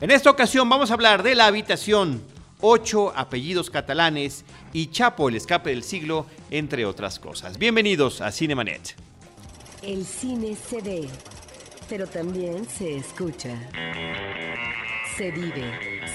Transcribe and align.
En 0.00 0.12
esta 0.12 0.30
ocasión 0.30 0.68
vamos 0.68 0.92
a 0.92 0.94
hablar 0.94 1.24
de 1.24 1.34
La 1.34 1.46
Habitación, 1.46 2.22
ocho 2.60 3.12
apellidos 3.16 3.68
catalanes 3.68 4.44
y 4.72 4.92
Chapo, 4.92 5.28
el 5.28 5.34
escape 5.34 5.70
del 5.70 5.82
siglo, 5.82 6.24
entre 6.52 6.86
otras 6.86 7.18
cosas. 7.18 7.58
Bienvenidos 7.58 8.20
a 8.20 8.30
Cinemanet. 8.30 8.94
El 9.82 10.06
cine 10.06 10.54
se 10.54 10.80
ve, 10.82 11.08
pero 11.88 12.06
también 12.06 12.64
se 12.68 12.96
escucha. 12.96 13.58
Se 15.16 15.32
vive, 15.32 15.72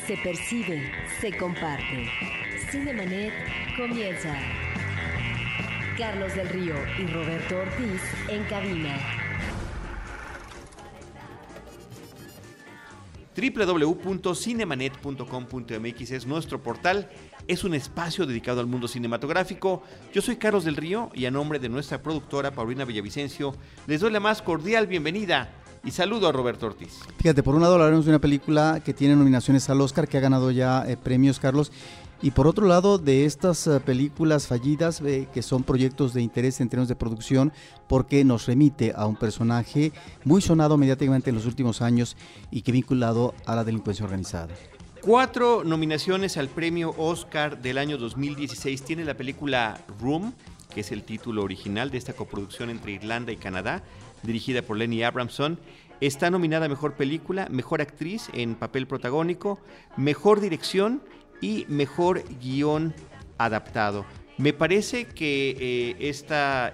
se 0.07 0.15
percibe, 0.15 0.89
se 1.19 1.35
comparte. 1.35 2.09
Cinemanet 2.71 3.33
comienza. 3.75 4.33
Carlos 5.97 6.33
del 6.35 6.47
Río 6.47 6.75
y 6.99 7.05
Roberto 7.07 7.57
Ortiz 7.57 8.01
en 8.29 8.45
cabina. 8.45 9.22
www.cinemanet.com.mx 13.35 16.11
es 16.11 16.27
nuestro 16.27 16.61
portal, 16.61 17.09
es 17.47 17.63
un 17.63 17.73
espacio 17.73 18.25
dedicado 18.25 18.59
al 18.59 18.67
mundo 18.67 18.87
cinematográfico. 18.87 19.83
Yo 20.13 20.21
soy 20.21 20.37
Carlos 20.37 20.63
del 20.63 20.75
Río 20.75 21.09
y 21.13 21.25
a 21.25 21.31
nombre 21.31 21.59
de 21.59 21.69
nuestra 21.69 22.01
productora 22.01 22.51
Paulina 22.51 22.85
Villavicencio 22.85 23.55
les 23.87 24.01
doy 24.01 24.11
la 24.11 24.19
más 24.19 24.41
cordial 24.41 24.87
bienvenida 24.87 25.49
y 25.85 25.91
saludo 25.91 26.29
a 26.29 26.31
Roberto 26.31 26.67
Ortiz. 26.67 26.99
Fíjate, 27.17 27.43
por 27.43 27.55
un 27.55 27.61
lado 27.61 27.73
hablaremos 27.73 28.05
de 28.05 28.11
una 28.11 28.19
película 28.19 28.81
que 28.83 28.93
tiene 28.93 29.15
nominaciones 29.15 29.69
al 29.69 29.81
Oscar, 29.81 30.07
que 30.07 30.17
ha 30.17 30.21
ganado 30.21 30.49
ya 30.49 30.85
eh, 30.87 30.95
premios, 30.95 31.39
Carlos, 31.39 31.71
y 32.23 32.31
por 32.31 32.47
otro 32.47 32.67
lado, 32.67 32.99
de 32.99 33.25
estas 33.25 33.67
uh, 33.67 33.81
películas 33.81 34.47
fallidas, 34.47 35.01
eh, 35.01 35.27
que 35.33 35.41
son 35.41 35.63
proyectos 35.63 36.13
de 36.13 36.21
interés 36.21 36.61
en 36.61 36.69
términos 36.69 36.87
de 36.87 36.95
producción, 36.95 37.51
porque 37.89 38.23
nos 38.23 38.45
remite 38.45 38.93
a 38.95 39.05
un 39.07 39.17
personaje 39.17 39.91
muy 40.23 40.41
sonado 40.41 40.77
mediáticamente 40.77 41.31
en 41.31 41.35
los 41.35 41.45
últimos 41.45 41.81
años 41.81 42.15
y 42.49 42.61
que 42.61 42.71
vinculado 42.71 43.35
a 43.45 43.57
la 43.57 43.65
delincuencia 43.65 44.05
organizada. 44.05 44.55
Cuatro 45.01 45.65
nominaciones 45.65 46.37
al 46.37 46.47
premio 46.47 46.95
Oscar 46.97 47.61
del 47.61 47.77
año 47.77 47.97
2016 47.97 48.83
tiene 48.83 49.03
la 49.03 49.15
película 49.15 49.81
Room, 49.99 50.33
que 50.73 50.79
es 50.79 50.93
el 50.93 51.03
título 51.03 51.43
original 51.43 51.91
de 51.91 51.97
esta 51.97 52.13
coproducción 52.13 52.69
entre 52.69 52.93
Irlanda 52.93 53.33
y 53.33 53.35
Canadá, 53.35 53.83
dirigida 54.23 54.61
por 54.61 54.77
Lenny 54.77 55.03
Abramson. 55.03 55.59
Está 55.99 56.31
nominada 56.31 56.67
a 56.67 56.69
Mejor 56.69 56.93
Película, 56.93 57.47
Mejor 57.51 57.81
Actriz 57.81 58.29
en 58.31 58.55
Papel 58.55 58.87
Protagónico, 58.87 59.59
Mejor 59.97 60.39
Dirección 60.39 61.01
y 61.43 61.65
Mejor 61.67 62.23
Guión 62.41 62.93
Adaptado. 63.37 64.05
Me 64.37 64.53
parece 64.53 65.05
que 65.05 65.95
eh, 65.99 66.09
esta, 66.09 66.71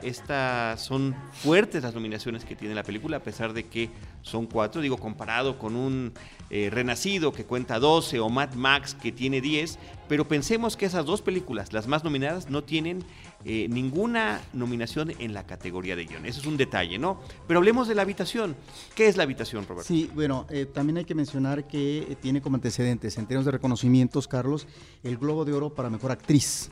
son 0.77 1.15
fuertes 1.33 1.83
las 1.83 1.93
nominaciones 1.93 2.45
que 2.45 2.55
tiene 2.55 2.75
la 2.75 2.83
película, 2.83 3.17
a 3.17 3.23
pesar 3.23 3.51
de 3.51 3.65
que 3.65 3.89
son 4.21 4.45
cuatro, 4.45 4.79
digo, 4.79 4.97
comparado 4.97 5.57
con 5.57 5.75
un 5.75 6.13
eh, 6.51 6.69
Renacido 6.71 7.33
que 7.33 7.45
cuenta 7.45 7.79
12 7.79 8.19
o 8.19 8.29
Mad 8.29 8.53
Max 8.53 8.93
que 8.93 9.11
tiene 9.11 9.41
10, 9.41 9.79
pero 10.09 10.27
pensemos 10.27 10.75
que 10.75 10.87
esas 10.87 11.05
dos 11.05 11.21
películas, 11.21 11.71
las 11.71 11.87
más 11.87 12.03
nominadas, 12.03 12.49
no 12.49 12.63
tienen 12.63 13.03
eh, 13.45 13.67
ninguna 13.69 14.41
nominación 14.51 15.13
en 15.19 15.33
la 15.33 15.45
categoría 15.45 15.95
de 15.95 16.05
guion. 16.05 16.25
Eso 16.25 16.41
es 16.41 16.47
un 16.47 16.57
detalle, 16.57 16.97
¿no? 16.97 17.21
Pero 17.47 17.59
hablemos 17.59 17.87
de 17.87 17.95
la 17.95 18.01
habitación. 18.01 18.55
¿Qué 18.95 19.07
es 19.07 19.15
la 19.15 19.23
habitación, 19.23 19.65
Roberto? 19.67 19.87
Sí, 19.87 20.09
bueno, 20.13 20.47
eh, 20.49 20.65
también 20.65 20.97
hay 20.97 21.05
que 21.05 21.15
mencionar 21.15 21.67
que 21.67 21.99
eh, 21.99 22.17
tiene 22.19 22.41
como 22.41 22.55
antecedentes, 22.55 23.17
en 23.17 23.27
términos 23.27 23.45
de 23.45 23.51
reconocimientos, 23.51 24.27
Carlos, 24.27 24.67
el 25.03 25.17
Globo 25.17 25.45
de 25.45 25.53
Oro 25.53 25.73
para 25.73 25.89
Mejor 25.91 26.11
Actriz 26.11 26.71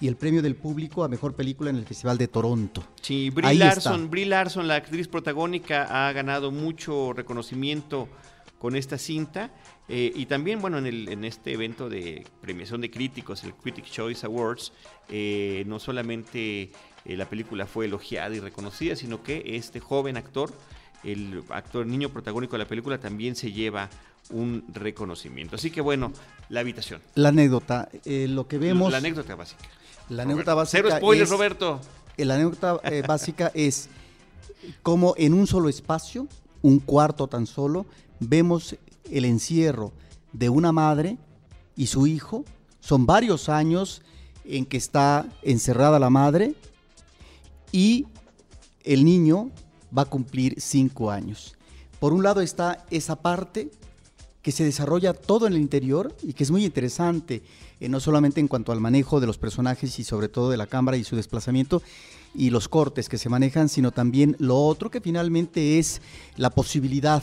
y 0.00 0.08
el 0.08 0.16
premio 0.16 0.40
del 0.40 0.56
público 0.56 1.04
a 1.04 1.08
Mejor 1.08 1.34
Película 1.34 1.68
en 1.68 1.76
el 1.76 1.84
Festival 1.84 2.16
de 2.16 2.26
Toronto. 2.26 2.82
Sí, 3.02 3.28
Brie 3.28 3.54
Larson, 3.54 4.08
Brie 4.08 4.24
Larson, 4.24 4.66
la 4.66 4.76
actriz 4.76 5.08
protagónica, 5.08 6.08
ha 6.08 6.12
ganado 6.12 6.50
mucho 6.50 7.12
reconocimiento 7.12 8.08
con 8.58 8.76
esta 8.76 8.98
cinta. 8.98 9.50
Eh, 9.88 10.12
y 10.14 10.26
también, 10.26 10.60
bueno, 10.60 10.78
en, 10.78 10.86
el, 10.86 11.08
en, 11.08 11.24
este 11.24 11.52
evento 11.52 11.88
de 11.88 12.26
premiación 12.40 12.80
de 12.80 12.90
críticos, 12.90 13.42
el 13.44 13.54
Critic 13.54 13.86
Choice 13.86 14.26
Awards, 14.26 14.72
eh, 15.08 15.64
no 15.66 15.78
solamente 15.78 16.70
eh, 17.04 17.16
la 17.16 17.28
película 17.28 17.66
fue 17.66 17.86
elogiada 17.86 18.34
y 18.34 18.40
reconocida, 18.40 18.96
sino 18.96 19.22
que 19.22 19.42
este 19.56 19.80
joven 19.80 20.16
actor, 20.16 20.52
el 21.04 21.42
actor 21.48 21.86
niño 21.86 22.10
protagónico 22.10 22.52
de 22.52 22.64
la 22.64 22.68
película, 22.68 22.98
también 22.98 23.34
se 23.34 23.52
lleva 23.52 23.88
un 24.30 24.64
reconocimiento. 24.74 25.56
Así 25.56 25.70
que 25.70 25.80
bueno, 25.80 26.12
la 26.50 26.60
habitación. 26.60 27.00
La 27.14 27.30
anécdota, 27.30 27.88
lo 28.04 28.46
que 28.46 28.58
vemos... 28.58 28.90
La, 28.90 28.98
anécdota 28.98 29.36
básica. 29.36 29.64
La 30.10 30.24
anécdota 30.24 30.54
básica... 30.54 30.82
Cero 30.82 30.96
spoilers, 30.98 31.30
Roberto. 31.30 31.80
La 32.18 32.34
anécdota 32.34 32.78
básica 33.06 33.50
es 33.54 33.88
como 34.82 35.14
en 35.16 35.32
un 35.32 35.46
solo 35.46 35.70
espacio, 35.70 36.26
un 36.62 36.80
cuarto 36.80 37.28
tan 37.28 37.46
solo, 37.46 37.86
vemos 38.20 38.76
el 39.10 39.24
encierro 39.24 39.92
de 40.32 40.48
una 40.48 40.72
madre 40.72 41.18
y 41.76 41.86
su 41.86 42.06
hijo. 42.06 42.44
Son 42.80 43.06
varios 43.06 43.48
años 43.48 44.02
en 44.44 44.64
que 44.64 44.76
está 44.76 45.26
encerrada 45.42 45.98
la 45.98 46.10
madre 46.10 46.54
y 47.72 48.06
el 48.84 49.04
niño 49.04 49.50
va 49.96 50.02
a 50.02 50.06
cumplir 50.06 50.60
cinco 50.60 51.10
años. 51.10 51.54
Por 52.00 52.12
un 52.12 52.22
lado 52.22 52.40
está 52.40 52.86
esa 52.90 53.16
parte 53.16 53.70
que 54.42 54.52
se 54.52 54.64
desarrolla 54.64 55.12
todo 55.12 55.46
en 55.46 55.54
el 55.54 55.60
interior 55.60 56.14
y 56.22 56.32
que 56.32 56.44
es 56.44 56.50
muy 56.50 56.64
interesante, 56.64 57.42
eh, 57.80 57.88
no 57.88 58.00
solamente 58.00 58.40
en 58.40 58.48
cuanto 58.48 58.72
al 58.72 58.80
manejo 58.80 59.20
de 59.20 59.26
los 59.26 59.36
personajes 59.36 59.98
y 59.98 60.04
sobre 60.04 60.28
todo 60.28 60.48
de 60.48 60.56
la 60.56 60.66
cámara 60.66 60.96
y 60.96 61.04
su 61.04 61.16
desplazamiento 61.16 61.82
y 62.34 62.50
los 62.50 62.68
cortes 62.68 63.08
que 63.08 63.18
se 63.18 63.28
manejan, 63.28 63.68
sino 63.68 63.90
también 63.90 64.36
lo 64.38 64.56
otro 64.56 64.90
que 64.90 65.00
finalmente 65.00 65.78
es 65.78 66.00
la 66.36 66.50
posibilidad 66.50 67.22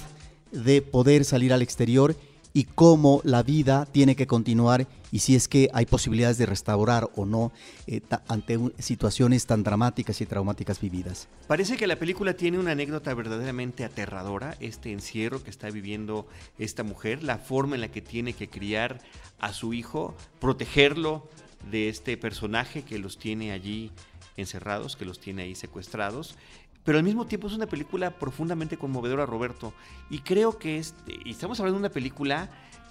de 0.64 0.82
poder 0.82 1.26
salir 1.26 1.54
al 1.54 1.62
exterior 1.62 2.16
y 2.56 2.64
cómo 2.64 3.20
la 3.26 3.44
vida 3.44 3.86
tiene 3.86 4.16
que 4.16 4.28
continuar 4.28 4.88
y 5.12 5.20
si 5.20 5.36
es 5.36 5.50
que 5.50 5.70
hay 5.74 5.86
posibilidades 5.86 6.38
de 6.38 6.46
restaurar 6.46 7.10
o 7.18 7.26
no 7.26 7.52
eh, 7.86 8.00
ante 8.30 8.58
situaciones 8.80 9.46
tan 9.46 9.62
dramáticas 9.62 10.22
y 10.22 10.26
traumáticas 10.26 10.80
vividas. 10.80 11.28
Parece 11.48 11.76
que 11.76 11.86
la 11.86 11.98
película 11.98 12.36
tiene 12.36 12.58
una 12.58 12.72
anécdota 12.72 13.14
verdaderamente 13.14 13.84
aterradora, 13.84 14.56
este 14.62 14.94
encierro 14.94 15.44
que 15.44 15.50
está 15.50 15.70
viviendo 15.70 16.28
esta 16.58 16.84
mujer, 16.84 17.24
la 17.24 17.40
forma 17.40 17.76
en 17.76 17.82
la 17.82 17.90
que 17.90 18.02
tiene 18.02 18.32
que 18.32 18.48
criar 18.48 19.02
a 19.38 19.52
su 19.52 19.74
hijo, 19.74 20.16
protegerlo 20.40 21.28
de 21.70 21.90
este 21.90 22.16
personaje 22.16 22.84
que 22.84 23.00
los 23.00 23.18
tiene 23.18 23.52
allí 23.52 23.92
encerrados, 24.38 24.96
que 24.96 25.04
los 25.04 25.20
tiene 25.20 25.44
ahí 25.44 25.56
secuestrados 25.56 26.36
pero 26.86 27.00
al 27.00 27.04
mismo 27.04 27.26
tiempo 27.26 27.48
es 27.48 27.54
una 27.54 27.66
película 27.66 28.12
profundamente 28.12 28.78
conmovedora, 28.78 29.26
Roberto. 29.26 29.74
Y 30.10 30.20
creo 30.20 30.58
que 30.58 30.78
es, 30.78 30.94
y 31.26 31.32
estamos 31.32 31.60
hablando 31.60 31.80
de 31.80 31.88
una 31.88 31.94
película 31.94 32.50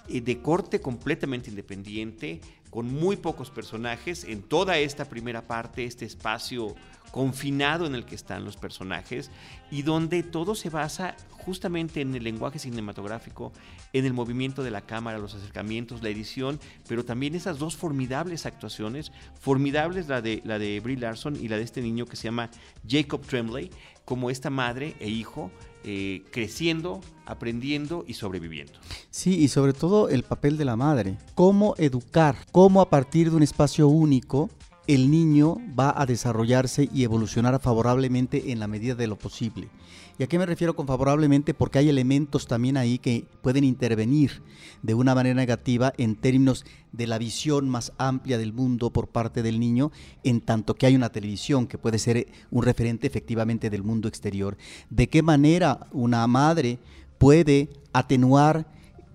eh, 0.09 0.21
de 0.21 0.39
corte 0.39 0.81
completamente 0.81 1.49
independiente, 1.49 2.41
con 2.75 2.93
muy 2.93 3.15
pocos 3.15 3.51
personajes, 3.51 4.25
en 4.25 4.41
toda 4.41 4.77
esta 4.77 5.05
primera 5.05 5.41
parte, 5.41 5.85
este 5.85 6.03
espacio 6.03 6.75
confinado 7.09 7.85
en 7.85 7.95
el 7.95 8.03
que 8.03 8.15
están 8.15 8.43
los 8.43 8.57
personajes 8.57 9.31
y 9.71 9.83
donde 9.83 10.23
todo 10.23 10.55
se 10.55 10.69
basa 10.69 11.15
justamente 11.29 12.01
en 12.01 12.13
el 12.15 12.25
lenguaje 12.25 12.59
cinematográfico, 12.59 13.53
en 13.93 14.03
el 14.03 14.11
movimiento 14.11 14.61
de 14.61 14.71
la 14.71 14.81
cámara, 14.81 15.19
los 15.19 15.35
acercamientos, 15.35 16.03
la 16.03 16.09
edición, 16.09 16.59
pero 16.89 17.05
también 17.05 17.33
esas 17.33 17.59
dos 17.59 17.77
formidables 17.77 18.45
actuaciones, 18.45 19.13
formidables 19.39 20.09
la 20.09 20.21
de, 20.21 20.41
la 20.43 20.59
de 20.59 20.81
Brie 20.81 20.97
Larson 20.97 21.37
y 21.37 21.47
la 21.47 21.55
de 21.55 21.63
este 21.63 21.81
niño 21.81 22.05
que 22.05 22.17
se 22.17 22.23
llama 22.25 22.49
Jacob 22.85 23.21
Tremblay, 23.21 23.69
como 24.03 24.29
esta 24.29 24.49
madre 24.49 24.97
e 24.99 25.07
hijo 25.07 25.49
eh, 25.87 26.23
creciendo, 26.31 26.99
aprendiendo 27.27 28.05
y 28.07 28.15
sobreviviendo. 28.15 28.73
Sí, 29.11 29.35
y 29.39 29.49
sobre 29.49 29.73
todo 29.73 30.09
el 30.09 30.23
papel 30.23 30.57
de 30.57 30.65
la 30.65 30.75
madre. 30.75 31.17
Cómo 31.35 31.75
educar, 31.77 32.35
cómo 32.51 32.81
a 32.81 32.89
partir 32.89 33.29
de 33.29 33.35
un 33.35 33.43
espacio 33.43 33.87
único 33.87 34.49
el 34.87 35.09
niño 35.09 35.57
va 35.77 35.93
a 35.99 36.05
desarrollarse 36.05 36.89
y 36.93 37.03
evolucionar 37.03 37.59
favorablemente 37.59 38.51
en 38.51 38.59
la 38.59 38.67
medida 38.67 38.95
de 38.95 39.07
lo 39.07 39.17
posible. 39.17 39.69
¿Y 40.17 40.23
a 40.23 40.27
qué 40.27 40.39
me 40.39 40.45
refiero 40.45 40.75
con 40.75 40.87
favorablemente? 40.87 41.53
Porque 41.53 41.79
hay 41.79 41.89
elementos 41.89 42.47
también 42.47 42.77
ahí 42.77 42.99
que 42.99 43.25
pueden 43.41 43.65
intervenir 43.65 44.41
de 44.81 44.93
una 44.93 45.13
manera 45.13 45.35
negativa 45.35 45.93
en 45.97 46.15
términos 46.15 46.65
de 46.93 47.07
la 47.07 47.17
visión 47.17 47.67
más 47.67 47.91
amplia 47.97 48.37
del 48.37 48.53
mundo 48.53 48.91
por 48.91 49.09
parte 49.09 49.43
del 49.43 49.59
niño, 49.59 49.91
en 50.23 50.39
tanto 50.39 50.75
que 50.75 50.85
hay 50.85 50.95
una 50.95 51.09
televisión 51.09 51.67
que 51.67 51.77
puede 51.77 51.99
ser 51.99 52.27
un 52.49 52.63
referente 52.63 53.07
efectivamente 53.07 53.69
del 53.69 53.83
mundo 53.83 54.07
exterior. 54.07 54.57
¿De 54.89 55.09
qué 55.09 55.21
manera 55.21 55.87
una 55.91 56.25
madre 56.27 56.79
puede 57.17 57.69
atenuar 57.91 58.67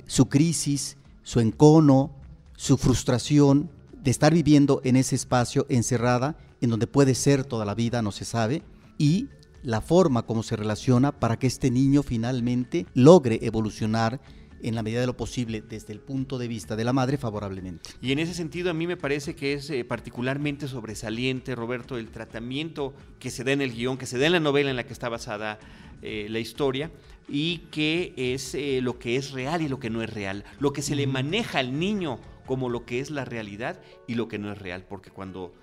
su 0.06 0.28
crisis, 0.28 0.98
su 1.22 1.40
encono, 1.40 2.10
su 2.56 2.76
frustración 2.76 3.70
de 4.02 4.10
estar 4.10 4.32
viviendo 4.32 4.80
en 4.84 4.96
ese 4.96 5.14
espacio 5.14 5.66
encerrada, 5.68 6.36
en 6.60 6.70
donde 6.70 6.86
puede 6.86 7.14
ser 7.14 7.44
toda 7.44 7.64
la 7.64 7.74
vida, 7.74 8.02
no 8.02 8.12
se 8.12 8.24
sabe, 8.24 8.62
y 8.98 9.28
la 9.62 9.80
forma 9.80 10.22
como 10.22 10.42
se 10.42 10.56
relaciona 10.56 11.12
para 11.12 11.38
que 11.38 11.46
este 11.46 11.70
niño 11.70 12.02
finalmente 12.02 12.86
logre 12.94 13.40
evolucionar 13.42 14.20
en 14.62 14.74
la 14.74 14.82
medida 14.82 15.00
de 15.00 15.06
lo 15.06 15.16
posible 15.16 15.62
desde 15.62 15.92
el 15.92 16.00
punto 16.00 16.38
de 16.38 16.48
vista 16.48 16.76
de 16.76 16.84
la 16.84 16.92
madre 16.92 17.16
favorablemente. 17.16 17.90
Y 18.02 18.12
en 18.12 18.18
ese 18.18 18.34
sentido 18.34 18.70
a 18.70 18.74
mí 18.74 18.86
me 18.86 18.96
parece 18.96 19.34
que 19.34 19.54
es 19.54 19.70
eh, 19.70 19.84
particularmente 19.84 20.68
sobresaliente, 20.68 21.54
Roberto, 21.54 21.96
el 21.96 22.08
tratamiento 22.08 22.94
que 23.18 23.30
se 23.30 23.44
da 23.44 23.52
en 23.52 23.62
el 23.62 23.72
guion, 23.72 23.96
que 23.96 24.06
se 24.06 24.18
da 24.18 24.26
en 24.26 24.32
la 24.32 24.40
novela 24.40 24.70
en 24.70 24.76
la 24.76 24.84
que 24.84 24.92
está 24.92 25.08
basada 25.08 25.58
eh, 26.02 26.26
la 26.30 26.38
historia 26.38 26.90
y 27.28 27.58
que 27.70 28.12
es 28.16 28.54
eh, 28.54 28.80
lo 28.82 28.98
que 28.98 29.16
es 29.16 29.30
real 29.32 29.62
y 29.62 29.68
lo 29.68 29.78
que 29.78 29.90
no 29.90 30.02
es 30.02 30.12
real, 30.12 30.44
lo 30.58 30.72
que 30.72 30.82
se 30.82 30.94
le 30.94 31.06
maneja 31.06 31.58
al 31.58 31.78
niño 31.78 32.18
como 32.50 32.68
lo 32.68 32.84
que 32.84 32.98
es 32.98 33.12
la 33.12 33.24
realidad 33.24 33.80
y 34.08 34.16
lo 34.16 34.26
que 34.26 34.36
no 34.36 34.50
es 34.50 34.58
real, 34.58 34.84
porque 34.88 35.12
cuando 35.12 35.54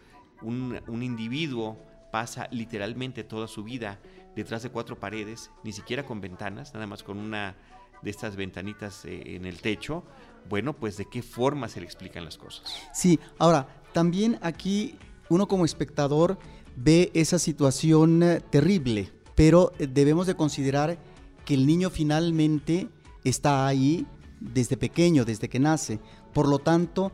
un, 0.42 0.80
un 0.88 1.04
individuo 1.04 1.78
pasa 2.14 2.48
literalmente 2.50 3.26
toda 3.26 3.50
su 3.50 3.66
vida 3.66 4.00
detrás 4.38 4.64
de 4.64 4.70
cuatro 4.70 4.98
paredes, 4.98 5.52
ni 5.66 5.74
siquiera 5.74 6.06
con 6.06 6.22
ventanas, 6.22 6.74
nada 6.74 6.88
más 6.88 7.04
con 7.04 7.18
una 7.18 7.58
de 8.02 8.10
estas 8.10 8.38
ventanitas 8.38 9.04
eh, 9.04 9.36
en 9.36 9.46
el 9.46 9.60
techo, 9.60 10.06
bueno, 10.48 10.72
pues 10.72 10.96
de 10.96 11.10
qué 11.10 11.22
forma 11.22 11.68
se 11.68 11.82
le 11.82 11.86
explican 11.86 12.24
las 12.24 12.38
cosas. 12.38 12.64
Sí, 12.94 13.20
ahora, 13.38 13.68
también 13.92 14.40
aquí 14.42 14.98
uno 15.28 15.50
como 15.50 15.66
espectador 15.66 16.38
ve 16.78 17.12
esa 17.14 17.38
situación 17.38 18.24
eh, 18.24 18.40
terrible, 18.50 19.12
pero 19.36 19.74
eh, 19.78 19.88
debemos 19.88 20.26
de 20.26 20.36
considerar 20.36 20.98
que 21.44 21.54
el 21.54 21.68
niño 21.68 21.90
finalmente 21.90 22.88
está 23.26 23.68
ahí 23.68 24.08
desde 24.40 24.78
pequeño, 24.78 25.26
desde 25.26 25.50
que 25.50 25.60
nace. 25.60 26.00
Por 26.38 26.48
lo 26.48 26.60
tanto, 26.60 27.12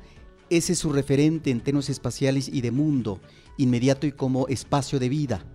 ese 0.50 0.74
es 0.74 0.80
su 0.80 0.92
referente 0.92 1.50
en 1.50 1.62
términos 1.62 1.90
espaciales 1.90 2.50
y 2.50 2.60
de 2.60 2.72
mundo, 2.72 3.22
inmediato 3.56 4.06
y 4.06 4.12
como 4.12 4.50
espacio 4.50 5.00
de 5.00 5.08
vida. 5.08 5.46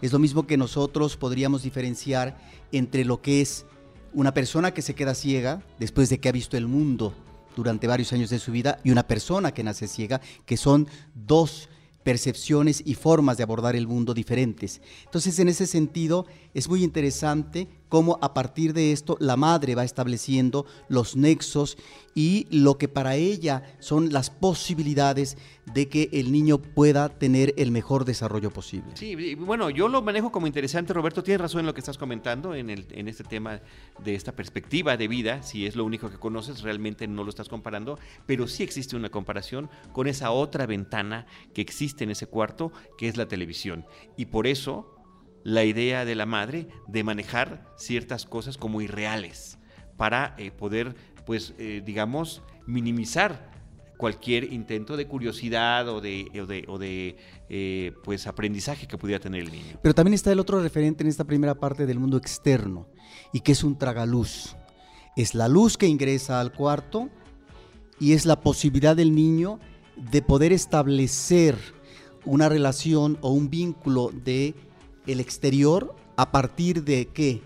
Es 0.00 0.12
lo 0.12 0.20
mismo 0.20 0.46
que 0.46 0.56
nosotros 0.56 1.16
podríamos 1.16 1.64
diferenciar 1.64 2.38
entre 2.70 3.04
lo 3.04 3.20
que 3.20 3.40
es 3.40 3.66
una 4.12 4.32
persona 4.32 4.72
que 4.72 4.80
se 4.80 4.94
queda 4.94 5.16
ciega 5.16 5.60
después 5.80 6.08
de 6.08 6.20
que 6.20 6.28
ha 6.28 6.32
visto 6.32 6.56
el 6.56 6.68
mundo 6.68 7.12
durante 7.56 7.88
varios 7.88 8.12
años 8.12 8.30
de 8.30 8.38
su 8.38 8.52
vida 8.52 8.78
y 8.84 8.92
una 8.92 9.08
persona 9.08 9.52
que 9.52 9.64
nace 9.64 9.88
ciega, 9.88 10.20
que 10.46 10.56
son 10.56 10.86
dos 11.12 11.68
percepciones 12.04 12.80
y 12.86 12.94
formas 12.94 13.38
de 13.38 13.42
abordar 13.42 13.74
el 13.74 13.88
mundo 13.88 14.14
diferentes. 14.14 14.80
Entonces, 15.06 15.36
en 15.40 15.48
ese 15.48 15.66
sentido, 15.66 16.26
es 16.54 16.68
muy 16.68 16.84
interesante 16.84 17.66
cómo 17.90 18.18
a 18.22 18.32
partir 18.32 18.72
de 18.72 18.92
esto 18.92 19.18
la 19.20 19.36
madre 19.36 19.74
va 19.74 19.84
estableciendo 19.84 20.64
los 20.88 21.16
nexos 21.16 21.76
y 22.14 22.46
lo 22.50 22.78
que 22.78 22.88
para 22.88 23.16
ella 23.16 23.62
son 23.80 24.12
las 24.12 24.30
posibilidades 24.30 25.36
de 25.74 25.88
que 25.88 26.08
el 26.12 26.32
niño 26.32 26.58
pueda 26.58 27.08
tener 27.08 27.54
el 27.56 27.70
mejor 27.70 28.04
desarrollo 28.04 28.50
posible. 28.50 28.90
Sí, 28.94 29.34
bueno, 29.34 29.70
yo 29.70 29.88
lo 29.88 30.02
manejo 30.02 30.32
como 30.32 30.46
interesante, 30.46 30.92
Roberto, 30.92 31.22
tienes 31.22 31.40
razón 31.40 31.60
en 31.60 31.66
lo 31.66 31.74
que 31.74 31.80
estás 31.80 31.98
comentando, 31.98 32.54
en, 32.54 32.70
en 32.70 33.08
este 33.08 33.24
tema 33.24 33.60
de 34.02 34.14
esta 34.14 34.32
perspectiva 34.32 34.96
de 34.96 35.08
vida, 35.08 35.42
si 35.42 35.66
es 35.66 35.76
lo 35.76 35.84
único 35.84 36.10
que 36.10 36.16
conoces, 36.16 36.62
realmente 36.62 37.06
no 37.06 37.24
lo 37.24 37.30
estás 37.30 37.48
comparando, 37.48 37.98
pero 38.26 38.48
sí 38.48 38.62
existe 38.62 38.96
una 38.96 39.10
comparación 39.10 39.68
con 39.92 40.06
esa 40.06 40.30
otra 40.30 40.66
ventana 40.66 41.26
que 41.54 41.60
existe 41.60 42.04
en 42.04 42.10
ese 42.10 42.26
cuarto, 42.26 42.72
que 42.98 43.08
es 43.08 43.16
la 43.16 43.26
televisión. 43.26 43.84
Y 44.16 44.26
por 44.26 44.46
eso 44.46 44.99
la 45.42 45.64
idea 45.64 46.04
de 46.04 46.14
la 46.14 46.26
madre 46.26 46.68
de 46.86 47.04
manejar 47.04 47.66
ciertas 47.76 48.26
cosas 48.26 48.56
como 48.56 48.80
irreales 48.80 49.58
para 49.96 50.34
eh, 50.38 50.50
poder, 50.50 50.94
pues, 51.26 51.54
eh, 51.58 51.82
digamos, 51.84 52.42
minimizar 52.66 53.50
cualquier 53.96 54.52
intento 54.52 54.96
de 54.96 55.06
curiosidad 55.06 55.86
o 55.88 56.00
de, 56.00 56.64
o 56.68 56.78
de, 56.78 57.16
eh, 57.50 57.92
pues, 58.02 58.26
aprendizaje 58.26 58.86
que 58.86 58.96
pudiera 58.96 59.20
tener 59.20 59.42
el 59.42 59.52
niño. 59.52 59.78
Pero 59.82 59.94
también 59.94 60.14
está 60.14 60.32
el 60.32 60.40
otro 60.40 60.62
referente 60.62 61.04
en 61.04 61.08
esta 61.10 61.24
primera 61.24 61.54
parte 61.54 61.84
del 61.84 61.98
mundo 61.98 62.16
externo 62.16 62.88
y 63.32 63.40
que 63.40 63.52
es 63.52 63.62
un 63.62 63.76
tragaluz. 63.76 64.56
Es 65.16 65.34
la 65.34 65.48
luz 65.48 65.76
que 65.76 65.86
ingresa 65.86 66.40
al 66.40 66.52
cuarto 66.52 67.10
y 67.98 68.14
es 68.14 68.24
la 68.24 68.40
posibilidad 68.40 68.96
del 68.96 69.14
niño 69.14 69.60
de 69.96 70.22
poder 70.22 70.52
establecer 70.52 71.58
una 72.24 72.48
relación 72.48 73.18
o 73.20 73.32
un 73.32 73.50
vínculo 73.50 74.10
de 74.12 74.54
el 75.12 75.20
exterior 75.20 75.94
a 76.16 76.32
partir 76.32 76.84
de 76.84 77.08
qué? 77.08 77.42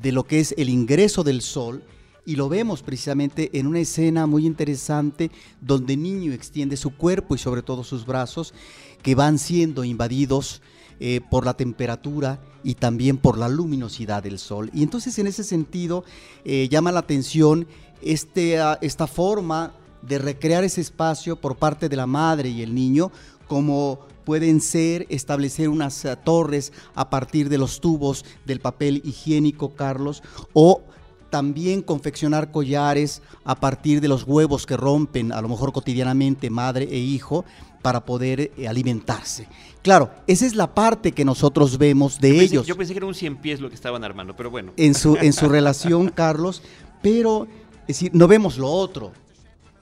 De 0.00 0.12
lo 0.12 0.24
que 0.24 0.40
es 0.40 0.54
el 0.56 0.68
ingreso 0.68 1.24
del 1.24 1.42
sol 1.42 1.82
y 2.24 2.36
lo 2.36 2.48
vemos 2.48 2.82
precisamente 2.82 3.50
en 3.58 3.66
una 3.66 3.80
escena 3.80 4.26
muy 4.26 4.46
interesante 4.46 5.30
donde 5.60 5.96
niño 5.96 6.32
extiende 6.32 6.76
su 6.76 6.94
cuerpo 6.96 7.34
y 7.34 7.38
sobre 7.38 7.62
todo 7.62 7.84
sus 7.84 8.06
brazos 8.06 8.54
que 9.02 9.14
van 9.14 9.38
siendo 9.38 9.84
invadidos 9.84 10.62
eh, 11.00 11.20
por 11.30 11.46
la 11.46 11.54
temperatura 11.54 12.40
y 12.62 12.74
también 12.74 13.16
por 13.16 13.38
la 13.38 13.48
luminosidad 13.48 14.22
del 14.22 14.38
sol. 14.38 14.70
Y 14.74 14.82
entonces 14.82 15.18
en 15.18 15.26
ese 15.26 15.44
sentido 15.44 16.04
eh, 16.44 16.68
llama 16.70 16.92
la 16.92 17.00
atención 17.00 17.66
este, 18.02 18.58
esta 18.82 19.06
forma 19.06 19.72
de 20.02 20.18
recrear 20.18 20.64
ese 20.64 20.80
espacio 20.80 21.36
por 21.36 21.56
parte 21.56 21.88
de 21.88 21.96
la 21.96 22.06
madre 22.06 22.48
y 22.48 22.62
el 22.62 22.74
niño 22.74 23.10
como 23.48 24.00
pueden 24.24 24.60
ser 24.60 25.06
establecer 25.08 25.68
unas 25.68 26.04
eh, 26.04 26.16
torres 26.22 26.72
a 26.94 27.10
partir 27.10 27.48
de 27.48 27.58
los 27.58 27.80
tubos 27.80 28.24
del 28.44 28.60
papel 28.60 29.02
higiénico, 29.04 29.74
Carlos, 29.74 30.22
o 30.52 30.82
también 31.30 31.82
confeccionar 31.82 32.50
collares 32.50 33.22
a 33.44 33.54
partir 33.54 34.00
de 34.00 34.08
los 34.08 34.24
huevos 34.24 34.66
que 34.66 34.76
rompen, 34.76 35.32
a 35.32 35.40
lo 35.40 35.48
mejor 35.48 35.72
cotidianamente, 35.72 36.50
madre 36.50 36.88
e 36.90 36.98
hijo, 36.98 37.44
para 37.82 38.04
poder 38.04 38.50
eh, 38.56 38.68
alimentarse. 38.68 39.46
Claro, 39.82 40.10
esa 40.26 40.44
es 40.44 40.54
la 40.54 40.74
parte 40.74 41.12
que 41.12 41.24
nosotros 41.24 41.78
vemos 41.78 42.20
de 42.20 42.40
ellos. 42.40 42.66
yo 42.66 42.76
pensé 42.76 42.92
que 42.92 42.98
era 42.98 43.06
un 43.06 43.14
cien 43.14 43.36
pies 43.36 43.60
lo 43.60 43.70
que 43.70 43.74
estaban 43.74 44.04
armando, 44.04 44.36
pero 44.36 44.50
bueno. 44.50 44.72
En 44.76 44.94
su, 44.94 45.16
en 45.16 45.32
su 45.32 45.48
relación, 45.48 46.10
Carlos, 46.10 46.62
pero 47.00 47.46
es 47.82 47.86
decir, 47.86 48.10
no 48.12 48.28
vemos 48.28 48.58
lo 48.58 48.68
otro. 48.68 49.12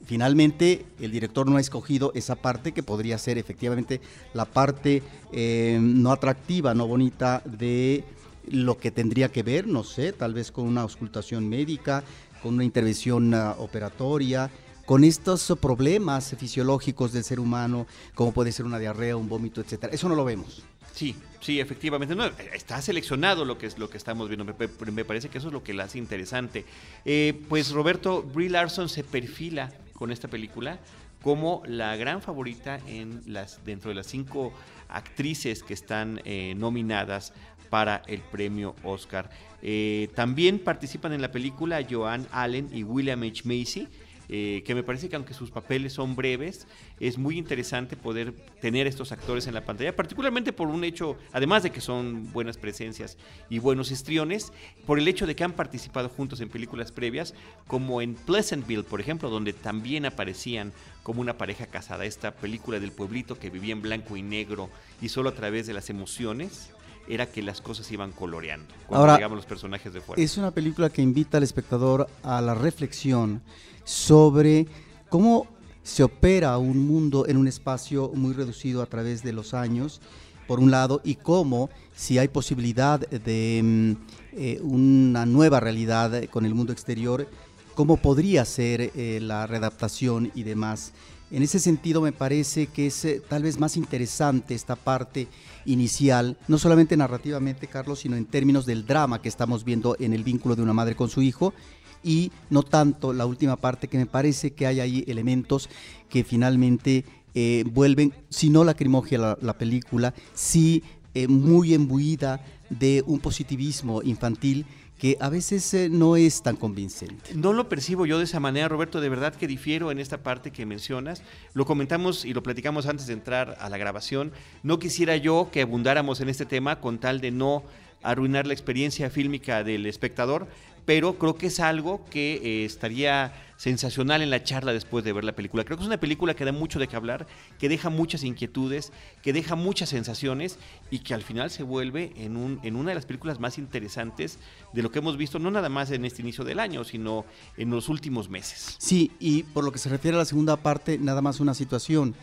Finalmente, 0.09 0.87
el 1.01 1.13
director 1.13 1.47
no 1.47 1.59
ha 1.59 1.61
escogido 1.61 2.13
esa 2.15 2.35
parte 2.35 2.73
que 2.73 2.83
podría 2.83 3.19
ser 3.19 3.37
efectivamente 3.37 4.01
la 4.33 4.47
parte 4.47 5.03
eh, 5.33 5.79
no 5.83 6.13
atractiva, 6.13 6.73
no 6.73 6.87
bonita 6.87 7.43
de 7.45 8.05
lo 8.51 8.79
que 8.79 8.91
tendría 8.91 9.31
que 9.31 9.43
ver, 9.43 9.67
no 9.67 9.85
sé, 9.85 10.15
tal 10.15 10.33
vez 10.33 10.51
con 10.51 10.65
una 10.65 10.81
auscultación 10.81 11.47
médica, 11.47 12.05
con 12.43 12.55
una 12.55 12.65
intervención 12.65 13.35
uh, 13.35 13.51
operatoria, 13.59 14.51
con 14.87 15.05
estos 15.05 15.55
problemas 15.61 16.35
fisiológicos 16.39 17.13
del 17.13 17.23
ser 17.23 17.39
humano, 17.39 17.87
como 18.15 18.33
puede 18.33 18.51
ser 18.51 18.65
una 18.65 18.79
diarrea, 18.79 19.15
un 19.15 19.29
vómito, 19.29 19.61
etcétera. 19.61 19.93
Eso 19.93 20.09
no 20.09 20.15
lo 20.15 20.25
vemos. 20.25 20.63
Sí, 20.95 21.15
sí, 21.41 21.61
efectivamente. 21.61 22.17
No, 22.17 22.25
está 22.55 22.81
seleccionado 22.81 23.45
lo 23.45 23.59
que 23.59 23.67
es 23.67 23.79
lo 23.79 23.91
que 23.91 23.99
estamos 23.99 24.29
viendo. 24.29 24.47
Me, 24.47 25.05
parece 25.05 25.29
que 25.29 25.37
eso 25.37 25.49
es 25.49 25.53
lo 25.53 25.63
que 25.63 25.75
la 25.75 25.85
hace 25.85 25.99
interesante. 25.99 26.65
Eh, 27.05 27.39
pues 27.51 27.73
Roberto 27.73 28.23
Brie 28.23 28.49
Larson 28.49 28.89
se 28.89 29.05
perfila 29.05 29.71
con 29.99 30.13
esta 30.13 30.29
película 30.29 30.79
como 31.23 31.63
la 31.67 31.97
gran 31.97 32.23
favorita 32.23 32.79
en 32.87 33.21
las, 33.27 33.65
dentro 33.65 33.89
de 33.89 33.97
las 33.97 34.07
cinco 34.07 34.53
actrices 34.89 35.65
que 35.65 35.75
están 35.75 36.21
eh, 36.25 36.55
nominadas 36.57 37.33
para 37.69 38.03
el 38.07 38.21
premio 38.21 38.77
Oscar. 38.85 39.29
Eh, 39.61 40.09
también 40.15 40.61
participan 40.61 41.13
en 41.13 41.21
la 41.21 41.33
película 41.33 41.85
Joan 41.89 42.29
Allen 42.31 42.71
y 42.73 42.85
William 42.85 43.21
H. 43.25 43.43
Macy. 43.45 43.89
Eh, 44.31 44.63
que 44.67 44.75
me 44.75 44.83
parece 44.83 45.09
que 45.09 45.17
aunque 45.17 45.33
sus 45.33 45.51
papeles 45.51 45.95
son 45.95 46.15
breves, 46.15 46.67
es 47.01 47.17
muy 47.17 47.39
interesante 47.39 47.97
poder 47.97 48.33
tener 48.61 48.87
estos 48.87 49.11
actores 49.11 49.47
en 49.47 49.55
la 49.55 49.65
pantalla, 49.65 49.97
particularmente 49.97 50.53
por 50.53 50.69
un 50.69 50.85
hecho, 50.85 51.17
además 51.33 51.63
de 51.63 51.71
que 51.71 51.81
son 51.81 52.31
buenas 52.33 52.59
presencias 52.59 53.17
y 53.49 53.59
buenos 53.59 53.91
histriones, 53.91 54.53
por 54.87 54.99
el 54.99 55.09
hecho 55.09 55.27
de 55.27 55.35
que 55.35 55.45
han 55.45 55.53
participado 55.53 56.11
juntos 56.11 56.43
en 56.43 56.51
películas 56.51 56.93
previas, 56.93 57.33
como 57.67 58.03
en 58.03 58.15
Pleasantville, 58.15 58.85
por 58.85 59.01
ejemplo, 59.01 59.31
donde 59.31 59.55
también 59.55 60.05
aparecían 60.05 60.73
como 61.03 61.23
una 61.23 61.39
pareja 61.39 61.67
casada, 61.67 62.05
esta 62.05 62.35
película 62.35 62.79
del 62.81 62.93
pueblito 62.93 63.39
que 63.39 63.49
vivía 63.49 63.73
en 63.73 63.81
blanco 63.81 64.19
y 64.19 64.23
negro 64.23 64.69
y 65.01 65.09
solo 65.09 65.31
a 65.31 65.35
través 65.35 65.67
de 65.67 65.73
las 65.73 65.89
emociones 65.89 66.71
era 67.09 67.25
que 67.25 67.43
las 67.43 67.63
cosas 67.63 67.91
iban 67.91 68.13
coloreando 68.13 68.75
cuando 68.87 69.13
Ahora, 69.13 69.29
los 69.29 69.47
personajes 69.47 69.95
de 69.95 70.03
fuera. 70.03 70.23
Es 70.23 70.37
una 70.37 70.51
película 70.51 70.91
que 70.91 71.01
invita 71.01 71.39
al 71.39 71.43
espectador 71.43 72.09
a 72.23 72.43
la 72.43 72.55
reflexión 72.55 73.41
sobre 73.89 74.67
cómo 75.09 75.47
se 75.83 76.03
opera 76.03 76.59
un 76.59 76.87
mundo 76.87 77.27
en 77.27 77.39
un 77.39 77.49
espacio 77.49 78.13
muy 78.15 78.35
reducido 78.35 78.83
a 78.83 78.87
través 78.87 79.23
de 79.23 79.33
los 79.33 79.55
años, 79.55 80.03
por 80.47 80.61
un 80.61 80.71
lado, 80.71 81.01
y 81.05 81.15
cómo, 81.15 81.71
si 81.97 82.19
hay 82.19 82.29
posibilidad 82.29 83.01
de 83.01 83.61
mm, 83.65 83.93
eh, 84.33 84.61
una 84.63 85.25
nueva 85.25 85.61
realidad 85.61 86.25
con 86.27 86.45
el 86.45 86.55
mundo 86.55 86.73
exterior, 86.73 87.27
cómo 87.75 87.97
podría 87.97 88.45
ser 88.45 88.93
eh, 88.95 89.21
la 89.23 89.47
readaptación 89.47 90.33
y 90.35 90.43
demás. 90.43 90.93
En 91.31 91.43
ese 91.43 91.59
sentido 91.59 92.03
me 92.03 92.13
parece 92.13 92.67
que 92.67 92.89
es 92.89 93.05
eh, 93.07 93.23
tal 93.27 93.43
vez 93.43 93.59
más 93.59 93.79
interesante 93.79 94.55
esta 94.55 94.77
parte 94.77 95.29
inicial, 95.65 96.37
no 96.47 96.59
solamente 96.59 96.97
narrativamente, 96.97 97.69
Carlos, 97.69 98.01
sino 98.01 98.17
en 98.17 98.27
términos 98.27 98.67
del 98.67 98.87
drama 98.87 99.23
que 99.23 99.29
estamos 99.29 99.65
viendo 99.65 99.97
en 99.99 100.13
el 100.13 100.25
vínculo 100.25 100.57
de 100.57 100.63
una 100.63 100.73
madre 100.75 100.95
con 100.95 101.09
su 101.09 101.23
hijo 101.23 101.55
y 102.03 102.33
no 102.51 102.63
tanto 102.63 103.13
la 103.13 103.27
última 103.27 103.57
parte 103.57 103.89
que 103.89 103.99
me 103.99 104.07
parece 104.07 104.53
que 104.53 104.67
hay 104.67 104.81
ahí 104.81 105.05
elementos 105.07 105.69
que 106.09 106.25
finalmente 106.25 107.05
eh, 107.35 107.65
vuelven, 107.71 108.13
si 108.29 108.51
no 108.51 108.65
lacrimógena 108.65 109.23
la, 109.23 109.39
la 109.41 109.59
película, 109.59 110.15
sí 110.35 110.83
eh, 111.15 111.29
muy 111.29 111.75
embuida 111.75 112.41
de 112.71 113.03
un 113.07 113.19
positivismo 113.19 114.03
infantil 114.03 114.67
que 114.99 115.17
a 115.21 115.29
veces 115.29 115.73
eh, 115.75 115.89
no 115.89 116.17
es 116.17 116.43
tan 116.43 116.57
convincente. 116.57 117.35
No 117.35 117.53
lo 117.53 117.69
percibo 117.69 118.05
yo 118.05 118.19
de 118.19 118.25
esa 118.25 118.41
manera, 118.41 118.69
Roberto, 118.69 119.01
de 119.01 119.09
verdad 119.09 119.35
que 119.35 119.47
difiero 119.47 119.91
en 119.91 120.01
esta 120.01 120.23
parte 120.23 120.51
que 120.51 120.67
mencionas. 120.67 121.23
Lo 121.55 121.65
comentamos 121.65 122.25
y 122.25 122.35
lo 122.35 122.43
platicamos 122.43 122.87
antes 122.87 123.07
de 123.07 123.13
entrar 123.13 123.57
a 123.61 123.69
la 123.69 123.79
grabación. 123.79 124.33
No 124.63 124.79
quisiera 124.79 125.17
yo 125.17 125.49
que 125.53 125.63
abundáramos 125.63 126.21
en 126.21 126.29
este 126.29 126.47
tema 126.47 126.81
con 126.81 126.99
tal 126.99 127.21
de 127.21 127.31
no 127.31 127.63
arruinar 128.03 128.47
la 128.47 128.53
experiencia 128.53 129.11
fílmica 129.11 129.65
del 129.65 129.87
espectador, 129.87 130.49
pero 130.89 131.19
creo 131.19 131.35
que 131.35 131.49
es 131.49 131.61
algo 131.61 132.03
que 132.07 132.41
eh, 132.43 132.65
estaría 132.65 133.35
sensacional 133.59 134.23
en 134.23 134.31
la 134.31 134.43
charla 134.43 134.73
después 134.73 135.05
de 135.05 135.13
ver 135.13 135.23
la 135.23 135.37
película. 135.37 135.63
Creo 135.63 135.77
que 135.77 135.83
es 135.83 135.87
una 135.87 136.01
película 136.01 136.33
que 136.33 136.47
da 136.47 136.53
mucho 136.53 136.79
de 136.79 136.89
qué 136.89 136.97
hablar, 136.97 137.27
que 137.59 137.69
deja 137.69 137.91
muchas 137.91 138.25
inquietudes, 138.25 138.91
que 139.21 139.35
deja 139.35 139.55
muchas 139.55 139.91
sensaciones 139.91 140.59
y 140.91 141.01
que 141.01 141.13
al 141.13 141.23
final 141.23 141.51
se 141.51 141.63
vuelve 141.63 142.15
en, 142.17 142.39
un, 142.39 142.59
en 142.63 142.75
una 142.75 142.93
de 142.93 142.95
las 142.95 143.05
películas 143.05 143.39
más 143.39 143.59
interesantes 143.59 144.39
de 144.73 144.83
lo 144.83 144.91
que 144.91 145.01
hemos 145.01 145.19
visto, 145.19 145.39
no 145.39 145.51
nada 145.51 145.69
más 145.69 145.91
en 145.91 146.07
este 146.07 146.23
inicio 146.23 146.43
del 146.43 146.59
año, 146.59 146.85
sino 146.85 147.27
en 147.59 147.69
los 147.69 147.91
últimos 147.91 148.31
meses. 148.31 148.77
Sí, 148.79 149.13
y 149.21 149.43
por 149.43 149.65
lo 149.65 149.73
que 149.73 149.79
se 149.79 149.91
refiere 149.91 150.17
a 150.17 150.21
la 150.21 150.25
segunda 150.25 150.57
parte, 150.57 150.97
nada 150.97 151.21
más 151.21 151.39
una 151.39 151.53
situación. 151.53 152.15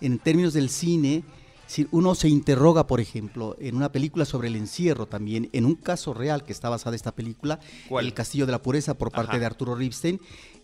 En 0.00 0.18
términos 0.18 0.54
del 0.54 0.70
cine, 0.70 1.22
si 1.68 1.86
uno 1.92 2.14
se 2.14 2.28
interroga, 2.28 2.86
por 2.86 2.98
ejemplo, 2.98 3.54
en 3.60 3.76
una 3.76 3.92
película 3.92 4.24
sobre 4.24 4.48
el 4.48 4.56
encierro 4.56 5.06
también, 5.06 5.50
en 5.52 5.66
un 5.66 5.74
caso 5.74 6.14
real 6.14 6.42
que 6.42 6.52
está 6.52 6.70
basada 6.70 6.96
esta 6.96 7.14
película, 7.14 7.60
El 8.00 8.14
Castillo 8.14 8.46
de 8.46 8.52
la 8.52 8.62
Pureza 8.62 8.94
por 8.94 9.12
parte 9.12 9.38
de 9.38 9.44
Arturo 9.44 9.74
Ripstein, 9.74 10.18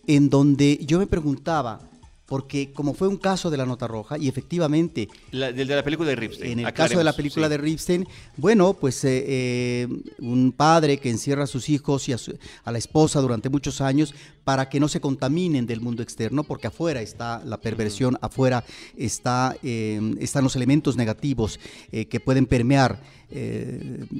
en 0.07 0.29
donde 0.31 0.79
yo 0.83 0.97
me 0.97 1.05
preguntaba, 1.05 1.79
porque 2.25 2.71
como 2.73 2.93
fue 2.93 3.07
un 3.07 3.17
caso 3.17 3.49
de 3.51 3.57
la 3.57 3.65
nota 3.65 3.87
roja 3.87 4.17
y 4.17 4.27
efectivamente 4.27 5.07
del 5.31 5.55
de 5.55 5.65
la 5.65 5.83
película 5.83 6.09
de 6.09 6.15
Ripstein 6.15 6.59
en 6.59 6.65
el 6.65 6.73
caso 6.73 6.97
de 6.97 7.03
la 7.03 7.13
película 7.13 7.49
de 7.49 7.57
Ripstein 7.57 8.07
bueno 8.37 8.73
pues 8.73 9.03
eh, 9.03 9.23
eh, 9.27 9.87
un 10.19 10.51
padre 10.51 10.97
que 10.97 11.09
encierra 11.09 11.43
a 11.43 11.47
sus 11.47 11.69
hijos 11.69 12.09
y 12.09 12.13
a, 12.13 12.17
a, 12.63 12.71
la 12.71 12.77
esposa 12.77 13.21
durante 13.21 13.49
muchos 13.49 13.79
años 13.79 14.15
para 14.43 14.69
que 14.69 14.79
no 14.79 14.87
se 14.87 14.99
contaminen 14.99 15.67
del 15.67 15.81
mundo 15.81 16.01
externo 16.01 16.43
porque 16.43 16.67
afuera 16.67 17.01
está 17.01 17.43
la 17.45 17.57
perversión 17.57 18.17
afuera 18.21 18.63
está 18.97 19.55
eh, 19.61 20.15
están 20.19 20.43
los 20.43 20.55
elementos 20.55 20.97
negativos 20.97 21.59
que 21.91 22.19
pueden 22.19 22.45
permear 22.45 22.99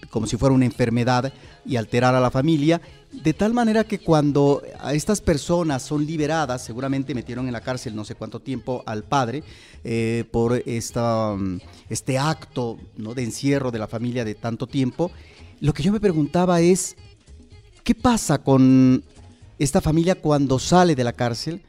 como 0.10 0.28
si 0.28 0.38
fuera 0.38 0.54
una 0.54 0.66
enfermedad 0.66 1.32
y 1.66 1.76
alterar 1.76 2.16
a 2.16 2.20
la 2.20 2.32
familia 2.32 2.82
de 3.24 3.34
tal 3.34 3.54
manera 3.54 3.84
que 3.84 4.00
cuando 4.00 4.62
a 4.80 4.94
estas 4.94 5.22
personas 5.22 5.84
son 5.84 6.06
liberadas, 6.06 6.64
seguramente 6.64 7.16
metieron 7.16 7.48
en 7.48 7.54
la 7.54 7.62
cárcel 7.62 7.96
no 7.96 8.06
sé 8.06 8.16
cuánto 8.16 8.40
tiempo 8.40 8.84
al 8.86 9.04
padre 9.04 9.44
eh, 9.84 10.26
por 10.32 10.62
esta, 10.66 11.36
mm, 11.36 11.60
este 11.90 12.18
acto 12.18 12.78
¿no? 12.98 13.14
de 13.14 13.24
encierro 13.24 13.72
de 13.72 13.80
la 13.80 13.88
familia 13.88 14.26
de 14.26 14.36
tanto 14.36 14.68
tiempo, 14.68 15.12
lo 15.60 15.74
que 15.74 15.84
yo 15.84 15.92
me 15.92 16.00
preguntaba 16.00 16.62
es, 16.62 16.96
¿qué 17.84 17.96
pasa 17.96 18.40
con 18.40 19.04
esta 19.58 19.82
familia 19.82 20.16
cuando 20.16 20.60
sale 20.60 20.96
de 20.96 21.04
la 21.04 21.14
cárcel? 21.14 21.62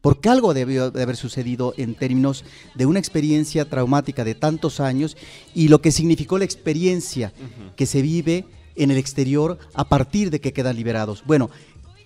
Porque 0.00 0.28
algo 0.28 0.54
debió 0.54 0.90
de 0.90 1.02
haber 1.02 1.16
sucedido 1.16 1.74
en 1.76 1.94
términos 1.94 2.44
de 2.74 2.86
una 2.86 2.98
experiencia 2.98 3.68
traumática 3.68 4.22
de 4.22 4.34
tantos 4.34 4.78
años 4.78 5.16
y 5.54 5.68
lo 5.68 5.80
que 5.80 5.90
significó 5.90 6.38
la 6.38 6.44
experiencia 6.44 7.32
que 7.74 7.86
se 7.86 8.02
vive 8.02 8.44
en 8.76 8.90
el 8.90 8.98
exterior 8.98 9.58
a 9.74 9.88
partir 9.88 10.30
de 10.30 10.40
que 10.40 10.52
quedan 10.52 10.76
liberados. 10.76 11.22
Bueno, 11.24 11.50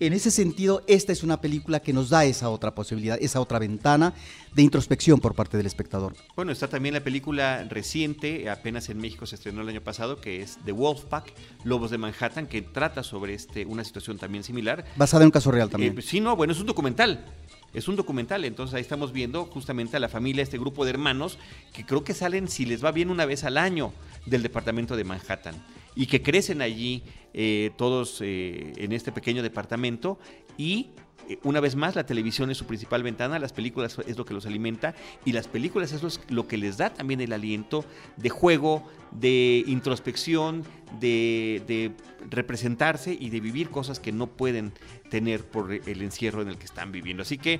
en 0.01 0.13
ese 0.13 0.31
sentido, 0.31 0.81
esta 0.87 1.11
es 1.11 1.23
una 1.23 1.41
película 1.41 1.81
que 1.81 1.91
nos 1.91 2.09
da 2.09 2.23
esa 2.23 2.49
otra 2.49 2.73
posibilidad, 2.73 3.17
esa 3.19 3.41
otra 3.41 3.59
ventana 3.59 4.13
de 4.55 4.61
introspección 4.61 5.19
por 5.19 5.35
parte 5.35 5.57
del 5.57 5.65
espectador. 5.65 6.15
Bueno, 6.37 6.53
está 6.53 6.69
también 6.69 6.93
la 6.93 7.03
película 7.03 7.65
reciente, 7.69 8.49
apenas 8.49 8.87
en 8.87 8.97
México 8.97 9.25
se 9.25 9.35
estrenó 9.35 9.61
el 9.61 9.67
año 9.67 9.81
pasado, 9.81 10.21
que 10.21 10.41
es 10.41 10.57
The 10.63 10.71
Wolfpack, 10.71 11.33
Lobos 11.65 11.91
de 11.91 11.97
Manhattan, 11.97 12.47
que 12.47 12.61
trata 12.61 13.03
sobre 13.03 13.33
este, 13.33 13.65
una 13.65 13.83
situación 13.83 14.17
también 14.17 14.45
similar. 14.45 14.85
Basada 14.95 15.23
en 15.23 15.27
un 15.27 15.31
caso 15.31 15.51
real 15.51 15.69
también. 15.69 15.99
Eh, 15.99 16.01
sí, 16.01 16.21
no, 16.21 16.33
bueno, 16.37 16.53
es 16.53 16.59
un 16.61 16.65
documental. 16.65 17.25
Es 17.73 17.87
un 17.87 17.97
documental, 17.97 18.45
entonces 18.45 18.73
ahí 18.73 18.81
estamos 18.81 19.11
viendo 19.11 19.45
justamente 19.45 19.97
a 19.97 19.99
la 19.99 20.09
familia, 20.09 20.41
este 20.41 20.57
grupo 20.57 20.85
de 20.85 20.91
hermanos, 20.91 21.37
que 21.73 21.85
creo 21.85 22.03
que 22.03 22.15
salen, 22.15 22.47
si 22.47 22.65
les 22.65 22.83
va 22.83 22.91
bien, 22.91 23.11
una 23.11 23.25
vez 23.25 23.43
al 23.43 23.57
año 23.57 23.93
del 24.25 24.41
departamento 24.41 24.95
de 24.95 25.03
Manhattan 25.03 25.55
y 25.99 26.05
que 26.05 26.21
crecen 26.21 26.61
allí 26.61 27.03
eh, 27.33 27.71
todos 27.75 28.21
eh, 28.21 28.71
en 28.77 28.93
este 28.93 29.11
pequeño 29.11 29.43
departamento 29.43 30.17
y 30.57 30.91
eh, 31.27 31.39
una 31.43 31.59
vez 31.59 31.75
más, 31.75 31.93
la 31.93 32.05
televisión 32.05 32.49
es 32.49 32.57
su 32.57 32.65
principal 32.65 33.03
ventana, 33.03 33.37
las 33.37 33.51
películas 33.51 33.97
es 34.07 34.17
lo 34.17 34.23
que 34.23 34.33
los 34.33 34.45
alimenta 34.45 34.95
y 35.25 35.33
las 35.33 35.49
películas 35.49 35.91
es 35.91 36.21
lo 36.29 36.47
que 36.47 36.57
les 36.57 36.77
da 36.77 36.93
también 36.93 37.19
el 37.19 37.33
aliento 37.33 37.83
de 38.15 38.29
juego, 38.29 38.89
de 39.11 39.61
introspección, 39.67 40.63
de, 41.01 41.63
de, 41.67 41.91
representarse 42.29 43.17
y 43.19 43.29
de 43.29 43.41
vivir 43.41 43.69
cosas 43.69 43.99
que 43.99 44.13
no 44.13 44.27
pueden 44.27 44.71
tener 45.09 45.43
por 45.43 45.73
el 45.73 46.01
encierro 46.01 46.41
en 46.41 46.47
el 46.47 46.57
que 46.57 46.65
están 46.65 46.93
viviendo. 46.93 47.23
Así 47.23 47.37
que 47.37 47.59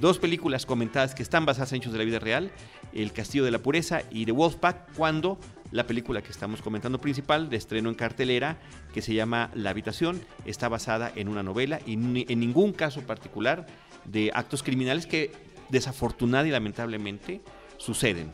dos 0.00 0.18
películas 0.18 0.66
comentadas 0.66 1.14
que 1.14 1.22
están 1.22 1.46
basadas 1.46 1.72
en 1.72 1.78
hechos 1.78 1.92
de 1.92 1.98
la 1.98 2.04
vida 2.04 2.18
real, 2.18 2.50
El 2.92 3.12
Castillo 3.12 3.44
de 3.44 3.52
la 3.52 3.60
Pureza 3.60 4.02
y 4.10 4.26
The 4.26 4.32
Wolfpack, 4.32 4.94
cuando 4.94 5.38
la 5.70 5.86
película 5.86 6.22
que 6.22 6.30
estamos 6.30 6.62
comentando 6.62 7.00
principal, 7.00 7.50
de 7.50 7.56
estreno 7.56 7.88
en 7.88 7.94
cartelera, 7.94 8.58
que 8.92 9.02
se 9.02 9.14
llama 9.14 9.50
La 9.54 9.70
Habitación, 9.70 10.20
está 10.44 10.68
basada 10.68 11.10
en 11.14 11.28
una 11.28 11.42
novela 11.42 11.80
y 11.86 11.94
en 11.94 12.40
ningún 12.40 12.72
caso 12.72 13.02
particular 13.02 13.66
de 14.04 14.30
actos 14.34 14.62
criminales 14.62 15.06
que 15.06 15.32
desafortunadamente 15.68 16.48
y 16.48 16.52
lamentablemente 16.52 17.40
suceden. 17.78 18.32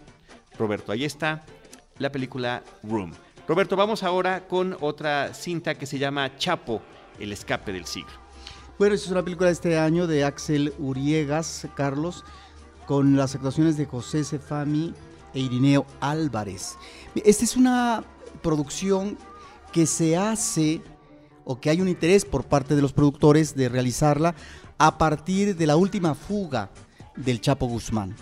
Roberto, 0.58 0.92
ahí 0.92 1.04
está 1.04 1.44
la 1.98 2.12
película 2.12 2.62
Room. 2.82 3.12
Roberto, 3.46 3.76
vamos 3.76 4.02
ahora 4.02 4.46
con 4.46 4.76
otra 4.80 5.34
cinta 5.34 5.74
que 5.74 5.86
se 5.86 5.98
llama 5.98 6.36
Chapo, 6.36 6.82
el 7.18 7.32
escape 7.32 7.72
del 7.72 7.86
siglo. 7.86 8.12
Bueno, 8.78 8.94
es 8.94 9.08
una 9.08 9.22
película 9.22 9.48
de 9.48 9.52
este 9.52 9.78
año 9.78 10.06
de 10.06 10.24
Axel 10.24 10.72
Uriegas, 10.78 11.66
Carlos, 11.74 12.24
con 12.86 13.16
las 13.16 13.34
actuaciones 13.34 13.76
de 13.76 13.86
José 13.86 14.24
Cefami 14.24 14.94
e 15.34 15.40
Irineo 15.40 15.86
Álvarez. 16.00 16.76
Esta 17.14 17.44
es 17.44 17.56
una 17.56 18.04
producción 18.42 19.18
que 19.72 19.86
se 19.86 20.16
hace 20.16 20.80
o 21.44 21.60
que 21.60 21.70
hay 21.70 21.80
un 21.80 21.88
interés 21.88 22.24
por 22.24 22.44
parte 22.44 22.74
de 22.76 22.82
los 22.82 22.92
productores 22.92 23.54
de 23.54 23.68
realizarla 23.68 24.34
a 24.78 24.98
partir 24.98 25.56
de 25.56 25.66
la 25.66 25.76
última 25.76 26.14
fuga 26.14 26.70
del 27.16 27.40
Chapo 27.40 27.66
Guzmán, 27.66 28.16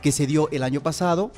que 0.00 0.12
se 0.12 0.26
dio 0.26 0.48
el 0.50 0.62
año 0.62 0.80
pasado 0.80 1.32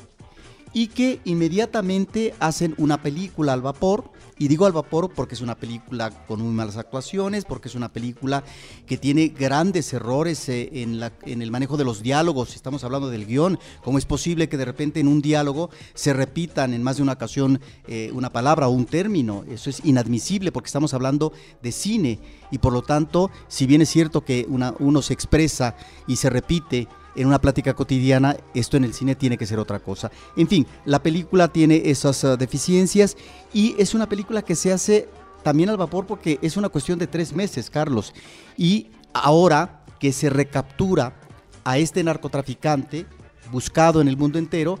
y 0.71 0.87
que 0.87 1.19
inmediatamente 1.25 2.33
hacen 2.39 2.73
una 2.77 3.01
película 3.01 3.53
al 3.53 3.61
vapor 3.61 4.11
y 4.37 4.47
digo 4.47 4.65
al 4.65 4.71
vapor 4.71 5.11
porque 5.13 5.35
es 5.35 5.41
una 5.41 5.55
película 5.55 6.09
con 6.25 6.41
muy 6.41 6.53
malas 6.53 6.77
actuaciones, 6.77 7.45
porque 7.45 7.67
es 7.67 7.75
una 7.75 7.91
película 7.91 8.43
que 8.85 8.97
tiene 8.97 9.29
grandes 9.29 9.93
errores 9.93 10.49
eh, 10.49 10.69
en, 10.81 10.99
la, 10.99 11.11
en 11.25 11.41
el 11.41 11.51
manejo 11.51 11.77
de 11.77 11.85
los 11.85 12.01
diálogos. 12.01 12.55
Estamos 12.55 12.83
hablando 12.83 13.09
del 13.09 13.25
guion. 13.25 13.59
¿Cómo 13.83 13.97
es 13.97 14.05
posible 14.05 14.49
que 14.49 14.57
de 14.57 14.65
repente 14.65 14.99
en 14.99 15.07
un 15.07 15.21
diálogo 15.21 15.69
se 15.93 16.13
repitan 16.13 16.73
en 16.73 16.83
más 16.83 16.97
de 16.97 17.03
una 17.03 17.13
ocasión 17.13 17.61
eh, 17.87 18.11
una 18.13 18.31
palabra 18.31 18.67
o 18.67 18.71
un 18.71 18.85
término? 18.85 19.43
Eso 19.49 19.69
es 19.69 19.83
inadmisible 19.85 20.51
porque 20.51 20.67
estamos 20.67 20.93
hablando 20.93 21.33
de 21.61 21.71
cine 21.71 22.19
y 22.51 22.57
por 22.57 22.73
lo 22.73 22.81
tanto, 22.81 23.31
si 23.47 23.65
bien 23.65 23.81
es 23.81 23.89
cierto 23.89 24.23
que 24.23 24.45
una, 24.49 24.73
uno 24.79 25.01
se 25.01 25.13
expresa 25.13 25.75
y 26.07 26.17
se 26.17 26.29
repite, 26.29 26.87
en 27.15 27.27
una 27.27 27.39
plática 27.39 27.73
cotidiana, 27.73 28.37
esto 28.53 28.77
en 28.77 28.83
el 28.83 28.93
cine 28.93 29.15
tiene 29.15 29.37
que 29.37 29.45
ser 29.45 29.59
otra 29.59 29.79
cosa. 29.79 30.11
En 30.35 30.47
fin, 30.47 30.65
la 30.85 31.01
película 31.01 31.47
tiene 31.47 31.81
esas 31.85 32.23
uh, 32.23 32.37
deficiencias 32.37 33.17
y 33.53 33.75
es 33.77 33.93
una 33.93 34.07
película 34.09 34.41
que 34.41 34.55
se 34.55 34.71
hace 34.71 35.07
también 35.43 35.69
al 35.69 35.77
vapor 35.77 36.05
porque 36.05 36.39
es 36.41 36.57
una 36.57 36.69
cuestión 36.69 36.97
de 36.99 37.07
tres 37.07 37.33
meses, 37.33 37.69
Carlos. 37.69 38.13
Y 38.57 38.87
ahora 39.13 39.83
que 39.99 40.11
se 40.11 40.29
recaptura 40.29 41.15
a 41.63 41.77
este 41.77 42.03
narcotraficante 42.03 43.05
buscado 43.51 44.01
en 44.01 44.07
el 44.07 44.17
mundo 44.17 44.39
entero, 44.39 44.79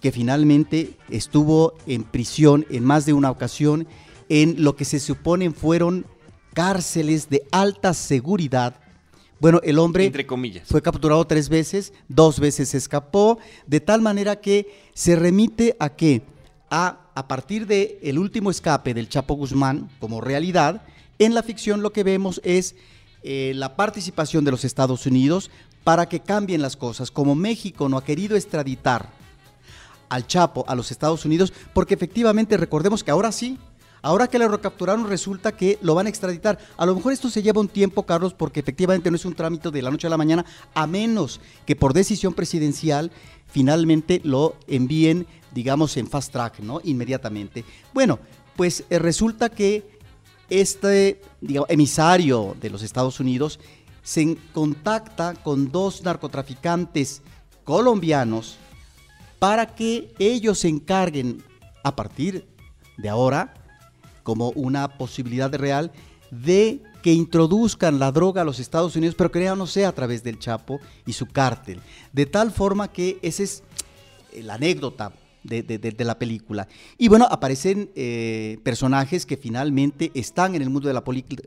que 0.00 0.12
finalmente 0.12 0.98
estuvo 1.10 1.74
en 1.86 2.02
prisión 2.02 2.66
en 2.70 2.84
más 2.84 3.06
de 3.06 3.12
una 3.12 3.30
ocasión 3.30 3.86
en 4.28 4.62
lo 4.62 4.76
que 4.76 4.84
se 4.84 5.00
suponen 5.00 5.54
fueron 5.54 6.06
cárceles 6.54 7.30
de 7.30 7.44
alta 7.52 7.94
seguridad 7.94 8.81
bueno, 9.42 9.60
el 9.64 9.80
hombre 9.80 10.06
Entre 10.06 10.24
comillas. 10.24 10.68
fue 10.68 10.80
capturado 10.80 11.26
tres 11.26 11.48
veces, 11.48 11.92
dos 12.06 12.38
veces 12.38 12.76
escapó, 12.76 13.40
de 13.66 13.80
tal 13.80 14.00
manera 14.00 14.36
que 14.36 14.72
se 14.94 15.16
remite 15.16 15.76
a 15.80 15.88
que 15.88 16.22
a, 16.70 17.10
a 17.16 17.26
partir 17.26 17.66
del 17.66 17.98
el 18.02 18.20
último 18.20 18.52
escape 18.52 18.94
del 18.94 19.08
Chapo 19.08 19.34
Guzmán 19.34 19.90
como 19.98 20.20
realidad, 20.20 20.82
en 21.18 21.34
la 21.34 21.42
ficción 21.42 21.82
lo 21.82 21.92
que 21.92 22.04
vemos 22.04 22.40
es 22.44 22.76
eh, 23.24 23.50
la 23.56 23.74
participación 23.74 24.44
de 24.44 24.52
los 24.52 24.64
Estados 24.64 25.06
Unidos 25.06 25.50
para 25.82 26.08
que 26.08 26.20
cambien 26.20 26.62
las 26.62 26.76
cosas. 26.76 27.10
Como 27.10 27.34
México 27.34 27.88
no 27.88 27.96
ha 27.96 28.04
querido 28.04 28.36
extraditar 28.36 29.10
al 30.08 30.24
Chapo 30.28 30.64
a 30.68 30.76
los 30.76 30.92
Estados 30.92 31.24
Unidos, 31.24 31.52
porque 31.74 31.94
efectivamente 31.94 32.56
recordemos 32.56 33.02
que 33.02 33.10
ahora 33.10 33.32
sí, 33.32 33.58
Ahora 34.02 34.26
que 34.26 34.38
lo 34.38 34.48
recapturaron 34.48 35.08
resulta 35.08 35.52
que 35.52 35.78
lo 35.80 35.94
van 35.94 36.06
a 36.06 36.08
extraditar. 36.08 36.58
A 36.76 36.84
lo 36.84 36.96
mejor 36.96 37.12
esto 37.12 37.30
se 37.30 37.40
lleva 37.40 37.60
un 37.60 37.68
tiempo, 37.68 38.04
Carlos, 38.04 38.34
porque 38.34 38.58
efectivamente 38.58 39.10
no 39.10 39.16
es 39.16 39.24
un 39.24 39.34
trámite 39.34 39.70
de 39.70 39.80
la 39.80 39.92
noche 39.92 40.08
a 40.08 40.10
la 40.10 40.16
mañana, 40.16 40.44
a 40.74 40.88
menos 40.88 41.40
que 41.64 41.76
por 41.76 41.94
decisión 41.94 42.34
presidencial 42.34 43.12
finalmente 43.46 44.20
lo 44.24 44.56
envíen, 44.66 45.26
digamos, 45.52 45.96
en 45.96 46.08
fast 46.08 46.32
track, 46.32 46.58
¿no? 46.60 46.80
Inmediatamente. 46.82 47.64
Bueno, 47.94 48.18
pues 48.56 48.84
eh, 48.90 48.98
resulta 48.98 49.50
que 49.50 49.98
este 50.50 51.22
emisario 51.68 52.56
de 52.60 52.70
los 52.70 52.82
Estados 52.82 53.20
Unidos 53.20 53.60
se 54.02 54.36
contacta 54.52 55.34
con 55.34 55.70
dos 55.70 56.02
narcotraficantes 56.02 57.22
colombianos 57.62 58.56
para 59.38 59.74
que 59.74 60.12
ellos 60.18 60.58
se 60.58 60.68
encarguen 60.68 61.42
a 61.84 61.94
partir 61.94 62.48
de 62.98 63.08
ahora 63.08 63.61
como 64.22 64.50
una 64.50 64.96
posibilidad 64.98 65.52
real 65.54 65.92
de 66.30 66.80
que 67.02 67.12
introduzcan 67.12 67.98
la 67.98 68.12
droga 68.12 68.42
a 68.42 68.44
los 68.44 68.60
Estados 68.60 68.96
Unidos, 68.96 69.16
pero 69.16 69.30
que 69.30 69.42
ya 69.42 69.56
no 69.56 69.66
sea 69.66 69.88
a 69.88 69.92
través 69.92 70.22
del 70.22 70.38
Chapo 70.38 70.80
y 71.04 71.12
su 71.12 71.26
cártel. 71.26 71.80
De 72.12 72.26
tal 72.26 72.52
forma 72.52 72.88
que 72.88 73.18
esa 73.22 73.42
es 73.42 73.62
eh, 74.32 74.42
la 74.42 74.54
anécdota 74.54 75.12
de, 75.44 76.04
la 76.04 76.18
película. 76.18 76.68
Y 76.98 77.08
bueno, 77.08 77.26
aparecen 77.30 77.90
eh, 77.94 78.58
personajes 78.62 79.26
que 79.26 79.36
finalmente 79.36 80.10
están 80.14 80.54
en 80.54 80.62
el 80.62 80.70
mundo 80.70 80.88
de 80.88 80.94
la, 80.94 81.02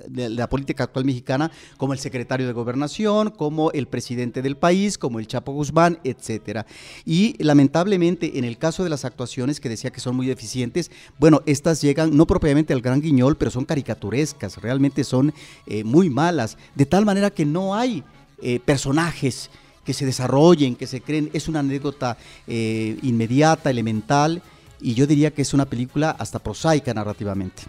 de 0.08 0.30
la, 0.30 0.50
política 0.50 0.86
actual 0.86 1.06
mexicana, 1.06 1.52
como 1.78 1.94
el 1.94 2.00
secretario 2.00 2.48
de 2.48 2.54
Gobernación, 2.54 3.32
como 3.32 3.72
el 3.72 3.88
presidente 3.88 4.42
del 4.42 4.58
país, 4.58 4.98
como 4.98 5.20
el 5.20 5.28
Chapo 5.28 5.54
Guzmán, 5.54 6.00
etcétera. 6.04 6.66
Y 7.06 7.36
lamentablemente, 7.44 8.38
en 8.38 8.46
el 8.46 8.58
caso 8.58 8.84
de 8.84 8.90
las 8.90 9.06
actuaciones 9.06 9.60
que 9.60 9.70
decía 9.70 9.92
que 9.92 10.00
son 10.00 10.16
muy 10.16 10.28
deficientes, 10.28 10.92
bueno, 11.18 11.42
estas 11.46 11.82
llegan 11.82 12.16
no 12.16 12.28
propiamente 12.28 12.74
al 12.74 12.82
gran 12.82 13.02
guiñol, 13.02 13.38
pero 13.38 13.52
son 13.52 13.66
caricaturescas, 13.66 14.58
realmente 14.62 15.04
son 15.04 15.34
eh, 15.68 15.84
muy 15.84 16.10
malas, 16.10 16.58
de 16.76 16.86
tal 16.86 17.06
manera 17.06 17.30
que 17.30 17.46
no 17.46 17.76
hay 17.76 18.04
eh, 18.42 18.60
personajes 18.60 19.50
que 19.86 19.94
se 19.94 20.06
desarrollen, 20.06 20.76
que 20.76 20.88
se 20.88 21.02
creen. 21.02 21.30
Es 21.34 21.48
una 21.48 21.60
anécdota 21.60 22.18
eh, 22.48 22.98
inmediata, 23.04 23.70
elemental, 23.70 24.42
y 24.82 24.94
yo 24.94 25.08
diría 25.08 25.32
que 25.32 25.42
es 25.42 25.54
una 25.54 25.66
película 25.66 26.12
hasta 26.12 26.40
prosaica 26.40 26.94
narrativamente. 26.94 27.64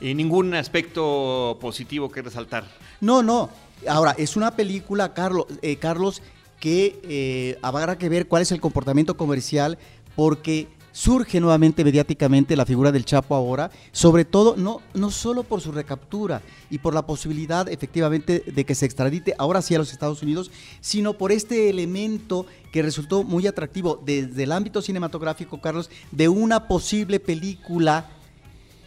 ¿Y 0.00 0.14
ningún 0.14 0.54
aspecto 0.54 1.58
positivo 1.60 2.10
que 2.10 2.22
resaltar? 2.22 2.64
No, 3.00 3.22
no. 3.22 3.50
Ahora, 3.88 4.14
es 4.18 4.36
una 4.36 4.50
película, 4.56 5.14
Carlos, 5.14 5.46
eh, 5.62 5.76
Carlos 5.76 6.22
que 6.58 7.00
eh, 7.04 7.58
habrá 7.62 7.96
que 7.96 8.08
ver 8.08 8.28
cuál 8.28 8.42
es 8.42 8.52
el 8.52 8.60
comportamiento 8.60 9.16
comercial, 9.16 9.78
porque 10.14 10.68
surge 10.92 11.40
nuevamente 11.40 11.84
mediáticamente 11.84 12.56
la 12.56 12.66
figura 12.66 12.92
del 12.92 13.04
Chapo 13.04 13.34
ahora, 13.34 13.70
sobre 13.92 14.24
todo 14.24 14.56
no, 14.56 14.80
no 14.94 15.10
solo 15.10 15.42
por 15.42 15.60
su 15.60 15.72
recaptura 15.72 16.42
y 16.70 16.78
por 16.78 16.94
la 16.94 17.06
posibilidad 17.06 17.68
efectivamente 17.68 18.42
de 18.46 18.64
que 18.64 18.74
se 18.74 18.86
extradite 18.86 19.34
ahora 19.38 19.62
sí 19.62 19.74
a 19.74 19.78
los 19.78 19.92
Estados 19.92 20.22
Unidos, 20.22 20.50
sino 20.80 21.14
por 21.14 21.32
este 21.32 21.70
elemento 21.70 22.46
que 22.72 22.82
resultó 22.82 23.22
muy 23.22 23.46
atractivo 23.46 24.00
desde 24.04 24.44
el 24.44 24.52
ámbito 24.52 24.82
cinematográfico, 24.82 25.60
Carlos, 25.60 25.90
de 26.10 26.28
una 26.28 26.68
posible 26.68 27.20
película 27.20 28.08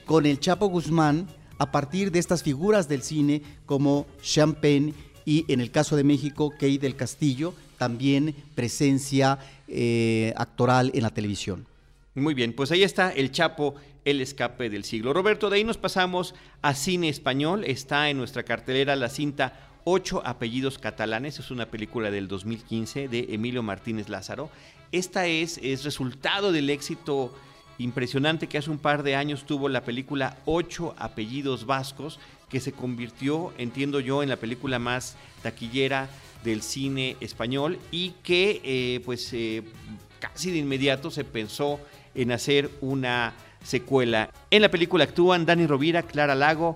con 0.06 0.26
el 0.26 0.40
Chapo 0.40 0.68
Guzmán 0.68 1.28
a 1.58 1.72
partir 1.72 2.12
de 2.12 2.20
estas 2.20 2.44
figuras 2.44 2.88
del 2.88 3.04
cine 3.04 3.42
como 3.66 4.06
Champagne 4.22 4.94
y 5.26 5.46
en 5.48 5.62
el 5.62 5.72
caso 5.72 5.96
de 5.96 6.04
México, 6.04 6.52
Key 6.60 6.78
del 6.78 6.96
Castillo, 6.96 7.54
también 7.78 8.36
presencia 8.56 9.40
eh, 9.68 10.34
actoral 10.36 10.92
en 10.94 11.04
la 11.04 11.10
televisión. 11.10 11.66
Muy 12.16 12.36
bien, 12.36 12.54
pues 12.54 12.70
ahí 12.72 12.84
está 12.84 13.12
El 13.12 13.32
Chapo, 13.32 13.74
el 14.06 14.22
escape 14.22 14.70
del 14.70 14.84
siglo. 14.84 15.14
Roberto, 15.14 15.50
de 15.50 15.58
ahí 15.58 15.64
nos 15.64 15.78
pasamos 15.78 16.36
a 16.62 16.76
cine 16.76 17.10
español. 17.10 17.64
Está 17.66 18.10
en 18.12 18.18
nuestra 18.18 18.44
cartelera 18.44 18.96
la 18.96 19.10
cinta 19.10 19.72
Ocho 19.84 20.22
apellidos 20.24 20.78
catalanes. 20.78 21.40
Es 21.40 21.50
una 21.50 21.66
película 21.66 22.12
del 22.12 22.28
2015 22.28 23.08
de 23.08 23.28
Emilio 23.32 23.64
Martínez 23.64 24.10
Lázaro. 24.10 24.52
Esta 24.92 25.26
es, 25.26 25.58
es 25.58 25.84
resultado 25.84 26.52
del 26.52 26.70
éxito 26.70 27.34
impresionante 27.80 28.48
que 28.48 28.60
hace 28.60 28.70
un 28.70 28.78
par 28.78 29.02
de 29.02 29.16
años 29.16 29.46
tuvo 29.46 29.68
la 29.68 29.82
película 29.82 30.38
Ocho 30.46 30.94
apellidos 31.00 31.66
vascos, 31.66 32.20
que 32.48 32.60
se 32.60 32.74
convirtió, 32.74 33.52
entiendo 33.58 34.00
yo, 34.00 34.22
en 34.22 34.30
la 34.30 34.38
película 34.38 34.78
más 34.78 35.18
taquillera 35.42 36.08
del 36.44 36.62
cine 36.62 37.18
español 37.22 37.80
y 37.90 38.12
que 38.22 38.62
eh, 38.64 39.02
pues 39.04 39.34
eh, 39.34 39.64
casi 40.20 40.52
de 40.52 40.60
inmediato 40.60 41.10
se 41.10 41.24
pensó 41.24 41.80
en 42.16 42.32
hacer 42.32 42.70
una 42.82 43.34
secuela. 43.64 44.32
En 44.52 44.62
la 44.62 44.70
película 44.70 45.04
actúan 45.06 45.46
Dani 45.46 45.66
Rovira, 45.68 46.04
Clara 46.04 46.36
Lago, 46.36 46.76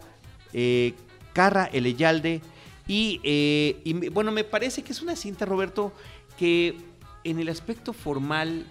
eh, 0.54 0.94
Carra 1.34 1.66
Eleyalde 1.66 2.42
y, 2.88 3.20
eh, 3.24 3.82
y, 3.84 4.10
bueno, 4.10 4.32
me 4.32 4.44
parece 4.44 4.82
que 4.82 4.94
es 4.94 5.02
una 5.02 5.16
cinta, 5.16 5.46
Roberto, 5.46 5.94
que 6.38 6.76
en 7.24 7.40
el 7.40 7.50
aspecto 7.50 7.94
formal 7.94 8.66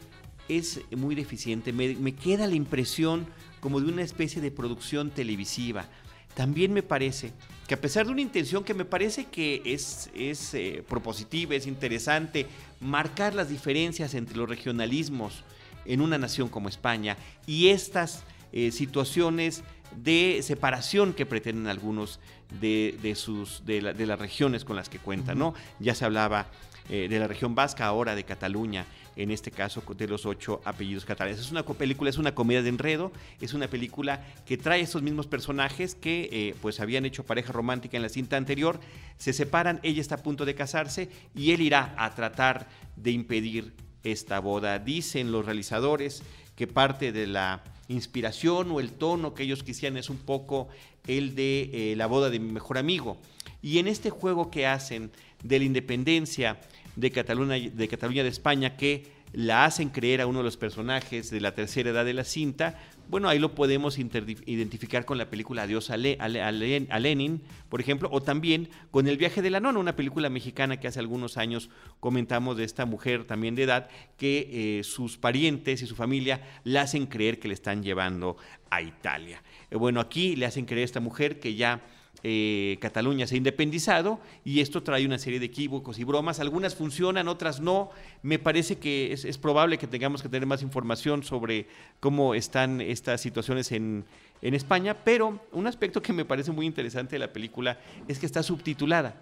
es 0.49 0.81
muy 0.97 1.15
deficiente. 1.15 1.73
Me, 1.73 2.15
queda 2.15 2.47
la 2.47 2.55
impresión 2.55 3.27
como 3.61 3.81
de 3.81 3.93
una 3.93 4.03
especie 4.03 4.41
de 4.41 4.51
producción 4.51 5.11
televisiva. 5.11 5.87
También 6.35 6.73
me 6.73 6.83
parece 6.83 7.33
que 7.67 7.75
a 7.75 7.81
pesar 7.81 8.07
de 8.07 8.13
una 8.13 8.21
intención 8.21 8.63
que 8.63 8.75
me 8.75 8.85
parece 8.85 9.25
que 9.25 9.63
es, 9.65 10.11
es 10.15 10.55
eh, 10.55 10.85
propositiva, 10.89 11.55
es 11.55 11.67
interesante, 11.67 12.47
marcar 12.81 13.35
las 13.35 13.49
diferencias 13.49 14.15
entre 14.15 14.37
los 14.37 14.49
regionalismos, 14.49 15.43
en 15.89 16.01
una 16.01 16.19
nación 16.19 16.49
como 16.49 16.69
España 16.69 17.17
y 17.47 17.69
estas 17.69 18.25
eh, 18.53 18.71
situaciones 18.71 19.63
de 19.95 20.41
separación 20.43 21.13
que 21.13 21.27
pretenden 21.27 21.69
algunos 21.69 22.21
de, 22.61 23.15
sus, 23.17 23.65
de, 23.65 23.81
las 23.83 24.19
regiones 24.19 24.65
con 24.65 24.77
las 24.77 24.89
que 24.89 24.99
cuentan. 24.99 25.39
¿no? 25.39 25.55
Ya 25.79 25.95
se 25.95 26.05
hablaba 26.05 26.47
eh, 26.89 27.09
de 27.09 27.19
la 27.19 27.27
región 27.27 27.55
vasca, 27.55 27.87
ahora 27.87 28.15
de 28.15 28.25
Cataluña, 28.25 28.87
en 29.17 29.31
este 29.31 29.51
caso 29.51 29.83
de 29.97 30.07
los 30.07 30.27
ocho 30.27 30.61
apellidos 30.65 31.05
catalanes. 31.05 31.41
Es 31.41 31.51
una 31.51 31.65
película, 31.65 32.11
es 32.11 32.19
una 32.19 32.35
comedia 32.35 32.63
de 32.63 32.69
enredo, 32.69 33.11
es 33.41 33.55
una 33.55 33.67
película 33.69 34.25
que 34.45 34.57
trae 34.57 34.83
esos 34.83 35.03
mismos 35.03 35.27
personajes 35.27 35.95
que 35.95 36.29
eh, 36.31 36.55
pues 36.61 36.81
habían 36.81 37.05
hecho 37.05 37.25
pareja 37.25 37.53
romántica 37.53 37.97
en 37.97 38.03
la 38.03 38.09
cinta 38.09 38.37
anterior, 38.37 38.79
se 39.17 39.33
separan, 39.33 39.81
ella 39.83 40.01
está 40.01 40.17
a 40.17 40.23
punto 40.23 40.45
de 40.45 40.55
casarse 40.55 41.09
y 41.35 41.53
él 41.53 41.63
irá 41.63 41.95
a 41.97 42.15
tratar 42.15 42.69
de 42.95 43.11
impedir 43.11 43.73
esta 44.13 44.41
boda. 44.41 44.79
Dicen 44.79 45.33
los 45.33 45.45
realizadores 45.45 46.23
que 46.55 46.67
parte 46.67 47.13
de 47.13 47.27
la 47.27 47.63
inspiración 47.89 48.71
o 48.71 48.81
el 48.81 48.93
tono 48.93 49.35
que 49.35 49.45
ellos 49.45 49.63
quisieran 49.63 49.97
es 49.97 50.11
un 50.11 50.19
poco 50.19 50.69
el 51.07 51.35
de 51.35 51.71
eh, 51.73 51.97
la 51.97 52.07
boda 52.07 52.31
de 52.31 52.41
mi 52.41 52.51
mejor 52.53 52.79
amigo. 52.79 53.19
Y 53.63 53.79
en 53.79 53.89
este 53.89 54.11
juego 54.11 54.51
que 54.51 54.67
hacen 54.67 55.11
de 55.43 55.59
la 55.59 55.65
independencia 55.65 56.59
de 56.97 57.11
Cataluña, 57.11 57.57
de 57.59 57.89
Cataluña 57.89 58.23
de 58.23 58.29
España, 58.29 58.77
que 58.77 59.17
la 59.33 59.65
hacen 59.65 59.91
creer 59.91 60.21
a 60.21 60.27
uno 60.27 60.39
de 60.39 60.45
los 60.45 60.57
personajes 60.57 61.31
de 61.31 61.41
la 61.41 61.55
tercera 61.55 61.91
edad 61.91 62.05
de 62.05 62.15
la 62.15 62.25
cinta, 62.25 62.81
bueno, 63.09 63.29
ahí 63.29 63.39
lo 63.39 63.55
podemos 63.55 63.99
identificar 63.99 65.05
con 65.05 65.19
la 65.19 65.31
película 65.31 65.63
Adiós 65.63 65.91
a, 65.91 65.97
Lenin, 65.97 67.43
por 67.69 67.81
ejemplo, 67.81 68.09
o 68.13 68.23
también 68.23 68.69
con 68.91 69.07
El 69.07 69.17
viaje 69.17 69.43
de 69.43 69.51
la 69.51 69.61
nona, 69.61 69.79
una 69.79 69.97
película 69.97 70.29
mexicana 70.29 70.79
que 70.79 70.89
hace 70.89 71.01
algunos 71.01 71.37
años 71.37 71.71
comentamos 72.01 72.57
de 72.57 72.65
esta 72.65 72.87
mujer 72.87 73.25
también 73.25 73.55
de 73.55 73.63
edad, 73.63 73.89
que 74.17 74.79
eh, 74.79 74.85
sus 74.85 75.19
parientes 75.19 75.83
y 75.83 75.87
su 75.87 75.95
familia 75.95 76.41
la 76.65 76.83
hacen 76.83 77.07
creer 77.07 77.39
que 77.39 77.49
le 77.49 77.55
están 77.55 77.83
llevando 77.83 78.37
a 78.71 78.83
Italia. 78.83 79.43
Eh, 79.71 79.77
bueno, 79.77 80.01
aquí 80.01 80.37
le 80.37 80.47
hacen 80.47 80.65
creer 80.65 80.83
a 80.83 80.85
esta 80.87 81.01
mujer 81.01 81.39
que 81.39 81.55
ya 81.55 81.83
eh, 82.29 82.79
Cataluña 82.81 83.25
se 83.29 83.37
ha 83.37 83.39
independizado 83.39 84.19
y 84.45 84.59
esto 84.59 84.83
trae 84.83 85.07
una 85.07 85.17
serie 85.17 85.39
de 85.39 85.47
equívocos 85.47 86.01
y 86.01 86.03
bromas. 86.03 86.41
Algunas 86.41 86.75
funcionan, 86.75 87.29
otras 87.29 87.61
no. 87.61 87.91
Me 88.25 88.41
parece 88.41 88.79
que 88.79 89.13
es, 89.13 89.39
probable 89.39 89.79
que 89.79 89.87
tengamos 89.87 90.23
que 90.23 90.29
tener 90.29 90.45
más 90.45 90.61
información 90.61 91.23
sobre 91.23 91.69
cómo 92.01 92.35
están 92.35 92.81
estas 92.81 93.21
situaciones 93.21 93.71
en, 93.71 94.05
España, 94.43 94.95
pero 95.05 95.41
un 95.53 95.67
aspecto 95.67 96.03
que 96.03 96.13
me 96.13 96.25
parece 96.25 96.53
muy 96.53 96.67
interesante 96.67 97.15
de 97.15 97.21
la 97.21 97.33
película 97.33 97.79
es 98.07 98.19
que 98.19 98.27
está 98.27 98.43
subtitulada. 98.43 99.15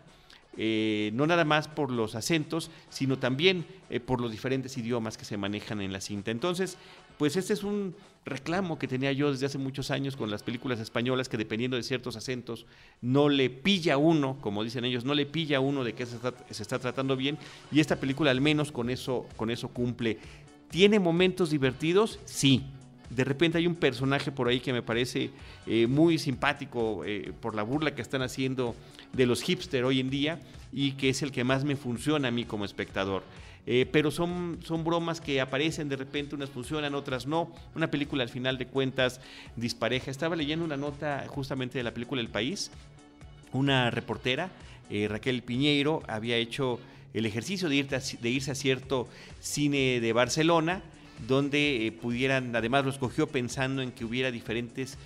Eh, 0.57 1.11
no 1.14 1.27
nada 1.27 1.45
más 1.45 1.69
por 1.69 1.90
los 1.90 2.14
acentos, 2.14 2.71
sino 2.88 3.19
también 3.19 3.67
eh, 3.90 4.01
por 4.01 4.21
los 4.21 4.31
diferentes 4.31 4.77
idiomas 4.79 5.17
que 5.17 5.25
se 5.25 5.37
manejan 5.37 5.81
en 5.81 5.93
la 5.93 6.01
cinta. 6.01 6.31
Entonces, 6.31 6.79
pues 7.19 7.37
este 7.37 7.53
es 7.53 7.64
un 7.64 7.95
reclamo 8.25 8.79
que 8.79 8.88
tenía 8.88 9.12
yo 9.12 9.31
desde 9.31 9.47
hace 9.47 9.59
muchos 9.59 9.90
años 9.90 10.17
con 10.17 10.31
las 10.31 10.43
películas 10.43 10.81
españolas 10.81 11.29
que 11.29 11.37
dependiendo 11.37 11.77
de 11.77 11.83
ciertos 11.83 12.17
acentos 12.17 12.67
no 13.03 13.29
le 13.29 13.51
pilla 13.51 13.99
uno, 13.99 14.38
como 14.40 14.64
dicen 14.64 14.85
ellos, 14.85 15.05
no 15.05 15.14
le 15.14 15.27
pilla 15.27 15.61
uno 15.61 15.85
de 15.85 15.95
que 15.95 16.07
se 16.07 16.17
está, 16.62 16.79
tratando 16.79 17.17
bien 17.17 17.38
y 17.71 17.81
esta 17.81 17.97
película 17.97 18.31
al 18.31 18.40
menos 18.40 18.73
con 18.73 18.90
eso, 18.90 19.27
con 19.37 19.51
eso 19.51 19.69
cumple. 19.69 20.19
¿Tiene 20.71 20.99
momentos 20.99 21.51
divertidos? 21.51 22.19
Sí. 22.25 22.64
De 23.11 23.25
repente 23.25 23.59
hay 23.59 23.67
un 23.67 23.75
personaje 23.75 24.33
por 24.33 24.49
ahí 24.49 24.61
que 24.61 24.73
me 24.73 24.83
parece 24.83 25.31
eh, 25.67 25.87
muy 25.87 26.19
simpático 26.19 27.05
eh, 27.05 27.33
por 27.40 27.55
la 27.55 27.62
burla 27.62 27.95
que 27.95 28.03
están 28.03 28.23
haciendo 28.23 28.75
de 29.12 29.27
los 29.27 29.43
hipster 29.43 29.85
hoy 29.85 30.01
en 30.01 30.11
día 30.11 30.40
y 30.73 30.93
que 30.93 31.11
es 31.11 31.23
el 31.23 31.31
que 31.31 31.45
más 31.45 31.64
me 31.64 31.77
funciona 31.77 32.29
a 32.29 32.31
mí 32.31 32.45
como 32.45 32.64
espectador. 32.64 33.23
Eh, 33.67 33.87
pero 33.90 34.11
son, 34.11 34.59
son 34.62 34.85
bromas 34.85 35.21
que 35.21 35.40
aparecen 35.40 35.88
de 35.88 35.97
repente, 35.97 36.35
unas 36.35 36.51
funcionan, 36.51 36.95
otras 36.95 37.27
no. 37.27 37.53
Una 37.75 37.90
película 37.90 38.23
al 38.23 38.29
final 38.29 38.59
de 38.59 38.67
cuentas 38.67 39.21
dispareja. 39.57 40.11
Estaba 40.11 40.37
leyendo 40.37 40.64
una 40.64 40.77
nota 40.77 41.25
justamente 41.29 41.79
de 41.79 41.85
la 41.85 41.95
película 41.95 42.21
El 42.21 42.29
País, 42.29 42.71
una 43.53 43.90
reportera, 43.90 44.51
Raquel 45.09 45.43
Piñeiro, 45.43 46.03
había 46.09 46.37
hecho 46.37 46.79
el 47.14 47.27
ejercicio 47.27 47.69
de, 47.69 47.83
de 48.21 48.29
irse 48.29 48.51
a 48.51 48.55
cierto 48.55 49.09
cine 49.40 50.01
de 50.01 50.12
Barcelona, 50.12 50.83
donde 51.27 51.87
eh, 51.87 51.92
pudieran, 51.92 52.55
además 52.55 52.85
lo 52.85 52.90
escogió 52.90 53.27
pensando 53.27 53.83
en 53.83 53.92
que 53.92 54.05
hubiera 54.05 54.31
diferentes 54.31 54.98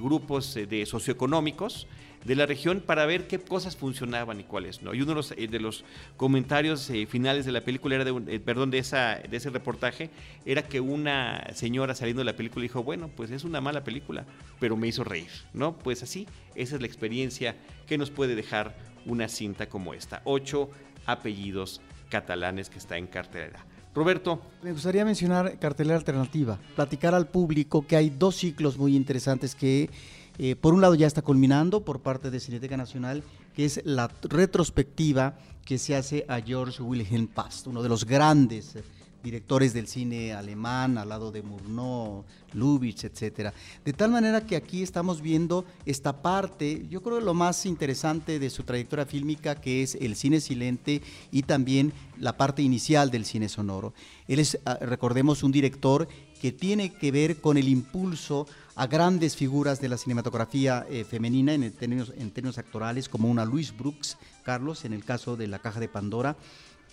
grupos 0.00 0.54
de 0.54 0.86
socioeconómicos, 0.86 1.88
de 2.24 2.36
la 2.36 2.46
región 2.46 2.80
para 2.80 3.06
ver 3.06 3.26
qué 3.26 3.38
cosas 3.38 3.76
funcionaban 3.76 4.40
y 4.40 4.44
cuáles 4.44 4.82
no. 4.82 4.94
Y 4.94 5.02
uno 5.02 5.10
de 5.10 5.14
los, 5.16 5.32
eh, 5.32 5.48
de 5.48 5.60
los 5.60 5.84
comentarios 6.16 6.88
eh, 6.90 7.06
finales 7.06 7.44
de 7.46 7.52
la 7.52 7.62
película 7.62 7.96
era 7.96 8.04
de 8.04 8.34
eh, 8.34 8.40
perdón, 8.40 8.70
de 8.70 8.78
esa 8.78 9.16
de 9.16 9.36
ese 9.36 9.50
reportaje 9.50 10.10
era 10.44 10.62
que 10.62 10.80
una 10.80 11.44
señora 11.54 11.94
saliendo 11.94 12.20
de 12.20 12.26
la 12.26 12.36
película 12.36 12.62
dijo, 12.62 12.82
"Bueno, 12.82 13.08
pues 13.08 13.30
es 13.30 13.44
una 13.44 13.60
mala 13.60 13.84
película, 13.84 14.24
pero 14.60 14.76
me 14.76 14.88
hizo 14.88 15.04
reír", 15.04 15.30
¿no? 15.52 15.78
Pues 15.78 16.02
así, 16.02 16.26
esa 16.54 16.76
es 16.76 16.80
la 16.80 16.86
experiencia 16.86 17.56
que 17.86 17.98
nos 17.98 18.10
puede 18.10 18.34
dejar 18.34 18.76
una 19.06 19.28
cinta 19.28 19.68
como 19.68 19.94
esta. 19.94 20.22
Ocho 20.24 20.70
apellidos 21.06 21.80
catalanes 22.08 22.70
que 22.70 22.78
está 22.78 22.96
en 22.98 23.06
cartelera. 23.06 23.66
Roberto. 23.94 24.40
Me 24.62 24.72
gustaría 24.72 25.04
mencionar 25.04 25.58
cartelera 25.58 25.96
alternativa, 25.96 26.58
platicar 26.74 27.14
al 27.14 27.28
público 27.28 27.86
que 27.86 27.96
hay 27.96 28.10
dos 28.10 28.36
ciclos 28.36 28.78
muy 28.78 28.96
interesantes 28.96 29.54
que 29.54 29.90
eh, 30.38 30.56
por 30.56 30.72
un 30.72 30.80
lado 30.80 30.94
ya 30.94 31.06
está 31.06 31.20
culminando 31.20 31.84
por 31.84 32.00
parte 32.00 32.30
de 32.30 32.40
Cineteca 32.40 32.76
Nacional, 32.76 33.22
que 33.54 33.66
es 33.66 33.82
la 33.84 34.08
retrospectiva 34.22 35.36
que 35.64 35.78
se 35.78 35.94
hace 35.94 36.24
a 36.28 36.40
George 36.40 36.82
Wilhelm 36.82 37.26
Past, 37.26 37.66
uno 37.66 37.82
de 37.82 37.88
los 37.88 38.06
grandes 38.06 38.76
eh, 38.76 38.82
directores 39.22 39.72
del 39.72 39.86
cine 39.86 40.32
alemán, 40.32 40.98
al 40.98 41.08
lado 41.08 41.30
de 41.30 41.42
Murnau, 41.42 42.24
Lubitsch, 42.52 43.04
etcétera. 43.04 43.52
De 43.84 43.92
tal 43.92 44.10
manera 44.10 44.46
que 44.46 44.56
aquí 44.56 44.82
estamos 44.82 45.20
viendo 45.20 45.64
esta 45.86 46.22
parte, 46.22 46.86
yo 46.90 47.02
creo 47.02 47.20
lo 47.20 47.34
más 47.34 47.64
interesante 47.66 48.38
de 48.38 48.50
su 48.50 48.64
trayectoria 48.64 49.06
fílmica, 49.06 49.54
que 49.54 49.82
es 49.82 49.94
el 49.96 50.16
cine 50.16 50.40
silente 50.40 51.02
y 51.30 51.42
también 51.42 51.92
la 52.18 52.36
parte 52.36 52.62
inicial 52.62 53.10
del 53.10 53.24
cine 53.24 53.48
sonoro. 53.48 53.94
Él 54.28 54.38
es, 54.38 54.58
ah, 54.64 54.78
recordemos, 54.80 55.42
un 55.42 55.52
director 55.52 56.08
que 56.40 56.52
tiene 56.52 56.92
que 56.92 57.12
ver 57.12 57.40
con 57.40 57.56
el 57.56 57.68
impulso 57.68 58.46
a 58.74 58.86
grandes 58.86 59.36
figuras 59.36 59.80
de 59.80 59.88
la 59.88 59.98
cinematografía 59.98 60.86
eh, 60.90 61.04
femenina 61.04 61.52
en 61.52 61.70
términos, 61.72 62.12
en 62.16 62.30
términos 62.30 62.58
actorales, 62.58 63.08
como 63.08 63.30
una 63.30 63.44
Louise 63.44 63.72
Brooks, 63.76 64.16
Carlos, 64.42 64.84
en 64.84 64.92
el 64.92 65.04
caso 65.04 65.36
de 65.36 65.46
La 65.46 65.60
Caja 65.60 65.78
de 65.78 65.88
Pandora, 65.88 66.36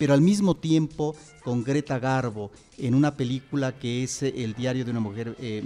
pero 0.00 0.14
al 0.14 0.22
mismo 0.22 0.56
tiempo 0.56 1.14
con 1.44 1.62
Greta 1.62 1.98
Garbo 1.98 2.50
en 2.78 2.94
una 2.94 3.18
película 3.18 3.78
que 3.78 4.02
es 4.02 4.22
eh, 4.22 4.32
El 4.34 4.54
diario 4.54 4.82
de 4.82 4.90
una 4.90 5.00
mujer, 5.00 5.36
eh, 5.38 5.62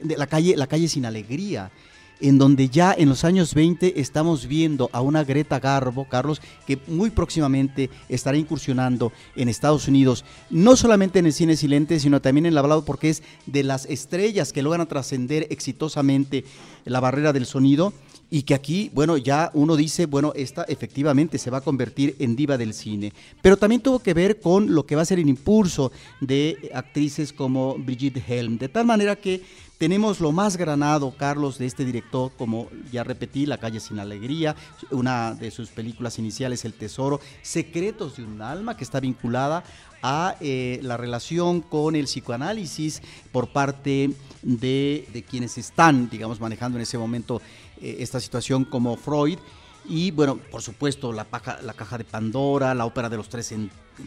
de, 0.00 0.16
la, 0.16 0.28
calle, 0.28 0.56
la 0.56 0.68
calle 0.68 0.86
sin 0.86 1.04
alegría, 1.04 1.72
en 2.20 2.38
donde 2.38 2.68
ya 2.68 2.94
en 2.96 3.08
los 3.08 3.24
años 3.24 3.52
20 3.52 4.00
estamos 4.00 4.46
viendo 4.46 4.90
a 4.92 5.00
una 5.00 5.24
Greta 5.24 5.58
Garbo, 5.58 6.08
Carlos, 6.08 6.40
que 6.68 6.78
muy 6.86 7.10
próximamente 7.10 7.90
estará 8.08 8.36
incursionando 8.36 9.10
en 9.34 9.48
Estados 9.48 9.88
Unidos, 9.88 10.24
no 10.50 10.76
solamente 10.76 11.18
en 11.18 11.26
el 11.26 11.32
cine 11.32 11.56
silente, 11.56 11.98
sino 11.98 12.20
también 12.22 12.46
en 12.46 12.52
el 12.52 12.58
hablado, 12.58 12.84
porque 12.84 13.10
es 13.10 13.24
de 13.46 13.64
las 13.64 13.86
estrellas 13.86 14.52
que 14.52 14.62
logran 14.62 14.86
trascender 14.86 15.48
exitosamente 15.50 16.44
la 16.84 17.00
barrera 17.00 17.32
del 17.32 17.44
sonido 17.44 17.92
y 18.34 18.42
que 18.42 18.54
aquí, 18.54 18.90
bueno, 18.92 19.16
ya 19.16 19.52
uno 19.54 19.76
dice, 19.76 20.06
bueno, 20.06 20.32
esta 20.34 20.64
efectivamente 20.64 21.38
se 21.38 21.50
va 21.50 21.58
a 21.58 21.60
convertir 21.60 22.16
en 22.18 22.34
diva 22.34 22.58
del 22.58 22.74
cine. 22.74 23.12
Pero 23.40 23.56
también 23.56 23.80
tuvo 23.80 24.00
que 24.00 24.12
ver 24.12 24.40
con 24.40 24.74
lo 24.74 24.84
que 24.86 24.96
va 24.96 25.02
a 25.02 25.04
ser 25.04 25.20
el 25.20 25.28
impulso 25.28 25.92
de 26.20 26.68
actrices 26.74 27.32
como 27.32 27.76
Brigitte 27.78 28.24
Helm, 28.26 28.58
de 28.58 28.68
tal 28.68 28.86
manera 28.86 29.14
que 29.14 29.40
tenemos 29.78 30.18
lo 30.18 30.32
más 30.32 30.56
granado, 30.56 31.14
Carlos, 31.16 31.58
de 31.58 31.66
este 31.66 31.84
director, 31.84 32.32
como 32.36 32.68
ya 32.90 33.04
repetí, 33.04 33.46
La 33.46 33.58
calle 33.58 33.78
sin 33.78 34.00
alegría, 34.00 34.56
una 34.90 35.34
de 35.34 35.52
sus 35.52 35.68
películas 35.68 36.18
iniciales, 36.18 36.64
El 36.64 36.74
Tesoro, 36.74 37.20
Secretos 37.40 38.16
de 38.16 38.24
un 38.24 38.42
alma, 38.42 38.76
que 38.76 38.82
está 38.82 38.98
vinculada 38.98 39.62
a 40.02 40.36
eh, 40.40 40.80
la 40.82 40.96
relación 40.96 41.60
con 41.60 41.94
el 41.94 42.04
psicoanálisis 42.04 43.00
por 43.30 43.48
parte 43.48 44.10
de, 44.42 45.08
de, 45.12 45.22
quienes 45.22 45.56
están, 45.56 46.10
digamos, 46.10 46.40
manejando 46.40 46.76
en 46.78 46.82
ese 46.82 46.98
momento 46.98 47.40
eh, 47.84 47.96
esta 47.98 48.18
situación 48.18 48.64
como 48.64 48.96
Freud. 48.96 49.38
Y 49.86 50.10
bueno, 50.10 50.38
por 50.50 50.62
supuesto, 50.62 51.12
la, 51.12 51.26
la 51.62 51.74
caja 51.74 51.98
de 51.98 52.04
Pandora, 52.04 52.74
la 52.74 52.86
ópera 52.86 53.10
de 53.10 53.18
los 53.18 53.28
tres 53.28 53.54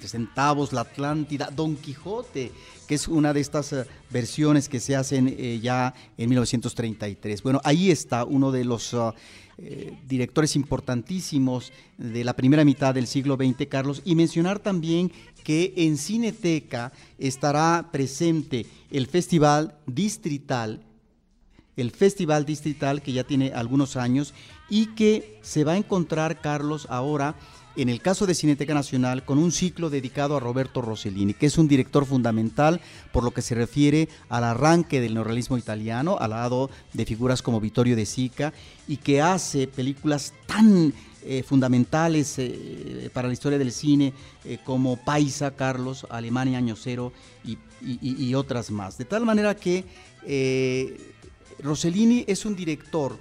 centavos, 0.04 0.74
la 0.74 0.82
Atlántida, 0.82 1.52
Don 1.56 1.76
Quijote, 1.76 2.52
que 2.88 2.96
es 2.96 3.08
una 3.08 3.34
de 3.34 3.42
estas 3.42 3.74
eh, 3.74 3.86
versiones 4.10 4.68
que 4.68 4.80
se 4.80 4.96
hacen 4.96 5.28
eh, 5.38 5.60
ya 5.62 5.94
en 6.18 6.30
1933. 6.30 7.44
Bueno, 7.44 7.62
ahí 7.64 7.92
está 7.92 8.26
uno 8.26 8.52
de 8.52 8.66
los 8.66 8.96
ah, 8.96 9.14
directores 10.08 10.56
importantísimos 10.56 11.72
de 11.98 12.24
la 12.24 12.36
primera 12.36 12.66
mitad 12.66 12.96
del 12.96 13.06
siglo 13.06 13.36
XX, 13.36 13.68
Carlos, 13.68 14.02
y 14.06 14.16
mencionar 14.16 14.58
también 14.60 15.12
que 15.44 15.74
en 15.78 15.98
Cineteca 15.98 16.92
estará 17.20 17.90
presente 17.92 18.66
el 18.90 19.06
Festival 19.06 19.78
Distrital 19.86 20.84
el 21.78 21.92
Festival 21.92 22.46
Distrital 22.46 23.02
que 23.02 23.14
ya 23.14 23.24
tiene 23.24 23.54
algunos 23.54 23.96
años 23.96 24.34
y 24.70 24.88
que 24.88 25.40
se 25.42 25.64
va 25.64 25.74
a 25.74 25.78
encontrar, 25.78 26.42
Carlos, 26.42 26.88
ahora 26.90 27.36
en 27.78 27.90
el 27.90 28.02
caso 28.02 28.26
de 28.26 28.34
Cineteca 28.34 28.74
Nacional, 28.74 29.24
con 29.24 29.38
un 29.38 29.52
ciclo 29.52 29.92
dedicado 29.92 30.36
a 30.36 30.40
Roberto 30.40 30.82
Rossellini, 30.82 31.36
que 31.36 31.46
es 31.46 31.60
un 31.60 31.68
director 31.68 32.08
fundamental 32.08 32.82
por 33.12 33.24
lo 33.24 33.30
que 33.30 33.44
se 33.44 33.54
refiere 33.54 34.10
al 34.30 34.44
arranque 34.44 35.00
del 35.00 35.14
neorrealismo 35.14 35.60
italiano, 35.60 36.18
al 36.20 36.32
lado 36.32 36.72
de 36.94 37.06
figuras 37.06 37.44
como 37.44 37.62
Vittorio 37.62 37.96
de 37.96 38.08
Sica, 38.08 38.52
y 38.88 38.98
que 38.98 39.22
hace 39.22 39.68
películas 39.68 40.34
tan 40.48 40.92
eh, 41.22 41.44
fundamentales 41.44 42.36
eh, 42.40 43.12
para 43.14 43.28
la 43.28 43.34
historia 43.34 43.60
del 43.60 43.72
cine 43.72 44.12
eh, 44.44 44.58
como 44.64 44.98
Paisa, 44.98 45.56
Carlos, 45.56 46.08
Alemania 46.10 46.58
Año 46.58 46.76
Cero 46.76 47.14
y, 47.46 47.60
y, 47.80 48.34
otras 48.34 48.72
más. 48.72 48.98
De 48.98 49.06
tal 49.06 49.24
manera 49.24 49.56
que 49.56 49.86
Rossellini 51.60 52.26
es 52.28 52.46
un 52.46 52.56
director 52.56 53.18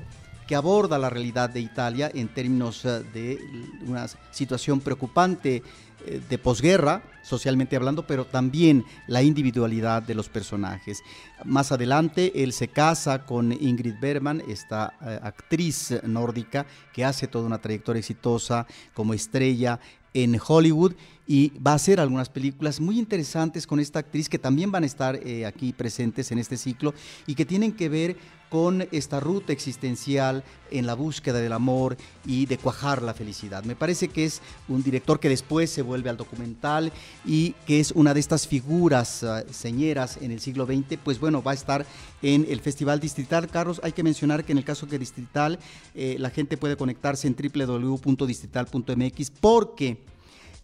que 0.46 0.54
aborda 0.54 0.98
la 0.98 1.10
realidad 1.10 1.50
de 1.50 1.60
Italia 1.60 2.10
en 2.14 2.28
términos 2.28 2.84
eh, 2.84 3.02
de 3.12 3.38
una 3.86 4.06
situación 4.30 4.80
preocupante 4.80 5.62
eh, 6.06 6.20
de 6.28 6.38
posguerra, 6.38 7.02
socialmente 7.22 7.74
hablando, 7.74 8.06
pero 8.06 8.26
también 8.26 8.84
la 9.08 9.22
individualidad 9.22 10.02
de 10.02 10.14
los 10.14 10.28
personajes. 10.28 11.02
Más 11.44 11.72
adelante, 11.72 12.44
él 12.44 12.52
se 12.52 12.68
casa 12.68 13.24
con 13.24 13.52
Ingrid 13.52 13.96
Bergman, 14.00 14.42
esta 14.48 14.94
eh, 15.00 15.18
actriz 15.20 15.94
nórdica 16.04 16.66
que 16.92 17.04
hace 17.04 17.26
toda 17.26 17.46
una 17.46 17.60
trayectoria 17.60 18.00
exitosa 18.00 18.66
como 18.94 19.14
estrella 19.14 19.80
en 20.14 20.40
Hollywood 20.46 20.94
y 21.26 21.52
va 21.58 21.72
a 21.72 21.76
hacer 21.76 22.00
algunas 22.00 22.28
películas 22.28 22.80
muy 22.80 22.98
interesantes 22.98 23.66
con 23.66 23.80
esta 23.80 23.98
actriz 23.98 24.28
que 24.28 24.38
también 24.38 24.70
van 24.70 24.84
a 24.84 24.86
estar 24.86 25.16
eh, 25.16 25.44
aquí 25.46 25.72
presentes 25.72 26.30
en 26.30 26.38
este 26.38 26.56
ciclo 26.56 26.94
y 27.26 27.34
que 27.34 27.44
tienen 27.44 27.72
que 27.72 27.88
ver 27.88 28.16
con 28.48 28.86
esta 28.92 29.18
ruta 29.20 29.52
existencial 29.52 30.44
en 30.70 30.86
la 30.86 30.94
búsqueda 30.94 31.40
del 31.40 31.52
amor 31.52 31.96
y 32.24 32.46
de 32.46 32.58
cuajar 32.58 33.02
la 33.02 33.12
felicidad. 33.12 33.64
Me 33.64 33.74
parece 33.74 34.06
que 34.08 34.24
es 34.24 34.40
un 34.68 34.84
director 34.84 35.18
que 35.18 35.28
después 35.28 35.68
se 35.70 35.82
vuelve 35.82 36.10
al 36.10 36.16
documental 36.16 36.92
y 37.24 37.56
que 37.66 37.80
es 37.80 37.90
una 37.92 38.14
de 38.14 38.20
estas 38.20 38.46
figuras 38.46 39.24
uh, 39.24 39.42
señeras 39.52 40.18
en 40.20 40.30
el 40.30 40.38
siglo 40.40 40.64
XX, 40.64 40.96
pues 41.02 41.18
bueno, 41.18 41.42
va 41.42 41.50
a 41.52 41.54
estar 41.54 41.84
en 42.22 42.46
el 42.48 42.60
Festival 42.60 43.00
Distrital. 43.00 43.48
Carlos, 43.48 43.80
hay 43.82 43.90
que 43.92 44.04
mencionar 44.04 44.44
que 44.44 44.52
en 44.52 44.58
el 44.58 44.64
caso 44.64 44.86
que 44.86 44.98
Distrital, 44.98 45.58
eh, 45.94 46.16
la 46.18 46.30
gente 46.30 46.56
puede 46.56 46.76
conectarse 46.76 47.26
en 47.26 47.34
www.distrital.mx 47.36 49.30
porque 49.40 49.98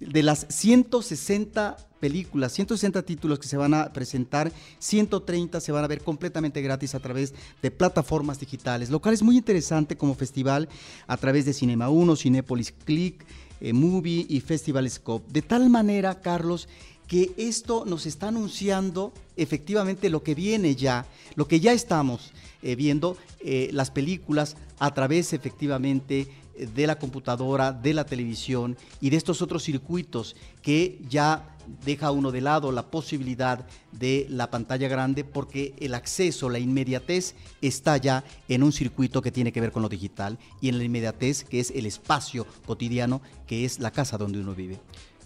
de 0.09 0.23
las 0.23 0.47
160 0.49 1.77
películas, 2.01 2.53
160 2.53 3.03
títulos 3.03 3.39
que 3.39 3.47
se 3.47 3.57
van 3.57 3.75
a 3.75 3.93
presentar, 3.93 4.51
130 4.81 5.61
se 5.61 5.73
van 5.73 5.85
a 5.85 5.87
ver 5.87 6.03
completamente 6.03 6.61
gratis 6.61 6.95
a 6.95 7.01
través 7.01 7.33
de 7.63 7.71
plataformas 7.71 8.41
digitales, 8.41 8.91
lo 8.91 9.01
cual 9.01 9.15
es 9.15 9.23
muy 9.23 9.37
interesante 9.37 9.97
como 9.97 10.15
festival 10.15 10.69
a 11.07 11.17
través 11.17 11.45
de 11.45 11.53
Cinema 11.53 11.91
1, 11.91 12.17
Cinepolis 12.17 12.73
Click, 12.85 13.25
eh, 13.61 13.73
Movie 13.73 14.27
y 14.29 14.41
Festival 14.41 14.91
Scope. 14.91 15.33
De 15.33 15.43
tal 15.43 15.71
manera, 15.71 16.21
Carlos, 16.21 16.69
que 17.07 17.33
esto 17.37 17.85
nos 17.87 18.07
está 18.07 18.29
anunciando 18.29 19.13
efectivamente 19.37 20.11
lo 20.11 20.23
que 20.23 20.35
viene 20.35 20.75
ya, 20.75 21.07
lo 21.37 21.47
que 21.47 21.61
ya 21.61 21.73
estamos 21.73 22.33
eh, 22.63 22.75
viendo, 22.75 23.17
eh, 23.41 23.71
las 23.73 23.91
películas 23.91 24.57
a 24.79 24.93
través 24.95 25.33
efectivamente 25.33 26.27
de 26.67 26.87
la 26.87 26.99
computadora, 26.99 27.73
de 27.73 27.95
la 27.95 28.05
televisión 28.05 28.77
y 29.01 29.11
de 29.11 29.17
estos 29.17 29.43
otros 29.43 29.63
circuitos 29.63 30.37
que 30.63 31.01
ya 31.09 31.57
deja 31.85 32.11
uno 32.11 32.33
de 32.33 32.41
lado 32.41 32.73
la 32.73 32.91
posibilidad 32.91 33.67
de 33.93 34.27
la 34.29 34.51
pantalla 34.51 34.89
grande 34.89 35.25
porque 35.25 35.75
el 35.79 35.95
acceso, 35.95 36.49
la 36.49 36.59
inmediatez 36.59 37.35
está 37.61 37.97
ya 37.97 38.25
en 38.49 38.63
un 38.63 38.73
circuito 38.73 39.23
que 39.23 39.31
tiene 39.31 39.53
que 39.53 39.61
ver 39.61 39.73
con 39.73 39.83
lo 39.83 39.89
digital 39.89 40.39
y 40.61 40.69
en 40.69 40.79
la 40.79 40.85
inmediatez 40.85 41.45
que 41.45 41.61
es 41.61 41.71
el 41.71 41.87
espacio 41.87 42.47
cotidiano 42.67 43.23
que 43.47 43.65
es 43.65 43.79
la 43.79 43.91
casa 43.91 44.19
donde 44.19 44.41
uno 44.41 44.55
vive. 44.55 44.81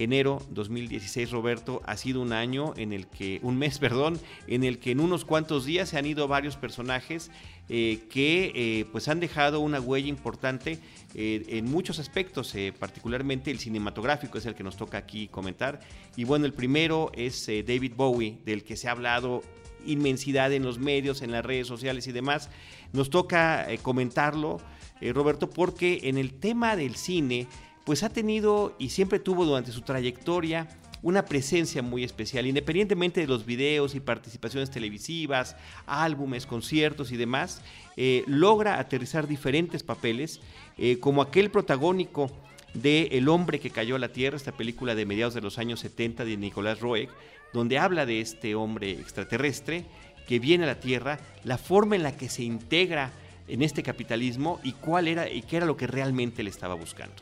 Enero 0.00 0.42
2016, 0.50 1.30
Roberto, 1.30 1.82
ha 1.84 1.96
sido 1.96 2.22
un 2.22 2.32
año 2.32 2.72
en 2.76 2.92
el 2.92 3.06
que, 3.06 3.38
un 3.42 3.58
mes, 3.58 3.78
perdón, 3.80 4.18
en 4.46 4.64
el 4.64 4.78
que 4.78 4.92
en 4.92 5.00
unos 5.00 5.24
cuantos 5.24 5.64
días 5.64 5.90
se 5.90 5.98
han 5.98 6.06
ido 6.06 6.26
varios 6.26 6.56
personajes 6.56 7.30
eh, 7.72 8.00
que 8.10 8.50
eh, 8.56 8.84
pues 8.90 9.06
han 9.06 9.20
dejado 9.20 9.60
una 9.60 9.80
huella 9.80 10.08
importante 10.08 10.80
eh, 11.14 11.44
en 11.50 11.66
muchos 11.70 12.00
aspectos, 12.00 12.52
particularmente 12.80 13.52
el 13.52 13.60
cinematográfico 13.60 14.38
es 14.38 14.46
el 14.46 14.56
que 14.56 14.64
nos 14.64 14.76
toca 14.76 14.98
aquí 14.98 15.28
comentar. 15.28 15.78
Y 16.16 16.24
bueno, 16.24 16.46
el 16.46 16.52
primero 16.52 17.12
es 17.14 17.46
David 17.46 17.92
Bowie, 17.94 18.38
del 18.44 18.64
que 18.64 18.76
se 18.76 18.88
ha 18.88 18.92
hablado 18.92 19.42
inmensidad 19.86 20.52
en 20.52 20.64
los 20.64 20.78
medios, 20.78 21.22
en 21.22 21.30
las 21.30 21.44
redes 21.44 21.68
sociales 21.68 22.08
y 22.08 22.12
demás. 22.12 22.50
Nos 22.92 23.08
toca 23.08 23.68
comentarlo, 23.82 24.60
Roberto, 25.00 25.48
porque 25.48 26.00
en 26.04 26.18
el 26.18 26.34
tema 26.34 26.74
del 26.74 26.96
cine, 26.96 27.46
pues 27.84 28.02
ha 28.02 28.10
tenido 28.10 28.74
y 28.78 28.90
siempre 28.90 29.18
tuvo 29.18 29.44
durante 29.44 29.72
su 29.72 29.82
trayectoria 29.82 30.68
una 31.02 31.24
presencia 31.24 31.82
muy 31.82 32.04
especial, 32.04 32.46
independientemente 32.46 33.20
de 33.20 33.26
los 33.26 33.46
videos 33.46 33.94
y 33.94 34.00
participaciones 34.00 34.70
televisivas, 34.70 35.56
álbumes, 35.86 36.46
conciertos 36.46 37.10
y 37.10 37.16
demás, 37.16 37.62
eh, 37.96 38.22
logra 38.26 38.78
aterrizar 38.78 39.26
diferentes 39.26 39.82
papeles, 39.82 40.40
eh, 40.76 40.98
como 41.00 41.22
aquel 41.22 41.50
protagónico 41.50 42.30
de 42.74 43.08
El 43.12 43.28
hombre 43.28 43.58
que 43.58 43.70
cayó 43.70 43.96
a 43.96 43.98
la 43.98 44.12
tierra, 44.12 44.36
esta 44.36 44.52
película 44.52 44.94
de 44.94 45.06
mediados 45.06 45.34
de 45.34 45.40
los 45.40 45.58
años 45.58 45.80
70 45.80 46.24
de 46.24 46.36
Nicolás 46.36 46.80
Roeg, 46.80 47.08
donde 47.52 47.78
habla 47.78 48.06
de 48.06 48.20
este 48.20 48.54
hombre 48.54 48.92
extraterrestre 48.92 49.86
que 50.26 50.38
viene 50.38 50.64
a 50.64 50.68
la 50.68 50.80
Tierra, 50.80 51.18
la 51.42 51.58
forma 51.58 51.96
en 51.96 52.04
la 52.04 52.16
que 52.16 52.28
se 52.28 52.44
integra 52.44 53.10
en 53.48 53.62
este 53.62 53.82
capitalismo 53.82 54.60
y 54.62 54.72
cuál 54.72 55.08
era 55.08 55.28
y 55.28 55.42
qué 55.42 55.56
era 55.56 55.66
lo 55.66 55.76
que 55.76 55.88
realmente 55.88 56.44
le 56.44 56.50
estaba 56.50 56.74
buscando. 56.74 57.16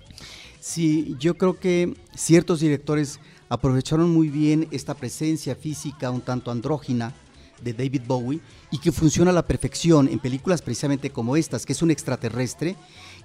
Sí, 0.68 1.16
yo 1.18 1.38
creo 1.38 1.58
que 1.58 1.94
ciertos 2.14 2.60
directores 2.60 3.20
aprovecharon 3.48 4.10
muy 4.10 4.28
bien 4.28 4.68
esta 4.70 4.92
presencia 4.92 5.56
física 5.56 6.10
un 6.10 6.20
tanto 6.20 6.50
andrógina 6.50 7.14
de 7.62 7.72
David 7.72 8.02
Bowie 8.06 8.40
y 8.70 8.76
que 8.76 8.92
funciona 8.92 9.30
a 9.30 9.34
la 9.34 9.46
perfección 9.46 10.08
en 10.08 10.18
películas 10.18 10.60
precisamente 10.60 11.08
como 11.08 11.38
estas, 11.38 11.64
que 11.64 11.72
es 11.72 11.80
un 11.80 11.90
extraterrestre 11.90 12.76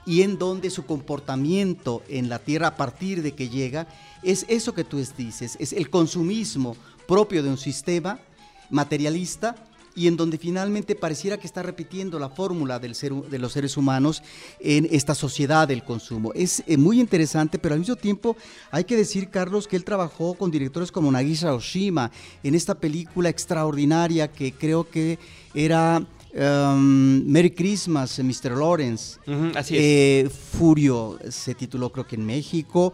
y 0.06 0.22
en 0.22 0.38
donde 0.38 0.70
su 0.70 0.86
comportamiento 0.86 2.02
en 2.08 2.30
la 2.30 2.40
Tierra 2.40 2.68
a 2.68 2.78
partir 2.78 3.22
de 3.22 3.34
que 3.34 3.50
llega 3.50 3.88
es 4.24 4.46
eso 4.48 4.74
que 4.74 4.86
tú 4.86 5.04
dices, 5.18 5.58
es 5.60 5.74
el 5.74 5.90
consumismo 5.90 6.78
propio 7.10 7.44
de 7.44 7.50
un 7.50 7.58
sistema 7.58 8.22
materialista 8.70 9.58
y 9.96 10.08
en 10.08 10.18
donde 10.18 10.38
finalmente 10.38 10.96
pareciera 10.96 11.38
que 11.38 11.48
está 11.48 11.64
repitiendo 11.64 12.20
la 12.20 12.30
fórmula 12.30 12.80
del 12.80 12.96
ser, 12.96 13.14
de 13.14 13.40
los 13.40 13.54
seres 13.54 13.78
humanos 13.78 14.24
en 14.60 14.88
esta 14.92 15.16
sociedad 15.16 15.68
del 15.68 15.84
consumo. 15.84 16.32
Es 16.34 16.64
eh, 16.66 16.78
muy 16.78 17.00
interesante, 17.00 17.60
pero 17.60 17.74
al 17.74 17.80
mismo 17.80 17.96
tiempo 17.96 18.36
hay 18.72 18.84
que 18.84 18.98
decir, 18.98 19.30
Carlos, 19.30 19.68
que 19.68 19.76
él 19.76 19.84
trabajó 19.84 20.34
con 20.34 20.52
directores 20.52 20.92
como 20.92 21.12
Nagisa 21.12 21.54
Oshima 21.54 22.12
en 22.44 22.56
esta 22.56 22.76
película 22.76 23.30
extraordinaria 23.30 24.32
que 24.32 24.54
creo 24.54 24.90
que 24.90 25.20
era 25.54 26.04
um, 26.34 27.24
Merry 27.26 27.52
Christmas, 27.52 28.20
Mr. 28.20 28.58
Lawrence. 28.58 29.20
así 29.56 29.76
es. 29.78 29.82
Eh, 29.84 30.30
Furio 30.30 31.20
se 31.30 31.54
tituló 31.54 31.92
creo 31.92 32.08
que 32.08 32.16
en 32.16 32.26
México 32.26 32.94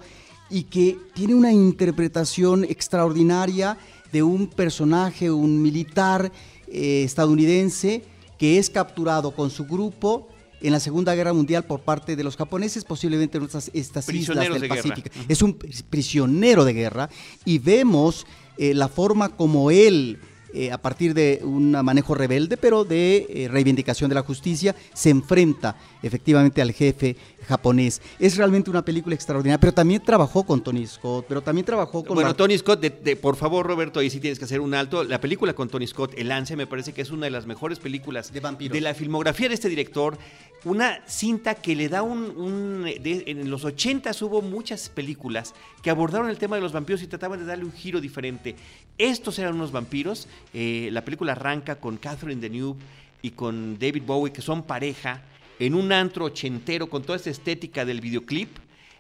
y 0.49 0.63
que 0.63 0.97
tiene 1.13 1.35
una 1.35 1.51
interpretación 1.51 2.63
extraordinaria 2.63 3.77
de 4.11 4.23
un 4.23 4.47
personaje, 4.47 5.29
un 5.29 5.61
militar 5.61 6.31
eh, 6.71 7.03
estadounidense 7.03 8.03
que 8.37 8.57
es 8.57 8.69
capturado 8.69 9.31
con 9.31 9.49
su 9.49 9.65
grupo 9.65 10.27
en 10.61 10.71
la 10.71 10.79
Segunda 10.79 11.15
Guerra 11.15 11.33
Mundial 11.33 11.65
por 11.65 11.81
parte 11.81 12.15
de 12.15 12.23
los 12.23 12.35
japoneses, 12.35 12.83
posiblemente 12.83 13.37
en 13.37 13.45
estas, 13.45 13.69
islas 13.73 14.07
del 14.07 14.67
Pacífico. 14.67 15.09
Es 15.27 15.41
un 15.41 15.53
prisionero 15.89 16.65
de 16.65 16.73
guerra 16.73 17.09
y 17.45 17.59
vemos 17.59 18.25
eh, 18.57 18.73
la 18.73 18.87
forma 18.87 19.29
como 19.29 19.71
él 19.71 20.19
eh, 20.53 20.71
a 20.71 20.77
partir 20.79 21.13
de 21.13 21.41
un 21.43 21.71
manejo 21.71 22.15
rebelde, 22.15 22.57
pero 22.57 22.83
de 22.83 23.27
eh, 23.29 23.47
reivindicación 23.49 24.09
de 24.09 24.15
la 24.15 24.23
justicia, 24.23 24.75
se 24.93 25.09
enfrenta 25.09 25.75
efectivamente 26.01 26.61
al 26.61 26.71
jefe 26.71 27.15
japonés. 27.47 28.01
Es 28.19 28.37
realmente 28.37 28.69
una 28.69 28.83
película 28.83 29.15
extraordinaria, 29.15 29.59
pero 29.59 29.73
también 29.73 30.01
trabajó 30.03 30.43
con 30.43 30.61
Tony 30.61 30.85
Scott, 30.87 31.25
pero 31.27 31.41
también 31.41 31.65
trabajó 31.65 32.03
con... 32.03 32.15
Bueno, 32.15 32.35
Tony 32.35 32.57
Scott, 32.57 32.79
de, 32.81 33.15
por 33.15 33.35
favor 33.35 33.65
Roberto, 33.65 33.99
ahí 33.99 34.09
sí 34.09 34.19
tienes 34.19 34.39
que 34.39 34.45
hacer 34.45 34.59
un 34.59 34.73
alto. 34.73 35.03
La 35.03 35.21
película 35.21 35.53
con 35.53 35.69
Tony 35.69 35.87
Scott, 35.87 36.13
El 36.17 36.29
Lance, 36.29 36.55
me 36.55 36.67
parece 36.67 36.93
que 36.93 37.01
es 37.01 37.11
una 37.11 37.25
de 37.25 37.31
las 37.31 37.45
mejores 37.45 37.79
películas 37.79 38.31
de, 38.33 38.39
vampiros. 38.39 38.73
de 38.73 38.81
la 38.81 38.93
filmografía 38.93 39.47
de 39.47 39.55
este 39.55 39.69
director. 39.69 40.17
Una 40.65 40.99
cinta 41.07 41.55
que 41.55 41.75
le 41.75 41.87
da 41.87 42.03
un... 42.03 42.85
en 42.85 43.49
los 43.49 43.63
80 43.63 44.11
hubo 44.21 44.41
muchas 44.41 44.89
películas 44.89 45.53
que 45.81 45.89
abordaron 45.89 46.29
el 46.29 46.37
tema 46.37 46.55
de 46.55 46.61
los 46.61 46.73
vampiros 46.73 47.01
y 47.01 47.07
trataban 47.07 47.39
de 47.39 47.45
darle 47.45 47.65
un 47.65 47.71
giro 47.71 48.01
diferente. 48.01 48.55
Estos 48.99 49.39
eran 49.39 49.55
unos 49.55 49.71
vampiros. 49.71 50.27
Eh, 50.53 50.89
la 50.91 51.05
película 51.05 51.31
arranca 51.31 51.79
con 51.79 51.95
Catherine 51.95 52.41
Deneuve 52.41 52.81
y 53.21 53.31
con 53.31 53.79
David 53.79 54.03
Bowie, 54.05 54.33
que 54.33 54.41
son 54.41 54.63
pareja, 54.63 55.23
en 55.57 55.73
un 55.73 55.93
antro 55.93 56.25
ochentero 56.25 56.89
con 56.89 57.03
toda 57.03 57.15
esta 57.15 57.29
estética 57.29 57.85
del 57.85 58.01
videoclip, 58.01 58.49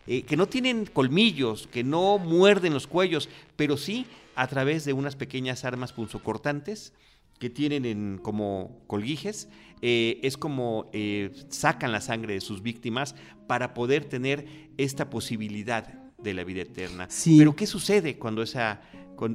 eh, 0.07 0.23
que 0.23 0.37
no 0.37 0.47
tienen 0.47 0.85
colmillos, 0.85 1.67
que 1.67 1.83
no 1.83 2.17
muerden 2.17 2.73
los 2.73 2.87
cuellos, 2.87 3.27
pero 3.57 3.75
sí 3.75 4.05
a 4.35 4.47
través 4.47 4.85
de 4.85 4.93
unas 4.93 5.17
pequeñas 5.17 5.65
armas 5.65 5.91
punzocortantes 5.91 6.93
que 7.37 7.49
tienen 7.49 7.83
en, 7.83 8.19
como 8.21 8.81
colguijes, 8.87 9.49
eh, 9.81 10.19
es 10.23 10.37
como 10.37 10.89
sacan 11.49 11.91
la 11.91 12.01
sangre 12.01 12.35
de 12.35 12.41
sus 12.41 12.61
víctimas 12.61 13.15
para 13.47 13.73
poder 13.73 14.05
tener 14.05 14.45
esta 14.77 15.09
posibilidad 15.09 16.09
de 16.17 16.33
la 16.33 16.43
vida 16.43 16.61
eterna. 16.61 17.07
Pero 17.25 17.55
¿qué 17.55 17.67
sucede 17.67 18.17
cuando 18.17 18.41
esa 18.41 18.81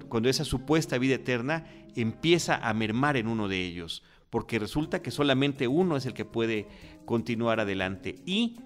cuando 0.09 0.29
esa 0.29 0.45
supuesta 0.45 0.99
vida 0.99 1.17
eterna 1.17 1.67
empieza 1.95 2.57
a 2.57 2.73
mermar 2.75 3.17
en 3.17 3.29
uno 3.29 3.49
de 3.49 3.63
ellos, 3.65 4.03
porque 4.31 4.59
resulta 4.59 5.03
que 5.03 5.11
solamente 5.11 5.69
uno 5.69 5.97
es 5.97 6.07
el 6.07 6.15
que 6.15 6.25
puede 6.25 6.67
continuar 7.05 7.61
adelante 7.61 8.17
y 8.25 8.57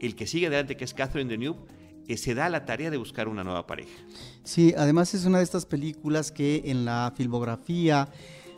el 0.00 0.16
que 0.16 0.26
sigue 0.26 0.48
adelante, 0.48 0.76
que 0.76 0.84
es 0.84 0.94
Catherine 0.94 1.30
Deneuve, 1.30 1.60
eh, 2.08 2.16
se 2.16 2.34
da 2.34 2.48
la 2.48 2.64
tarea 2.64 2.90
de 2.90 2.96
buscar 2.96 3.28
una 3.28 3.44
nueva 3.44 3.66
pareja. 3.66 3.92
Sí, 4.42 4.74
además 4.76 5.14
es 5.14 5.24
una 5.24 5.38
de 5.38 5.44
estas 5.44 5.66
películas 5.66 6.32
que 6.32 6.62
en 6.64 6.84
la 6.84 7.12
filmografía, 7.16 8.08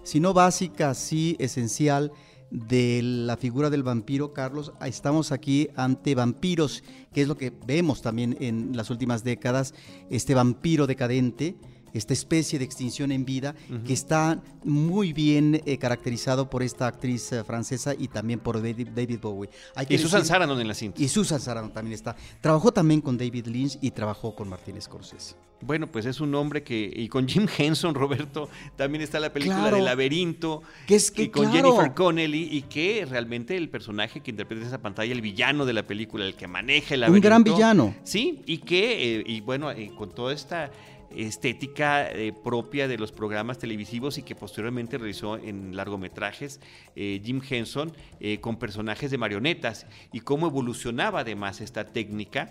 si 0.03 0.21
no 0.21 0.33
básica, 0.33 0.95
sí 0.95 1.37
esencial, 1.39 2.13
de 2.51 3.01
la 3.03 3.37
figura 3.37 3.69
del 3.69 3.83
vampiro, 3.83 4.33
Carlos, 4.33 4.73
estamos 4.87 5.33
aquí 5.33 5.69
ante 5.75 6.15
vampiros, 6.15 6.85
que 7.13 7.23
es 7.23 7.29
lo 7.29 7.37
que 7.37 7.53
vemos 7.67 8.01
también 8.01 8.37
en 8.39 8.77
las 8.77 8.91
últimas 8.91 9.25
décadas, 9.25 9.75
este 10.09 10.35
vampiro 10.35 10.87
decadente, 10.87 11.57
esta 11.95 12.13
especie 12.13 12.59
de 12.59 12.65
extinción 12.65 13.13
en 13.13 13.25
vida, 13.25 13.55
que 13.87 13.93
está 13.93 14.43
muy 14.65 15.13
bien 15.13 15.63
eh, 15.65 15.79
caracterizado 15.79 16.51
por 16.51 16.63
esta 16.63 16.87
actriz 16.87 17.33
eh, 17.33 17.45
francesa 17.45 17.95
y 17.97 18.09
también 18.09 18.41
por 18.41 18.61
David, 18.61 19.19
Bowie. 19.21 19.49
y 19.89 19.99
Susan 19.99 20.25
Sarandon 20.25 20.61
en 20.61 20.69
la 20.69 20.75
cinta. 20.75 21.01
Y 21.01 21.09
Susan 21.09 21.41
Sarandon 21.41 21.73
también 21.73 21.95
está. 21.95 22.17
Trabajó 22.41 22.73
también 22.73 23.01
con 23.01 23.17
David 23.17 23.47
Lynch 23.47 23.79
y 23.81 23.93
trabajó 23.93 24.35
con 24.35 24.49
Martin 24.49 24.81
Scorsese. 24.81 25.37
Bueno, 25.61 25.87
pues 25.87 26.05
es 26.05 26.21
un 26.21 26.35
hombre 26.35 26.63
que. 26.63 26.93
Y 26.95 27.09
con 27.09 27.27
Jim 27.27 27.47
Henson, 27.57 27.95
Roberto, 27.95 28.49
también 28.77 29.03
está 29.03 29.21
la 29.21 29.33
película 29.33 29.71
de 29.71 29.81
Laberinto. 29.81 30.63
Que 30.87 30.97
es 30.97 31.11
que. 31.11 31.25
Y 31.25 31.29
con 31.29 31.51
Jennifer 31.53 31.95
Connelly. 31.95 32.49
Y 32.51 32.63
que 32.63 33.07
realmente 33.09 33.57
el 33.57 33.71
personaje 33.71 34.21
que 34.21 34.31
interpreta 34.31 34.63
en 34.63 34.69
esa 34.69 34.83
pantalla, 34.83 35.13
el 35.13 35.23
villano 35.23 35.65
de 35.65 35.73
la 35.73 35.87
película, 35.87 36.25
el 36.25 36.35
que 36.35 36.47
maneja 36.47 36.95
el 36.95 37.01
laberinto. 37.01 37.27
Un 37.27 37.31
gran 37.31 37.45
villano. 37.45 37.95
Sí, 38.05 38.43
y 38.47 38.59
que. 38.59 39.21
Eh, 39.21 39.25
y 39.27 39.41
bueno, 39.41 39.69
con 39.97 40.15
toda 40.15 40.35
esta 40.35 40.71
estética 41.17 42.11
eh, 42.11 42.33
propia 42.33 42.89
de 42.89 42.99
los 42.99 43.13
programas 43.13 43.59
televisivos 43.59 44.19
y 44.19 44.23
que 44.23 44.35
posteriormente 44.35 44.99
realizó 44.99 45.37
en 45.37 45.77
largometrajes 45.77 46.61
eh, 46.97 47.21
Jim 47.25 47.41
Henson 47.49 47.93
eh, 48.21 48.41
con 48.41 48.57
personajes 48.57 49.11
de 49.11 49.19
marionetas 49.19 49.87
y 50.13 50.21
cómo 50.21 50.47
evolucionaba 50.47 51.21
además 51.21 51.61
esta 51.61 51.87
técnica 51.87 52.51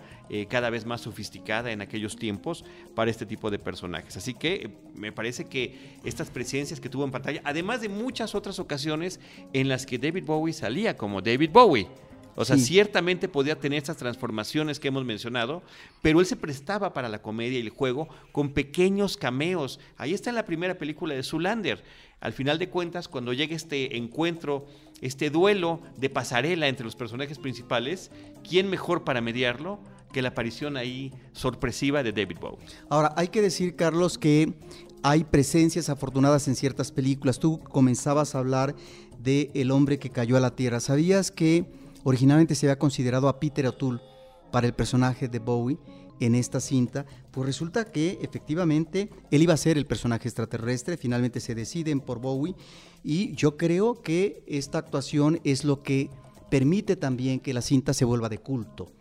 cada 0.49 0.71
vez 0.71 0.85
más 0.85 1.01
sofisticada 1.01 1.71
en 1.71 1.81
aquellos 1.81 2.15
tiempos 2.15 2.65
para 2.95 3.11
este 3.11 3.25
tipo 3.25 3.51
de 3.51 3.59
personajes. 3.59 4.17
Así 4.17 4.33
que 4.33 4.71
me 4.95 5.11
parece 5.11 5.45
que 5.45 5.97
estas 6.03 6.31
presencias 6.31 6.79
que 6.79 6.89
tuvo 6.89 7.03
en 7.03 7.11
pantalla, 7.11 7.41
además 7.43 7.81
de 7.81 7.89
muchas 7.89 8.33
otras 8.33 8.57
ocasiones 8.57 9.19
en 9.51 9.67
las 9.67 9.85
que 9.85 9.99
David 9.99 10.25
Bowie 10.25 10.53
salía 10.53 10.97
como 10.97 11.21
David 11.21 11.51
Bowie, 11.51 11.87
o 12.35 12.45
sea, 12.45 12.57
ciertamente 12.57 13.27
podía 13.27 13.59
tener 13.59 13.77
estas 13.77 13.97
transformaciones 13.97 14.79
que 14.79 14.87
hemos 14.87 15.05
mencionado, 15.05 15.61
pero 16.01 16.19
él 16.19 16.25
se 16.25 16.35
prestaba 16.35 16.93
para 16.93 17.09
la 17.09 17.21
comedia 17.21 17.59
y 17.59 17.61
el 17.61 17.69
juego 17.69 18.07
con 18.31 18.53
pequeños 18.53 19.17
cameos. 19.17 19.79
Ahí 19.97 20.13
está 20.13 20.29
en 20.29 20.35
la 20.35 20.45
primera 20.45 20.77
película 20.77 21.13
de 21.13 21.23
Zulander. 21.23 21.83
Al 22.19 22.33
final 22.33 22.57
de 22.57 22.69
cuentas, 22.69 23.07
cuando 23.07 23.33
llega 23.33 23.55
este 23.55 23.97
encuentro, 23.97 24.65
este 25.01 25.29
duelo 25.29 25.81
de 25.97 26.09
pasarela 26.09 26.67
entre 26.67 26.85
los 26.85 26.95
personajes 26.95 27.37
principales, 27.37 28.11
¿quién 28.47 28.69
mejor 28.69 29.03
para 29.03 29.21
mediarlo? 29.21 29.79
que 30.13 30.21
la 30.21 30.29
aparición 30.29 30.77
ahí 30.77 31.11
sorpresiva 31.33 32.03
de 32.03 32.11
David 32.13 32.37
Bowie. 32.39 32.65
Ahora, 32.87 33.13
hay 33.17 33.29
que 33.29 33.41
decir, 33.41 33.75
Carlos, 33.75 34.19
que 34.19 34.53
hay 35.01 35.25
presencias 35.25 35.89
afortunadas 35.89 36.47
en 36.47 36.55
ciertas 36.55 36.91
películas. 36.91 37.39
Tú 37.39 37.59
comenzabas 37.59 38.35
a 38.35 38.39
hablar 38.39 38.75
de 39.19 39.49
El 39.55 39.71
hombre 39.71 39.99
que 39.99 40.09
cayó 40.09 40.37
a 40.37 40.39
la 40.39 40.55
tierra. 40.55 40.79
¿Sabías 40.79 41.31
que 41.31 41.65
Originalmente 42.03 42.55
se 42.55 42.67
había 42.67 42.79
considerado 42.79 43.27
a 43.27 43.39
Peter 43.39 43.67
O'Toole 43.67 44.01
para 44.51 44.67
el 44.67 44.73
personaje 44.73 45.27
de 45.27 45.39
Bowie 45.39 45.79
en 46.19 46.35
esta 46.35 46.59
cinta, 46.59 47.05
pues 47.31 47.45
resulta 47.45 47.85
que 47.85 48.19
efectivamente 48.21 49.09
él 49.31 49.41
iba 49.41 49.53
a 49.53 49.57
ser 49.57 49.77
el 49.77 49.85
personaje 49.85 50.27
extraterrestre, 50.27 50.97
finalmente 50.97 51.39
se 51.39 51.55
deciden 51.55 51.99
por 51.99 52.19
Bowie 52.19 52.55
y 53.03 53.33
yo 53.33 53.57
creo 53.57 54.01
que 54.01 54.43
esta 54.47 54.77
actuación 54.77 55.39
es 55.43 55.63
lo 55.65 55.81
que 55.81 56.09
permite 56.49 56.95
también 56.95 57.39
que 57.39 57.53
la 57.53 57.61
cinta 57.61 57.93
se 57.93 58.05
vuelva 58.05 58.29
de 58.29 58.37
culto. 58.37 58.91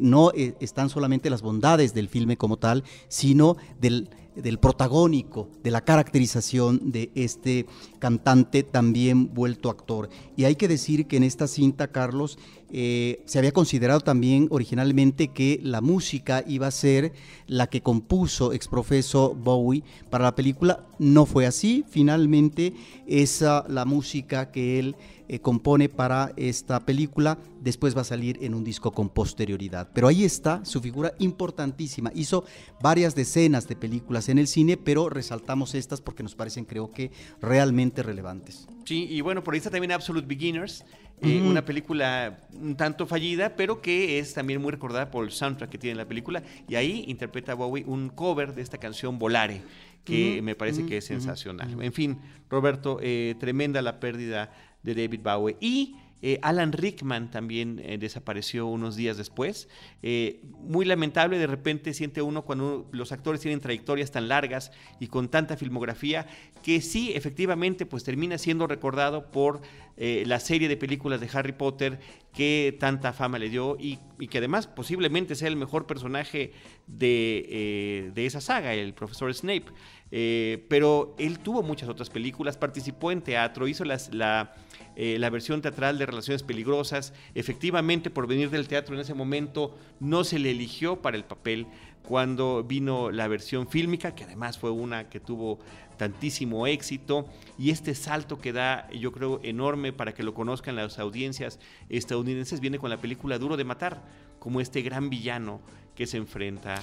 no 0.00 0.30
eh, 0.32 0.54
están 0.60 0.88
solamente 0.88 1.28
las 1.28 1.42
bondades 1.42 1.92
del 1.92 2.08
filme 2.08 2.36
como 2.36 2.56
tal, 2.56 2.84
sino 3.08 3.56
del 3.80 4.10
del 4.34 4.58
protagónico, 4.58 5.48
de 5.62 5.70
la 5.70 5.82
caracterización 5.82 6.92
de 6.92 7.10
este 7.14 7.66
cantante 7.98 8.62
también 8.62 9.34
vuelto 9.34 9.70
actor. 9.70 10.08
Y 10.36 10.44
hay 10.44 10.56
que 10.56 10.68
decir 10.68 11.06
que 11.06 11.16
en 11.16 11.24
esta 11.24 11.46
cinta, 11.46 11.88
Carlos, 11.88 12.38
eh, 12.72 13.22
se 13.26 13.38
había 13.38 13.52
considerado 13.52 14.00
también 14.00 14.46
originalmente 14.50 15.28
que 15.28 15.60
la 15.62 15.80
música 15.80 16.44
iba 16.46 16.66
a 16.66 16.70
ser 16.70 17.12
la 17.46 17.66
que 17.66 17.82
compuso 17.82 18.52
exprofeso 18.52 19.34
Bowie 19.34 19.82
para 20.08 20.24
la 20.24 20.34
película. 20.34 20.86
No 20.98 21.26
fue 21.26 21.46
así. 21.46 21.84
Finalmente, 21.88 22.74
esa 23.06 23.64
la 23.68 23.84
música 23.84 24.50
que 24.52 24.78
él 24.78 24.96
eh, 25.32 25.38
compone 25.38 25.88
para 25.88 26.32
esta 26.36 26.80
película, 26.80 27.38
después 27.60 27.96
va 27.96 28.00
a 28.00 28.04
salir 28.04 28.38
en 28.42 28.52
un 28.52 28.64
disco 28.64 28.90
con 28.90 29.08
posterioridad. 29.08 29.88
Pero 29.94 30.08
ahí 30.08 30.24
está 30.24 30.64
su 30.64 30.80
figura 30.80 31.12
importantísima. 31.20 32.10
Hizo 32.16 32.44
varias 32.82 33.14
decenas 33.14 33.68
de 33.68 33.76
películas 33.76 34.28
en 34.28 34.38
el 34.38 34.48
cine, 34.48 34.76
pero 34.76 35.08
resaltamos 35.08 35.76
estas 35.76 36.00
porque 36.00 36.24
nos 36.24 36.34
parecen, 36.34 36.64
creo 36.64 36.90
que, 36.90 37.12
realmente 37.40 38.02
relevantes. 38.02 38.66
Sí, 38.84 39.06
y 39.08 39.20
bueno, 39.20 39.44
por 39.44 39.54
ahí 39.54 39.58
está 39.58 39.70
también 39.70 39.92
Absolute 39.92 40.26
Beginners, 40.26 40.84
eh, 41.22 41.42
una 41.42 41.64
película 41.64 42.40
un 42.52 42.76
tanto 42.76 43.06
fallida, 43.06 43.56
pero 43.56 43.80
que 43.80 44.18
es 44.18 44.34
también 44.34 44.60
muy 44.60 44.70
recordada 44.70 45.10
por 45.10 45.24
el 45.24 45.30
soundtrack 45.30 45.70
que 45.70 45.78
tiene 45.78 45.96
la 45.96 46.06
película. 46.06 46.42
Y 46.68 46.74
ahí 46.74 47.04
interpreta 47.08 47.54
Bowie 47.54 47.84
un 47.86 48.08
cover 48.08 48.54
de 48.54 48.62
esta 48.62 48.78
canción 48.78 49.18
Volare, 49.18 49.62
que 50.04 50.40
me 50.42 50.54
parece 50.54 50.86
que 50.86 50.98
es 50.98 51.04
sensacional. 51.04 51.82
En 51.82 51.92
fin, 51.92 52.18
Roberto, 52.48 52.98
eh, 53.02 53.34
tremenda 53.38 53.82
la 53.82 54.00
pérdida 54.00 54.52
de 54.82 54.94
David 54.94 55.20
Bowie. 55.22 55.56
Y 55.60 55.96
eh, 56.22 56.38
Alan 56.42 56.72
Rickman 56.72 57.30
también 57.30 57.80
eh, 57.82 57.96
desapareció 57.98 58.66
unos 58.66 58.96
días 58.96 59.16
después. 59.16 59.68
Eh, 60.02 60.40
muy 60.60 60.84
lamentable, 60.84 61.38
de 61.38 61.46
repente 61.46 61.94
siente 61.94 62.20
uno 62.20 62.42
cuando 62.42 62.88
los 62.92 63.12
actores 63.12 63.40
tienen 63.40 63.60
trayectorias 63.60 64.10
tan 64.10 64.28
largas 64.28 64.70
y 64.98 65.06
con 65.06 65.28
tanta 65.28 65.56
filmografía 65.56 66.26
que 66.62 66.82
sí, 66.82 67.12
efectivamente, 67.14 67.86
pues 67.86 68.04
termina 68.04 68.36
siendo 68.36 68.66
recordado 68.66 69.30
por 69.30 69.62
la 69.96 70.40
serie 70.40 70.68
de 70.68 70.78
películas 70.78 71.20
de 71.20 71.28
Harry 71.34 71.52
Potter 71.52 71.98
que 72.32 72.74
tanta 72.80 73.12
fama 73.12 73.38
le 73.38 73.50
dio 73.50 73.76
y, 73.78 73.98
que 74.28 74.38
además 74.38 74.66
posiblemente 74.66 75.34
sea 75.34 75.48
el 75.48 75.56
mejor 75.56 75.86
personaje 75.86 76.52
de, 76.86 78.10
de 78.14 78.26
esa 78.26 78.40
saga, 78.40 78.72
el 78.72 78.94
profesor 78.94 79.34
Snape. 79.34 79.66
Pero 80.10 81.14
él 81.18 81.38
tuvo 81.38 81.62
muchas 81.62 81.88
otras 81.88 82.10
películas, 82.10 82.56
participó 82.56 83.12
en 83.12 83.22
teatro, 83.22 83.68
hizo 83.68 83.84
eh, 83.84 85.16
la 85.18 85.30
versión 85.30 85.62
teatral 85.62 85.98
de 85.98 86.06
Relaciones 86.06 86.42
Peligrosas. 86.42 87.12
Efectivamente, 87.34 88.10
por 88.10 88.26
venir 88.26 88.50
del 88.50 88.68
teatro 88.68 88.94
en 88.94 89.00
ese 89.00 89.14
momento, 89.14 89.76
no 90.00 90.24
se 90.24 90.38
le 90.38 90.50
eligió 90.50 91.00
para 91.00 91.16
el 91.16 91.24
papel 91.24 91.66
cuando 92.02 92.64
vino 92.64 93.10
la 93.10 93.28
versión 93.28 93.68
fílmica, 93.68 94.14
que 94.14 94.24
además 94.24 94.58
fue 94.58 94.70
una 94.70 95.08
que 95.08 95.20
tuvo 95.20 95.60
tantísimo 95.96 96.66
éxito 96.66 97.28
y 97.58 97.70
este 97.70 97.94
salto 97.94 98.38
que 98.38 98.54
da 98.54 98.88
yo 98.90 99.12
creo 99.12 99.38
enorme 99.42 99.92
para 99.92 100.14
que 100.14 100.22
lo 100.22 100.32
conozcan 100.32 100.74
las 100.74 100.98
audiencias 100.98 101.60
estadounidenses 101.90 102.60
viene 102.60 102.78
con 102.78 102.88
la 102.88 102.96
película 102.96 103.38
Duro 103.38 103.58
de 103.58 103.64
Matar, 103.64 104.02
como 104.38 104.62
este 104.62 104.80
gran 104.80 105.10
villano 105.10 105.60
que 105.94 106.06
se 106.06 106.16
enfrenta 106.16 106.82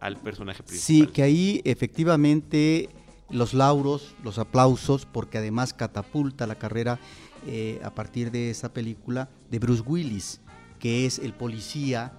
al 0.00 0.16
personaje 0.16 0.62
principal. 0.62 1.06
Sí, 1.06 1.12
que 1.12 1.22
ahí 1.22 1.60
efectivamente 1.64 2.88
los 3.30 3.54
lauros, 3.54 4.14
los 4.24 4.38
aplausos, 4.38 5.06
porque 5.06 5.38
además 5.38 5.74
catapulta 5.74 6.46
la 6.46 6.56
carrera 6.56 6.98
eh, 7.46 7.80
a 7.84 7.90
partir 7.90 8.30
de 8.30 8.50
esa 8.50 8.72
película 8.72 9.28
de 9.50 9.58
Bruce 9.58 9.82
Willis, 9.82 10.40
que 10.78 11.06
es 11.06 11.18
el 11.18 11.34
policía 11.34 12.12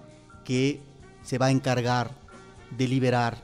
que 0.44 0.80
se 1.22 1.38
va 1.38 1.46
a 1.46 1.50
encargar 1.50 2.14
de 2.76 2.88
liberar 2.88 3.38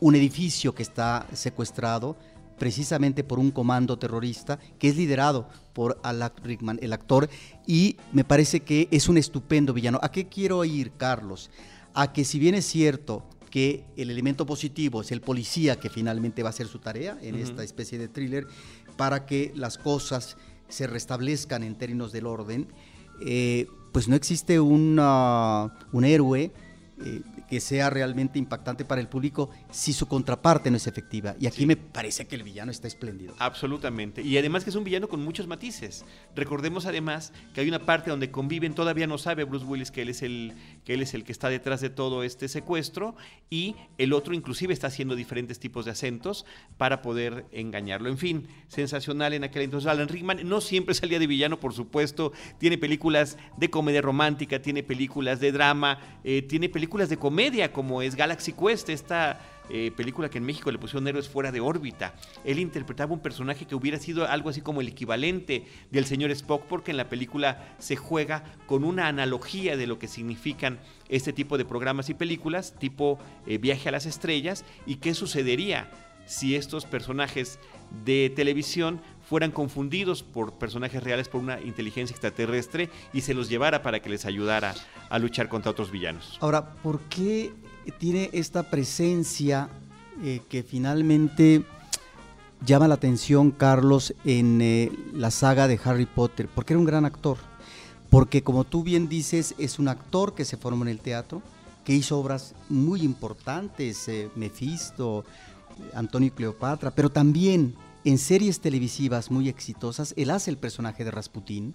un 0.00 0.14
edificio 0.14 0.74
que 0.74 0.82
está 0.82 1.26
secuestrado 1.32 2.16
precisamente 2.58 3.24
por 3.24 3.38
un 3.38 3.50
comando 3.50 3.98
terrorista 3.98 4.58
que 4.78 4.88
es 4.88 4.96
liderado 4.96 5.48
por 5.72 5.98
Alan 6.02 6.32
Rickman, 6.42 6.78
el 6.80 6.92
actor, 6.92 7.28
y 7.66 7.96
me 8.12 8.24
parece 8.24 8.60
que 8.60 8.88
es 8.90 9.08
un 9.08 9.18
estupendo 9.18 9.74
villano. 9.74 9.98
¿A 10.02 10.10
qué 10.10 10.26
quiero 10.26 10.64
ir, 10.64 10.92
Carlos? 10.96 11.50
A 11.92 12.12
que 12.12 12.24
si 12.24 12.38
bien 12.38 12.54
es 12.54 12.64
cierto 12.64 13.22
que 13.50 13.84
el 13.96 14.10
elemento 14.10 14.46
positivo 14.46 15.00
es 15.00 15.12
el 15.12 15.20
policía 15.20 15.76
que 15.76 15.88
finalmente 15.90 16.42
va 16.42 16.48
a 16.48 16.50
hacer 16.50 16.66
su 16.66 16.78
tarea 16.78 17.18
en 17.22 17.36
esta 17.36 17.62
especie 17.62 17.98
de 17.98 18.08
thriller, 18.08 18.46
para 18.96 19.26
que 19.26 19.52
las 19.54 19.78
cosas 19.78 20.36
se 20.68 20.86
restablezcan 20.86 21.62
en 21.62 21.76
términos 21.76 22.12
del 22.12 22.26
orden, 22.26 22.68
eh, 23.20 23.66
pues 23.92 24.08
no 24.08 24.16
existe 24.16 24.60
un 24.60 24.98
héroe 26.04 26.52
eh, 27.04 27.22
que 27.48 27.60
sea 27.60 27.90
realmente 27.90 28.38
impactante 28.38 28.84
para 28.84 29.00
el 29.00 29.08
público 29.08 29.50
si 29.70 29.92
su 29.92 30.06
contraparte 30.06 30.70
no 30.70 30.76
es 30.76 30.86
efectiva. 30.86 31.36
Y 31.38 31.46
aquí 31.46 31.66
me 31.66 31.76
parece 31.76 32.26
que 32.26 32.36
el 32.36 32.42
villano 32.42 32.70
está 32.70 32.88
espléndido. 32.88 33.34
Absolutamente. 33.38 34.22
Y 34.22 34.38
además 34.38 34.64
que 34.64 34.70
es 34.70 34.76
un 34.76 34.84
villano 34.84 35.08
con 35.08 35.22
muchos 35.22 35.46
matices. 35.46 36.04
Recordemos 36.34 36.86
además 36.86 37.32
que 37.54 37.60
hay 37.60 37.68
una 37.68 37.84
parte 37.84 38.10
donde 38.10 38.30
conviven, 38.30 38.74
todavía 38.74 39.06
no 39.06 39.18
sabe 39.18 39.44
Bruce 39.44 39.64
Willis 39.64 39.90
que 39.90 40.02
él 40.02 40.08
es 40.08 40.22
el 40.22 40.54
que, 40.84 40.94
él 40.94 41.02
es 41.02 41.14
el 41.14 41.24
que 41.24 41.32
está 41.32 41.48
detrás 41.48 41.80
de 41.80 41.90
todo 41.90 42.22
este 42.22 42.48
secuestro 42.48 43.14
y 43.50 43.76
el 43.98 44.12
otro 44.12 44.34
inclusive 44.34 44.72
está 44.72 44.86
haciendo 44.88 45.14
diferentes 45.14 45.58
tipos 45.58 45.84
de 45.84 45.90
acentos 45.90 46.46
para 46.78 47.02
poder 47.02 47.46
engañarlo. 47.52 48.08
En 48.08 48.18
fin, 48.18 48.48
sensacional 48.68 49.34
en 49.34 49.44
aquel 49.44 49.62
entonces. 49.62 49.88
Alan 49.88 50.08
Rickman 50.08 50.48
no 50.48 50.60
siempre 50.60 50.94
salía 50.94 51.18
de 51.18 51.26
villano, 51.26 51.60
por 51.60 51.74
supuesto. 51.74 52.32
Tiene 52.58 52.78
películas 52.78 53.36
de 53.56 53.70
comedia 53.70 54.02
romántica, 54.02 54.60
tiene 54.62 54.82
películas 54.82 55.40
de 55.40 55.52
drama, 55.52 56.20
eh, 56.24 56.42
tiene 56.42 56.68
películas 56.68 56.86
películas 56.86 57.08
de 57.08 57.16
comedia 57.16 57.35
como 57.72 58.00
es 58.00 58.14
Galaxy 58.14 58.52
Quest, 58.52 58.88
esta 58.88 59.40
eh, 59.68 59.90
película 59.94 60.30
que 60.30 60.38
en 60.38 60.44
México 60.44 60.70
le 60.70 60.78
pusieron 60.78 61.06
Héroes 61.06 61.28
fuera 61.28 61.52
de 61.52 61.60
órbita. 61.60 62.14
Él 62.44 62.58
interpretaba 62.58 63.12
un 63.12 63.20
personaje 63.20 63.66
que 63.66 63.74
hubiera 63.74 63.98
sido 63.98 64.26
algo 64.26 64.48
así 64.48 64.62
como 64.62 64.80
el 64.80 64.88
equivalente 64.88 65.66
del 65.90 66.06
señor 66.06 66.30
Spock, 66.30 66.64
porque 66.66 66.92
en 66.92 66.96
la 66.96 67.08
película 67.08 67.74
se 67.78 67.96
juega 67.96 68.44
con 68.66 68.84
una 68.84 69.08
analogía 69.08 69.76
de 69.76 69.86
lo 69.86 69.98
que 69.98 70.08
significan 70.08 70.78
este 71.08 71.32
tipo 71.32 71.58
de 71.58 71.64
programas 71.64 72.08
y 72.08 72.14
películas, 72.14 72.74
tipo 72.78 73.18
eh, 73.46 73.58
Viaje 73.58 73.88
a 73.88 73.92
las 73.92 74.06
Estrellas, 74.06 74.64
y 74.86 74.96
qué 74.96 75.12
sucedería 75.12 75.90
si 76.26 76.56
estos 76.56 76.86
personajes 76.86 77.58
de 78.04 78.32
televisión 78.34 79.00
fueran 79.28 79.50
confundidos 79.50 80.22
por 80.22 80.52
personajes 80.52 81.02
reales 81.02 81.28
por 81.28 81.40
una 81.40 81.60
inteligencia 81.60 82.14
extraterrestre 82.14 82.90
y 83.12 83.22
se 83.22 83.34
los 83.34 83.48
llevara 83.48 83.82
para 83.82 84.00
que 84.00 84.08
les 84.08 84.24
ayudara 84.24 84.74
a 85.08 85.18
luchar 85.18 85.48
contra 85.48 85.72
otros 85.72 85.90
villanos. 85.90 86.38
Ahora, 86.40 86.74
¿por 86.74 87.00
qué 87.02 87.52
tiene 87.98 88.30
esta 88.32 88.70
presencia 88.70 89.68
eh, 90.22 90.40
que 90.48 90.62
finalmente 90.62 91.64
llama 92.64 92.88
la 92.88 92.94
atención 92.94 93.50
Carlos 93.50 94.14
en 94.24 94.60
eh, 94.62 94.92
la 95.12 95.30
saga 95.30 95.66
de 95.66 95.80
Harry 95.84 96.06
Potter? 96.06 96.48
Porque 96.52 96.74
era 96.74 96.80
un 96.80 96.86
gran 96.86 97.04
actor. 97.04 97.38
Porque 98.10 98.42
como 98.42 98.62
tú 98.62 98.84
bien 98.84 99.08
dices, 99.08 99.56
es 99.58 99.80
un 99.80 99.88
actor 99.88 100.34
que 100.34 100.44
se 100.44 100.56
formó 100.56 100.84
en 100.84 100.90
el 100.90 101.00
teatro, 101.00 101.42
que 101.84 101.92
hizo 101.92 102.18
obras 102.18 102.54
muy 102.68 103.02
importantes, 103.02 104.06
eh, 104.06 104.30
Mephisto, 104.36 105.24
Antonio 105.94 106.28
y 106.28 106.30
Cleopatra, 106.30 106.92
pero 106.92 107.10
también 107.10 107.74
en 108.06 108.18
series 108.18 108.60
televisivas 108.60 109.32
muy 109.32 109.48
exitosas, 109.48 110.14
él 110.16 110.30
hace 110.30 110.48
el 110.48 110.58
personaje 110.58 111.04
de 111.04 111.10
Rasputín, 111.10 111.74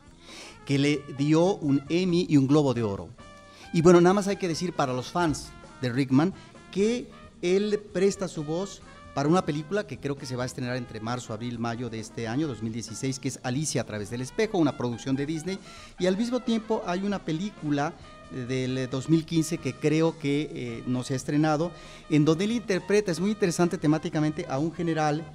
que 0.66 0.80
le 0.80 1.04
dio 1.18 1.56
un 1.56 1.84
Emmy 1.90 2.26
y 2.30 2.38
un 2.38 2.48
Globo 2.48 2.74
de 2.74 2.84
Oro. 2.84 3.10
Y 3.74 3.82
bueno, 3.82 4.00
nada 4.00 4.14
más 4.14 4.30
hay 4.30 4.38
que 4.38 4.48
decir 4.48 4.72
para 4.72 4.94
los 4.94 5.12
fans 5.12 5.50
de 5.82 5.92
Rickman 5.92 6.34
que 6.72 7.10
él 7.42 7.82
presta 7.92 8.30
su 8.30 8.46
voz 8.46 8.82
para 9.14 9.28
una 9.28 9.44
película 9.44 9.86
que 9.86 10.00
creo 10.00 10.18
que 10.18 10.26
se 10.26 10.38
va 10.38 10.44
a 10.44 10.46
estrenar 10.46 10.78
entre 10.78 11.02
marzo, 11.02 11.34
abril, 11.34 11.60
mayo 11.60 11.90
de 11.90 12.00
este 12.00 12.30
año 12.30 12.48
2016, 12.48 13.20
que 13.20 13.28
es 13.28 13.40
Alicia 13.44 13.82
a 13.82 13.86
través 13.86 14.10
del 14.10 14.22
espejo, 14.22 14.58
una 14.58 14.78
producción 14.78 15.18
de 15.18 15.26
Disney. 15.26 15.60
Y 16.00 16.06
al 16.06 16.16
mismo 16.16 16.40
tiempo 16.40 16.82
hay 16.86 17.04
una 17.04 17.20
película 17.20 17.94
del 18.32 18.90
2015 18.90 19.58
que 19.58 19.74
creo 19.74 20.18
que 20.18 20.50
eh, 20.54 20.84
no 20.88 21.04
se 21.04 21.14
ha 21.14 21.18
estrenado, 21.18 21.74
en 22.10 22.24
donde 22.24 22.46
él 22.46 22.54
interpreta, 22.54 23.12
es 23.12 23.20
muy 23.20 23.32
interesante 23.32 23.78
temáticamente, 23.78 24.46
a 24.48 24.60
un 24.60 24.72
general 24.72 25.26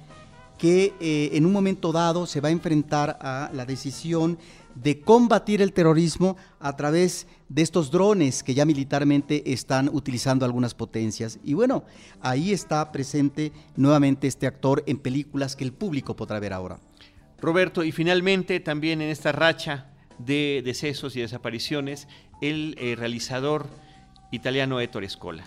que 0.57 0.93
eh, 0.99 1.29
en 1.33 1.45
un 1.45 1.53
momento 1.53 1.91
dado 1.91 2.25
se 2.25 2.41
va 2.41 2.49
a 2.49 2.51
enfrentar 2.51 3.17
a 3.21 3.49
la 3.53 3.65
decisión 3.65 4.37
de 4.75 5.01
combatir 5.01 5.61
el 5.61 5.73
terrorismo 5.73 6.37
a 6.59 6.75
través 6.75 7.27
de 7.49 7.61
estos 7.61 7.89
drones 7.89 8.43
que 8.43 8.53
ya 8.53 8.65
militarmente 8.65 9.51
están 9.51 9.89
utilizando 9.91 10.45
algunas 10.45 10.73
potencias. 10.73 11.39
Y 11.43 11.53
bueno, 11.53 11.83
ahí 12.21 12.51
está 12.51 12.91
presente 12.91 13.51
nuevamente 13.75 14.27
este 14.27 14.45
actor 14.45 14.83
en 14.85 14.97
películas 14.97 15.55
que 15.55 15.63
el 15.63 15.73
público 15.73 16.15
podrá 16.15 16.39
ver 16.39 16.53
ahora. 16.53 16.79
Roberto, 17.39 17.83
y 17.83 17.91
finalmente 17.91 18.59
también 18.59 19.01
en 19.01 19.09
esta 19.09 19.31
racha 19.31 19.87
de 20.17 20.61
decesos 20.65 21.15
y 21.15 21.21
desapariciones, 21.21 22.07
el 22.41 22.75
eh, 22.79 22.95
realizador 22.95 23.67
italiano 24.31 24.79
Ettore 24.79 25.09
Scola. 25.09 25.43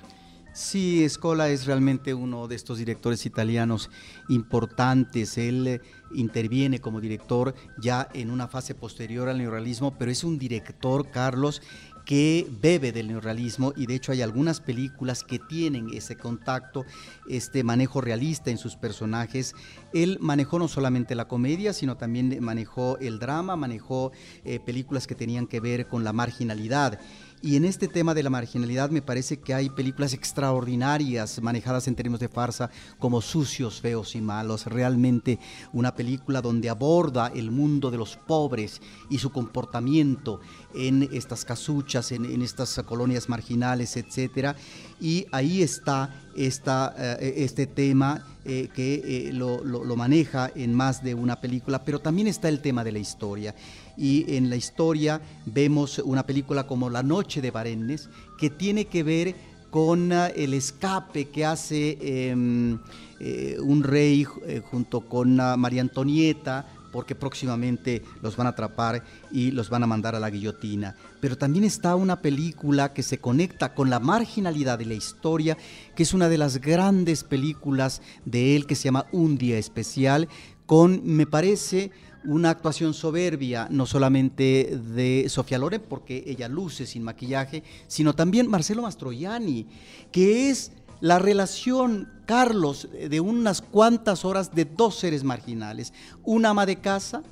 Sí, 0.53 1.09
Scola 1.09 1.49
es 1.49 1.67
realmente 1.67 2.13
uno 2.13 2.49
de 2.49 2.57
estos 2.57 2.79
directores 2.79 3.25
italianos 3.25 3.89
importantes. 4.29 5.39
Él 5.39 5.67
eh, 5.67 5.81
interviene 6.13 6.81
como 6.81 7.01
director 7.01 7.55
ya 7.79 8.09
en 8.15 8.33
una 8.33 8.49
fase 8.49 8.75
posterior 8.75 9.29
al 9.29 9.39
neorrealismo, 9.39 9.97
pero 9.97 10.11
es 10.11 10.25
un 10.25 10.39
director, 10.39 11.09
Carlos, 11.09 11.63
que 12.05 12.49
bebe 12.61 12.91
del 12.91 13.07
neorrealismo 13.07 13.73
y 13.77 13.87
de 13.87 13.95
hecho 13.95 14.11
hay 14.11 14.23
algunas 14.23 14.61
películas 14.61 15.23
que 15.23 15.39
tienen 15.39 15.91
ese 15.95 16.17
contacto, 16.17 16.85
este 17.29 17.63
manejo 17.63 18.01
realista 18.01 18.51
en 18.51 18.59
sus 18.59 18.75
personajes. 18.75 19.55
Él 19.93 20.19
manejó 20.21 20.59
no 20.59 20.67
solamente 20.67 21.15
la 21.15 21.29
comedia, 21.29 21.73
sino 21.73 21.97
también 21.97 22.43
manejó 22.43 22.99
el 22.99 23.21
drama, 23.21 23.55
manejó 23.55 24.11
eh, 24.45 24.59
películas 24.59 25.07
que 25.07 25.15
tenían 25.15 25.47
que 25.47 25.61
ver 25.61 25.87
con 25.87 26.03
la 26.03 26.13
marginalidad. 26.13 26.99
Y 27.43 27.57
en 27.57 27.65
este 27.65 27.89
tema 27.89 28.13
de 28.13 28.23
la 28.23 28.29
marginalidad 28.29 28.91
me 28.91 29.01
parece 29.01 29.39
que 29.39 29.55
hay 29.55 29.71
películas 29.71 30.13
extraordinarias 30.13 31.41
manejadas 31.41 31.89
en 31.89 31.95
términos 31.95 32.21
de 32.21 32.29
farsa 32.29 32.71
como 32.99 33.23
Sucios, 33.23 33.81
Feos 33.81 34.15
y 34.15 34.21
Malos. 34.21 34.67
Realmente 34.67 35.39
una 35.73 35.95
película 35.95 36.43
donde 36.43 36.69
aborda 36.69 37.33
el 37.35 37.51
mundo 37.51 37.91
de 37.91 37.97
los 37.97 38.19
pobres 38.19 38.83
y 39.09 39.19
su 39.19 39.33
comportamiento 39.33 40.41
en 40.75 41.09
estas 41.15 41.47
casuchas, 41.47 42.13
en, 42.13 42.43
estas 42.43 42.79
colonias 42.85 43.31
marginales, 43.31 43.97
etc. 43.97 44.55
Y 45.01 45.25
ahí 45.33 45.63
está 45.63 46.15
eh, 46.37 47.35
este 47.39 47.67
tema 47.67 48.23
eh, 48.45 48.69
que 48.75 49.29
eh, 49.29 49.33
lo 49.33 49.97
maneja 49.97 50.53
en 50.55 50.75
más 50.75 51.03
de 51.03 51.15
una 51.15 51.41
película, 51.41 51.85
pero 51.85 52.01
también 52.01 52.27
está 52.27 52.51
el 52.51 52.61
tema 52.61 52.85
de 52.85 52.93
la 52.93 52.99
historia 52.99 53.55
y 53.97 54.37
en 54.37 54.51
la 54.51 54.57
historia 54.57 55.21
vemos 55.47 55.99
una 55.99 56.25
película 56.25 56.67
como 56.67 56.91
La 56.91 57.03
Noche 57.03 57.41
de 57.41 57.51
Barennes, 57.51 58.09
que 58.39 58.51
tiene 58.51 58.87
que 58.87 59.03
ver 59.03 59.35
con 59.71 60.13
ah, 60.13 60.29
el 60.29 60.55
escape 60.55 61.29
que 61.29 61.45
hace 61.45 61.99
em, 62.01 62.79
eh, 63.21 63.57
un 63.61 63.83
rey 63.83 64.27
eh, 64.47 64.61
junto 64.71 65.01
con 65.03 65.41
ah, 65.41 65.57
María 65.57 65.81
Antonieta, 65.81 66.67
porque 66.93 67.15
próximamente 67.15 68.03
los 68.21 68.37
van 68.37 68.49
a 68.49 68.51
atrapar 68.51 69.05
y 69.31 69.53
los 69.53 69.71
van 69.71 69.85
a 69.85 69.87
mandar 69.87 70.15
a 70.15 70.21
la 70.21 70.31
guillotina. 70.31 70.97
Pero 71.21 71.39
también 71.39 71.65
está 71.65 71.95
una 71.95 72.21
película 72.21 72.93
que 72.93 73.03
se 73.03 73.19
conecta 73.19 73.75
con 73.75 73.91
la 73.91 74.01
marginalidad 74.01 74.79
de 74.79 74.87
la 74.87 74.95
historia, 74.95 75.57
que 75.95 76.03
es 76.03 76.15
una 76.15 76.29
de 76.29 76.39
las 76.39 76.61
grandes 76.61 77.23
películas 77.25 78.03
de 78.25 78.57
él 78.57 78.67
que 78.67 78.75
se 78.75 78.85
llama 78.85 79.07
Un 79.13 79.39
Día 79.39 79.59
Especial, 79.59 80.29
con, 80.67 81.03
me 81.05 81.27
parece, 81.27 81.91
una 82.25 82.51
actuación 82.51 82.95
soberbia, 82.95 83.69
no 83.71 83.87
solamente 83.87 84.79
de 84.95 85.27
Sofía 85.29 85.59
Loren, 85.59 85.83
porque 85.89 86.25
ella 86.27 86.49
luce 86.49 86.87
sin 86.87 87.03
maquillaje, 87.03 87.63
sino 87.87 88.15
también 88.15 88.49
Marcelo 88.49 88.83
Mastroianni, 88.83 89.67
que 90.13 90.51
es 90.51 90.73
la 91.01 91.19
relación, 91.19 92.09
Carlos, 92.27 92.89
de 92.93 93.21
unas 93.21 93.63
cuantas 93.63 94.25
horas 94.25 94.55
de 94.55 94.67
dos 94.67 94.97
seres 94.97 95.25
marginales. 95.25 95.93
Una 96.25 96.51
ama 96.51 96.67
de 96.67 96.77
casa 96.77 97.23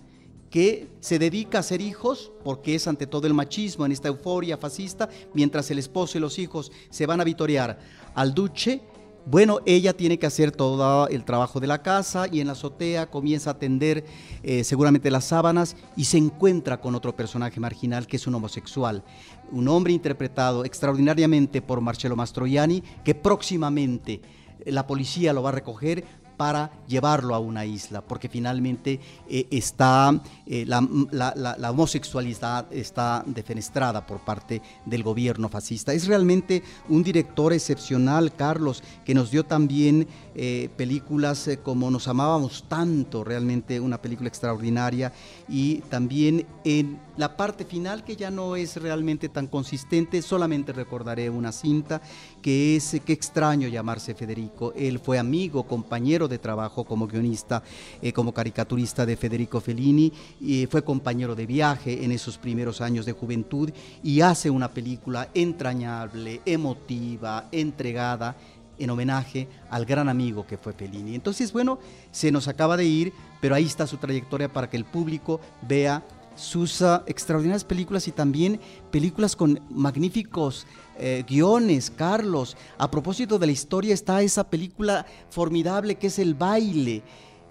que 0.51 0.89
se 1.01 1.19
dedica 1.19 1.59
a 1.59 1.61
hacer 1.61 1.83
hijos, 1.83 2.33
porque 2.43 2.75
es 2.75 2.89
ante 2.89 3.07
todo 3.07 3.27
el 3.27 3.35
machismo 3.35 3.85
en 3.85 3.93
esta 3.93 4.09
euforia 4.09 4.57
fascista, 4.57 5.09
mientras 5.35 5.71
el 5.71 5.79
esposo 5.79 6.17
y 6.17 6.21
los 6.23 6.39
hijos 6.39 6.73
se 6.89 7.05
van 7.05 7.21
a 7.21 7.25
vitorear 7.25 7.79
al 8.15 8.35
duche 8.35 8.81
bueno, 9.31 9.61
ella 9.67 9.93
tiene 9.93 10.19
que 10.19 10.25
hacer 10.25 10.53
todo 10.53 11.07
el 11.09 11.23
trabajo 11.23 11.61
de 11.61 11.67
la 11.67 11.83
casa 11.83 12.27
y 12.33 12.41
en 12.41 12.47
la 12.47 12.55
azotea 12.55 13.11
comienza 13.11 13.51
a 13.51 13.59
tender 13.59 14.07
eh, 14.43 14.65
seguramente 14.65 15.11
las 15.11 15.27
sábanas 15.27 15.77
y 15.97 16.07
se 16.07 16.17
encuentra 16.17 16.81
con 16.81 16.95
otro 16.95 17.15
personaje 17.15 17.61
marginal 17.61 18.07
que 18.07 18.17
es 18.17 18.27
un 18.27 18.37
homosexual, 18.37 19.05
un 19.53 19.69
hombre 19.69 19.93
interpretado 19.93 20.65
extraordinariamente 20.65 21.61
por 21.61 21.83
Marcello 21.83 22.17
Mastroianni 22.17 22.83
que 23.05 23.15
próximamente 23.15 24.23
la 24.65 24.87
policía 24.87 25.35
lo 25.35 25.43
va 25.43 25.51
a 25.51 25.53
recoger 25.53 26.05
para 26.39 26.71
llevarlo 26.87 27.35
a 27.35 27.41
una 27.41 27.67
isla, 27.67 28.01
porque 28.01 28.29
finalmente 28.31 29.01
eh, 29.29 29.47
está 29.51 30.19
eh, 30.47 30.65
la, 30.65 30.79
homosexualidad 31.71 32.73
está 32.73 33.25
defenestrada 33.27 34.07
por 34.07 34.21
parte 34.21 34.63
del 34.87 35.03
gobierno 35.03 35.49
fascista. 35.49 35.93
Es 35.93 36.07
realmente 36.07 36.63
un 36.89 37.03
director 37.03 37.53
excepcional, 37.53 38.33
Carlos, 38.35 38.83
que 39.05 39.15
nos 39.15 39.31
dio 39.31 39.45
también 39.45 40.07
eh, 40.35 40.71
películas 40.77 41.51
como 41.63 41.91
Nos 41.91 42.07
amábamos 42.07 42.65
tanto, 42.69 43.25
realmente 43.25 43.81
una 43.81 44.01
película 44.01 44.29
extraordinaria, 44.29 45.13
y 45.49 45.79
también 45.91 46.47
en 46.65 47.01
la 47.19 47.37
parte 47.37 47.65
final 47.65 48.05
que 48.05 48.15
ya 48.15 48.31
no 48.31 48.55
es 48.55 48.77
realmente 48.77 49.29
tan 49.29 49.49
consistente, 49.49 50.23
solamente 50.23 50.73
recordaré 50.73 51.29
una 51.29 51.51
cinta 51.51 52.01
que 52.41 52.77
es 52.77 52.97
Qué 53.05 53.13
extraño 53.13 53.67
llamarse 53.67 54.15
Federico. 54.15 54.73
Él 54.77 55.01
fue 55.01 55.19
amigo, 55.19 55.65
compañero 55.65 56.29
de 56.29 56.39
trabajo 56.39 56.85
como 56.85 57.09
guionista, 57.09 57.63
eh, 58.01 58.13
como 58.13 58.33
caricaturista 58.33 59.05
de 59.05 59.17
Federico 59.17 59.61
Fellini, 59.61 60.13
y 60.41 60.67
fue 60.67 60.85
compañero 60.85 61.35
de 61.35 61.47
viaje 61.47 62.05
en 62.05 62.13
esos 62.13 62.39
primeros 62.39 62.81
años 62.81 63.05
de 63.05 63.13
juventud 63.13 63.71
y 64.03 64.21
hace 64.21 64.49
una 64.49 64.69
película 64.69 65.29
entrañable, 65.35 66.41
emotiva, 66.45 67.49
entregada 67.51 68.37
en 68.79 68.91
homenaje 68.91 69.49
al 69.71 69.85
gran 69.85 70.09
amigo 70.09 70.47
que 70.47 70.57
fue 70.57 70.73
Fellini. 70.73 71.17
Entonces, 71.17 71.53
bueno, 71.53 71.81
se 72.13 72.31
nos 72.31 72.47
acaba 72.47 72.77
de 72.77 72.85
ir, 72.85 73.13
pero 73.41 73.57
ahí 73.57 73.65
está 73.65 73.89
su 73.89 73.97
trayectoria 73.97 74.53
para 74.53 74.71
que 74.71 74.77
el 74.77 74.85
público 74.85 75.41
vea 75.63 76.05
sus 76.39 76.83
extraordinarias 77.07 77.65
películas 77.65 78.07
y 78.07 78.13
también 78.13 78.61
películas 78.91 79.35
con 79.35 79.61
magníficos 79.71 80.67
eh, 80.97 81.25
guiones, 81.29 81.91
Carlos. 81.91 82.57
A 82.79 82.91
propósito 82.91 83.39
de 83.39 83.47
la 83.47 83.53
historia 83.53 83.93
está 83.93 84.23
esa 84.23 84.49
película 84.49 85.05
formidable 85.31 85.97
que 85.97 86.07
es 86.07 86.19
El 86.19 86.35
baile. 86.35 87.03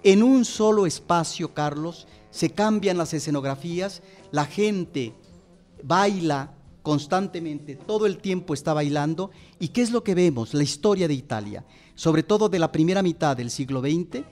En 0.04 0.24
un 0.24 0.46
solo 0.46 0.86
espacio, 0.86 1.54
Carlos, 1.54 2.08
se 2.32 2.52
cambian 2.52 2.98
las 2.98 3.14
escenografías, 3.14 4.02
la 4.32 4.46
gente 4.46 5.14
baila 5.84 6.54
constantemente, 6.82 7.76
todo 7.76 8.06
el 8.06 8.20
tiempo 8.20 8.54
está 8.54 8.74
bailando. 8.74 9.32
¿Y 9.60 9.70
qué 9.70 9.82
es 9.82 9.92
lo 9.92 10.04
que 10.04 10.16
vemos? 10.16 10.54
La 10.54 10.64
historia 10.64 11.10
de 11.10 11.14
Italia, 11.14 11.66
sobre 11.96 12.24
todo 12.24 12.48
de 12.48 12.60
la 12.60 12.72
primera 12.72 13.04
mitad 13.04 13.36
del 13.36 13.52
siglo 13.52 13.82
XX, 13.82 14.24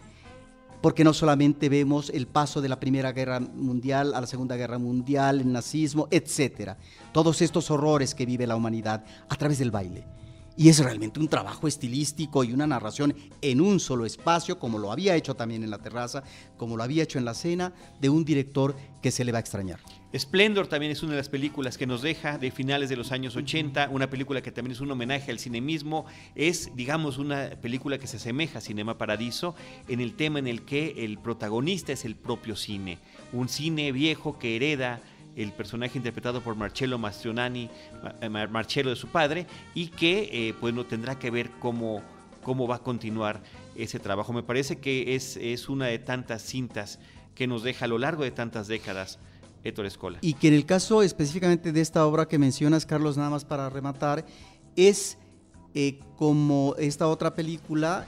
porque 0.85 1.03
no 1.03 1.15
solamente 1.15 1.67
vemos 1.67 2.11
el 2.11 2.27
paso 2.27 2.61
de 2.61 2.69
la 2.69 2.79
Primera 2.79 3.11
Guerra 3.11 3.39
Mundial 3.39 4.13
a 4.13 4.21
la 4.21 4.27
Segunda 4.27 4.55
Guerra 4.55 4.77
Mundial, 4.77 5.39
el 5.39 5.51
nazismo, 5.51 6.07
etcétera, 6.11 6.77
todos 7.11 7.41
estos 7.41 7.71
horrores 7.71 8.13
que 8.13 8.27
vive 8.27 8.45
la 8.45 8.55
humanidad 8.55 9.03
a 9.27 9.35
través 9.35 9.57
del 9.57 9.71
baile. 9.71 10.05
Y 10.55 10.69
es 10.69 10.77
realmente 10.77 11.19
un 11.19 11.27
trabajo 11.27 11.67
estilístico 11.67 12.43
y 12.43 12.53
una 12.53 12.67
narración 12.67 13.15
en 13.41 13.61
un 13.61 13.79
solo 13.79 14.05
espacio, 14.05 14.59
como 14.59 14.77
lo 14.77 14.91
había 14.91 15.15
hecho 15.15 15.33
también 15.33 15.63
en 15.63 15.71
la 15.71 15.79
terraza, 15.79 16.21
como 16.55 16.77
lo 16.77 16.83
había 16.83 17.01
hecho 17.01 17.17
en 17.17 17.25
la 17.25 17.33
cena, 17.33 17.73
de 17.99 18.09
un 18.09 18.23
director 18.23 18.75
que 19.01 19.09
se 19.09 19.25
le 19.25 19.31
va 19.31 19.39
a 19.39 19.41
extrañar. 19.41 19.79
Splendor 20.17 20.67
también 20.67 20.93
es 20.93 21.03
una 21.03 21.11
de 21.11 21.17
las 21.17 21.29
películas 21.29 21.77
que 21.77 21.85
nos 21.85 22.01
deja 22.01 22.37
de 22.37 22.49
finales 22.49 22.89
de 22.89 22.95
los 22.95 23.11
años 23.11 23.35
80, 23.35 23.89
una 23.89 24.09
película 24.09 24.41
que 24.41 24.51
también 24.51 24.71
es 24.71 24.79
un 24.79 24.89
homenaje 24.91 25.29
al 25.29 25.39
cine 25.39 25.59
mismo, 25.59 26.05
es 26.35 26.73
digamos 26.75 27.17
una 27.17 27.49
película 27.61 27.97
que 27.97 28.07
se 28.07 28.17
asemeja 28.17 28.59
a 28.59 28.61
Cinema 28.61 28.97
Paradiso 28.97 29.55
en 29.89 29.99
el 29.99 30.15
tema 30.15 30.39
en 30.39 30.47
el 30.47 30.61
que 30.61 31.03
el 31.03 31.17
protagonista 31.17 31.91
es 31.91 32.05
el 32.05 32.15
propio 32.15 32.55
cine, 32.55 32.97
un 33.33 33.49
cine 33.49 33.91
viejo 33.91 34.39
que 34.39 34.55
hereda 34.55 35.01
el 35.35 35.51
personaje 35.51 35.97
interpretado 35.97 36.39
por 36.39 36.55
Marcello 36.55 36.97
Mastroianni, 36.97 37.69
eh, 38.21 38.29
Marcello 38.29 38.91
de 38.91 38.95
su 38.95 39.09
padre, 39.09 39.47
y 39.73 39.87
que 39.87 40.29
eh, 40.31 40.53
pues 40.61 40.73
no 40.73 40.85
tendrá 40.85 41.19
que 41.19 41.29
ver 41.29 41.49
cómo, 41.59 42.01
cómo 42.41 42.67
va 42.67 42.77
a 42.77 42.79
continuar 42.79 43.43
ese 43.75 43.99
trabajo. 43.99 44.31
Me 44.31 44.43
parece 44.43 44.77
que 44.77 45.15
es, 45.15 45.35
es 45.35 45.67
una 45.67 45.87
de 45.87 45.99
tantas 45.99 46.41
cintas 46.41 46.99
que 47.35 47.47
nos 47.47 47.63
deja 47.63 47.83
a 47.83 47.87
lo 47.89 47.97
largo 47.97 48.23
de 48.23 48.31
tantas 48.31 48.69
décadas 48.69 49.19
Y 50.21 50.33
que 50.33 50.47
en 50.47 50.53
el 50.53 50.65
caso 50.65 51.01
específicamente 51.01 51.71
de 51.71 51.81
esta 51.81 52.05
obra 52.05 52.27
que 52.27 52.37
mencionas, 52.37 52.85
Carlos, 52.85 53.17
nada 53.17 53.29
más 53.29 53.45
para 53.45 53.69
rematar, 53.69 54.25
es 54.75 55.17
eh, 55.73 55.99
como 56.17 56.75
esta 56.77 57.07
otra 57.07 57.35
película, 57.35 58.07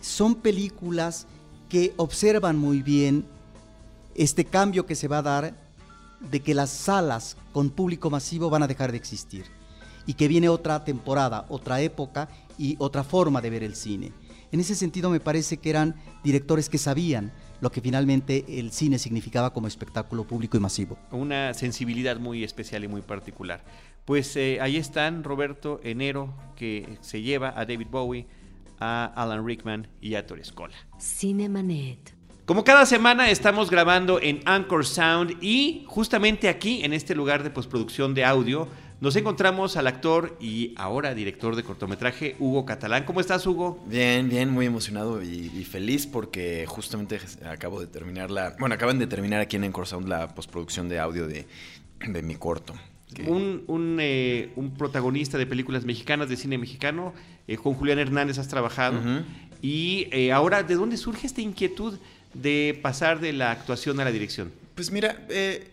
son 0.00 0.34
películas 0.34 1.26
que 1.68 1.94
observan 1.96 2.58
muy 2.58 2.82
bien 2.82 3.24
este 4.14 4.44
cambio 4.44 4.86
que 4.86 4.94
se 4.94 5.08
va 5.08 5.18
a 5.18 5.22
dar 5.22 5.66
de 6.20 6.40
que 6.40 6.54
las 6.54 6.70
salas 6.70 7.36
con 7.52 7.70
público 7.70 8.10
masivo 8.10 8.50
van 8.50 8.62
a 8.62 8.66
dejar 8.66 8.90
de 8.90 8.98
existir 8.98 9.44
y 10.06 10.14
que 10.14 10.28
viene 10.28 10.48
otra 10.48 10.84
temporada, 10.84 11.46
otra 11.48 11.80
época 11.80 12.28
y 12.58 12.76
otra 12.78 13.04
forma 13.04 13.40
de 13.40 13.50
ver 13.50 13.62
el 13.62 13.74
cine. 13.74 14.12
En 14.52 14.60
ese 14.60 14.74
sentido 14.74 15.10
me 15.10 15.20
parece 15.20 15.56
que 15.58 15.70
eran 15.70 15.96
directores 16.22 16.68
que 16.68 16.78
sabían 16.78 17.32
lo 17.60 17.70
que 17.70 17.80
finalmente 17.80 18.44
el 18.58 18.72
cine 18.72 18.98
significaba 18.98 19.52
como 19.52 19.66
espectáculo 19.66 20.24
público 20.24 20.56
y 20.56 20.60
masivo. 20.60 20.98
Una 21.10 21.54
sensibilidad 21.54 22.18
muy 22.18 22.44
especial 22.44 22.84
y 22.84 22.88
muy 22.88 23.02
particular. 23.02 23.64
Pues 24.04 24.36
eh, 24.36 24.58
ahí 24.60 24.76
están 24.76 25.24
Roberto 25.24 25.80
Enero, 25.82 26.32
que 26.54 26.98
se 27.00 27.22
lleva 27.22 27.52
a 27.56 27.64
David 27.64 27.88
Bowie, 27.90 28.26
a 28.78 29.12
Alan 29.16 29.44
Rickman 29.44 29.88
y 30.00 30.14
a 30.14 30.26
Torres 30.26 30.52
Cola. 30.52 30.74
Cinemanet. 31.00 32.14
Como 32.44 32.62
cada 32.62 32.86
semana 32.86 33.28
estamos 33.28 33.70
grabando 33.70 34.20
en 34.20 34.40
Anchor 34.44 34.86
Sound 34.86 35.42
y 35.42 35.84
justamente 35.88 36.48
aquí, 36.48 36.84
en 36.84 36.92
este 36.92 37.16
lugar 37.16 37.42
de 37.42 37.50
postproducción 37.50 38.14
de 38.14 38.24
audio, 38.24 38.68
nos 39.00 39.14
encontramos 39.16 39.76
al 39.76 39.86
actor 39.86 40.36
y 40.40 40.72
ahora 40.76 41.14
director 41.14 41.54
de 41.56 41.62
cortometraje 41.62 42.36
Hugo 42.38 42.64
Catalán. 42.64 43.04
¿Cómo 43.04 43.20
estás, 43.20 43.46
Hugo? 43.46 43.82
Bien, 43.86 44.28
bien, 44.28 44.50
muy 44.50 44.66
emocionado 44.66 45.22
y, 45.22 45.64
feliz 45.64 46.06
porque 46.06 46.64
justamente 46.66 47.20
acabo 47.44 47.80
de 47.80 47.86
terminar 47.86 48.30
la. 48.30 48.56
Bueno, 48.58 48.74
acaban 48.74 48.98
de 48.98 49.06
terminar 49.06 49.40
aquí 49.40 49.56
en 49.56 49.64
Encorsound 49.64 50.08
la 50.08 50.34
postproducción 50.34 50.88
de 50.88 50.98
audio 50.98 51.26
de, 51.26 51.46
mi 52.22 52.36
corto. 52.36 52.74
Un, 53.26 53.98
eh, 54.00 54.50
un, 54.56 54.74
protagonista 54.74 55.38
de 55.38 55.46
películas 55.46 55.84
mexicanas, 55.84 56.28
de 56.28 56.36
cine 56.36 56.58
mexicano, 56.58 57.14
eh, 57.46 57.56
con 57.56 57.74
Julián 57.74 57.98
Hernández 57.98 58.38
has 58.38 58.48
trabajado. 58.48 59.00
Y 59.62 60.08
eh, 60.12 60.32
ahora, 60.32 60.62
¿de 60.62 60.74
dónde 60.74 60.96
surge 60.96 61.26
esta 61.26 61.40
inquietud 61.40 61.98
de 62.34 62.78
pasar 62.82 63.20
de 63.20 63.32
la 63.32 63.50
actuación 63.50 64.00
a 64.00 64.04
la 64.04 64.12
dirección? 64.12 64.52
Pues 64.74 64.90
mira, 64.90 65.24
eh, 65.30 65.70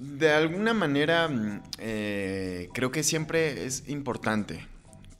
de 0.00 0.32
alguna 0.32 0.72
manera 0.72 1.28
mm, 1.28 1.62
eh, 1.78 2.68
creo 2.72 2.90
que 2.90 3.02
siempre 3.02 3.66
es 3.66 3.88
importante 3.88 4.66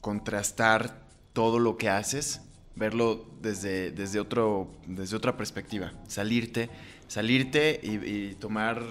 contrastar 0.01 0.99
todo 1.33 1.59
lo 1.59 1.77
que 1.77 1.87
haces, 1.87 2.41
verlo 2.75 3.25
desde, 3.41 3.91
desde, 3.91 4.19
otro, 4.19 4.71
desde 4.87 5.15
otra 5.15 5.37
perspectiva, 5.37 5.93
salirte, 6.07 6.69
salirte 7.07 7.79
y, 7.83 8.33
tomar, 8.35 8.81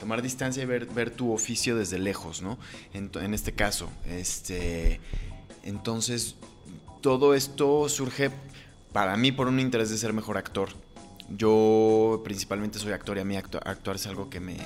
tomar 0.00 0.22
distancia 0.22 0.62
y 0.62 0.66
ver, 0.66 0.86
ver, 0.86 1.10
tu 1.10 1.32
oficio 1.32 1.76
desde 1.76 1.98
lejos, 1.98 2.40
¿no? 2.40 2.58
En, 2.94 3.10
en, 3.14 3.34
este 3.34 3.52
caso, 3.52 3.90
este, 4.06 5.00
entonces 5.62 6.36
todo 7.02 7.34
esto 7.34 7.88
surge 7.90 8.30
para 8.92 9.16
mí 9.18 9.32
por 9.32 9.48
un 9.48 9.60
interés 9.60 9.90
de 9.90 9.98
ser 9.98 10.14
mejor 10.14 10.38
actor. 10.38 10.70
Yo 11.28 12.22
principalmente 12.24 12.78
soy 12.78 12.92
actor 12.92 13.18
y 13.18 13.20
a 13.20 13.24
mí 13.24 13.36
actuar 13.36 13.96
es 13.96 14.06
algo 14.06 14.30
que 14.30 14.40
me, 14.40 14.56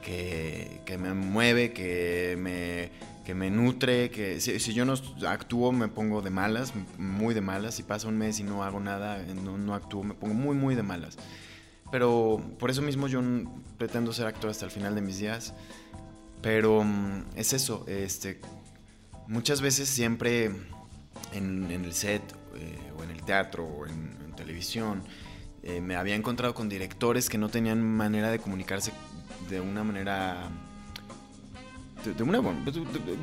que, 0.00 0.96
me 0.98 1.14
mueve, 1.14 1.72
que 1.72 2.36
me, 2.38 2.90
que 3.24 3.34
me 3.34 3.50
nutre, 3.50 4.10
que 4.10 4.40
si, 4.40 4.58
yo 4.72 4.84
no 4.84 4.94
actúo 5.28 5.72
me 5.72 5.88
pongo 5.88 6.22
de 6.22 6.30
malas, 6.30 6.72
muy 6.98 7.34
de 7.34 7.40
malas, 7.40 7.74
si 7.74 7.82
pasa 7.82 8.08
un 8.08 8.18
mes 8.18 8.40
y 8.40 8.42
no 8.42 8.64
hago 8.64 8.80
nada, 8.80 9.22
no, 9.44 9.58
no 9.58 9.74
actúo, 9.74 10.02
me 10.02 10.14
pongo 10.14 10.34
muy, 10.34 10.56
muy 10.56 10.74
de 10.74 10.82
malas. 10.82 11.16
Pero 11.90 12.40
por 12.58 12.70
eso 12.70 12.82
mismo 12.82 13.08
yo 13.08 13.20
pretendo 13.78 14.12
ser 14.12 14.26
actor 14.26 14.50
hasta 14.50 14.64
el 14.64 14.70
final 14.70 14.94
de 14.94 15.00
mis 15.00 15.18
días. 15.18 15.54
Pero 16.42 16.82
mm, 16.84 17.24
es 17.36 17.52
eso, 17.52 17.84
este, 17.86 18.40
muchas 19.26 19.60
veces 19.60 19.88
siempre 19.88 20.50
en, 21.32 21.70
el 21.70 21.92
set 21.92 22.22
eh, 22.56 22.92
o 22.98 23.02
en 23.04 23.10
el 23.10 23.22
teatro 23.22 23.64
o 23.64 23.86
en, 23.86 24.18
televisión 24.36 25.02
eh, 25.62 25.82
me 25.82 25.96
había 25.96 26.14
encontrado 26.14 26.54
con 26.54 26.70
directores 26.70 27.28
que 27.28 27.36
no 27.36 27.50
tenían 27.50 27.82
manera 27.82 28.30
de 28.30 28.38
comunicarse 28.38 28.90
de 29.50 29.60
una 29.60 29.84
manera 29.84 30.48
de, 32.04 32.22
una 32.22 32.40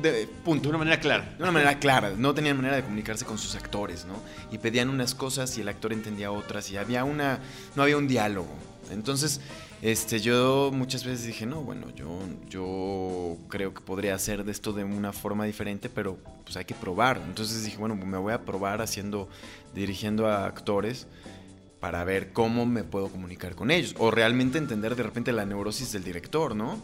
de, 0.02 0.28
punto. 0.44 0.68
una 0.68 0.78
manera 0.78 1.00
clara. 1.00 1.34
De 1.36 1.42
una 1.42 1.50
manera 1.50 1.78
clara. 1.78 2.12
No 2.16 2.32
tenían 2.34 2.56
manera 2.56 2.76
de 2.76 2.82
comunicarse 2.82 3.24
con 3.24 3.38
sus 3.38 3.56
actores, 3.56 4.04
¿no? 4.04 4.14
Y 4.52 4.58
pedían 4.58 4.88
unas 4.88 5.14
cosas 5.14 5.56
y 5.58 5.62
el 5.62 5.68
actor 5.68 5.92
entendía 5.92 6.30
otras 6.30 6.70
y 6.70 6.76
había 6.76 7.04
una. 7.04 7.40
no 7.74 7.82
había 7.82 7.96
un 7.96 8.06
diálogo. 8.06 8.54
Entonces, 8.90 9.40
este, 9.82 10.20
yo 10.20 10.70
muchas 10.72 11.04
veces 11.04 11.26
dije, 11.26 11.44
no, 11.44 11.62
bueno, 11.62 11.86
yo, 11.94 12.20
yo 12.48 13.36
creo 13.48 13.74
que 13.74 13.80
podría 13.80 14.14
hacer 14.14 14.44
de 14.44 14.52
esto 14.52 14.72
de 14.72 14.84
una 14.84 15.12
forma 15.12 15.44
diferente, 15.44 15.90
pero 15.90 16.16
pues 16.44 16.56
hay 16.56 16.64
que 16.64 16.74
probar. 16.74 17.20
Entonces 17.26 17.64
dije, 17.64 17.76
bueno, 17.78 17.96
me 17.96 18.18
voy 18.18 18.32
a 18.32 18.42
probar 18.42 18.80
haciendo, 18.80 19.28
dirigiendo 19.74 20.26
a 20.28 20.46
actores 20.46 21.06
para 21.80 22.02
ver 22.04 22.32
cómo 22.32 22.66
me 22.66 22.82
puedo 22.82 23.08
comunicar 23.08 23.54
con 23.54 23.70
ellos 23.70 23.94
o 23.98 24.10
realmente 24.10 24.58
entender 24.58 24.96
de 24.96 25.02
repente 25.02 25.32
la 25.32 25.46
neurosis 25.46 25.92
del 25.92 26.04
director, 26.04 26.56
¿no? 26.56 26.80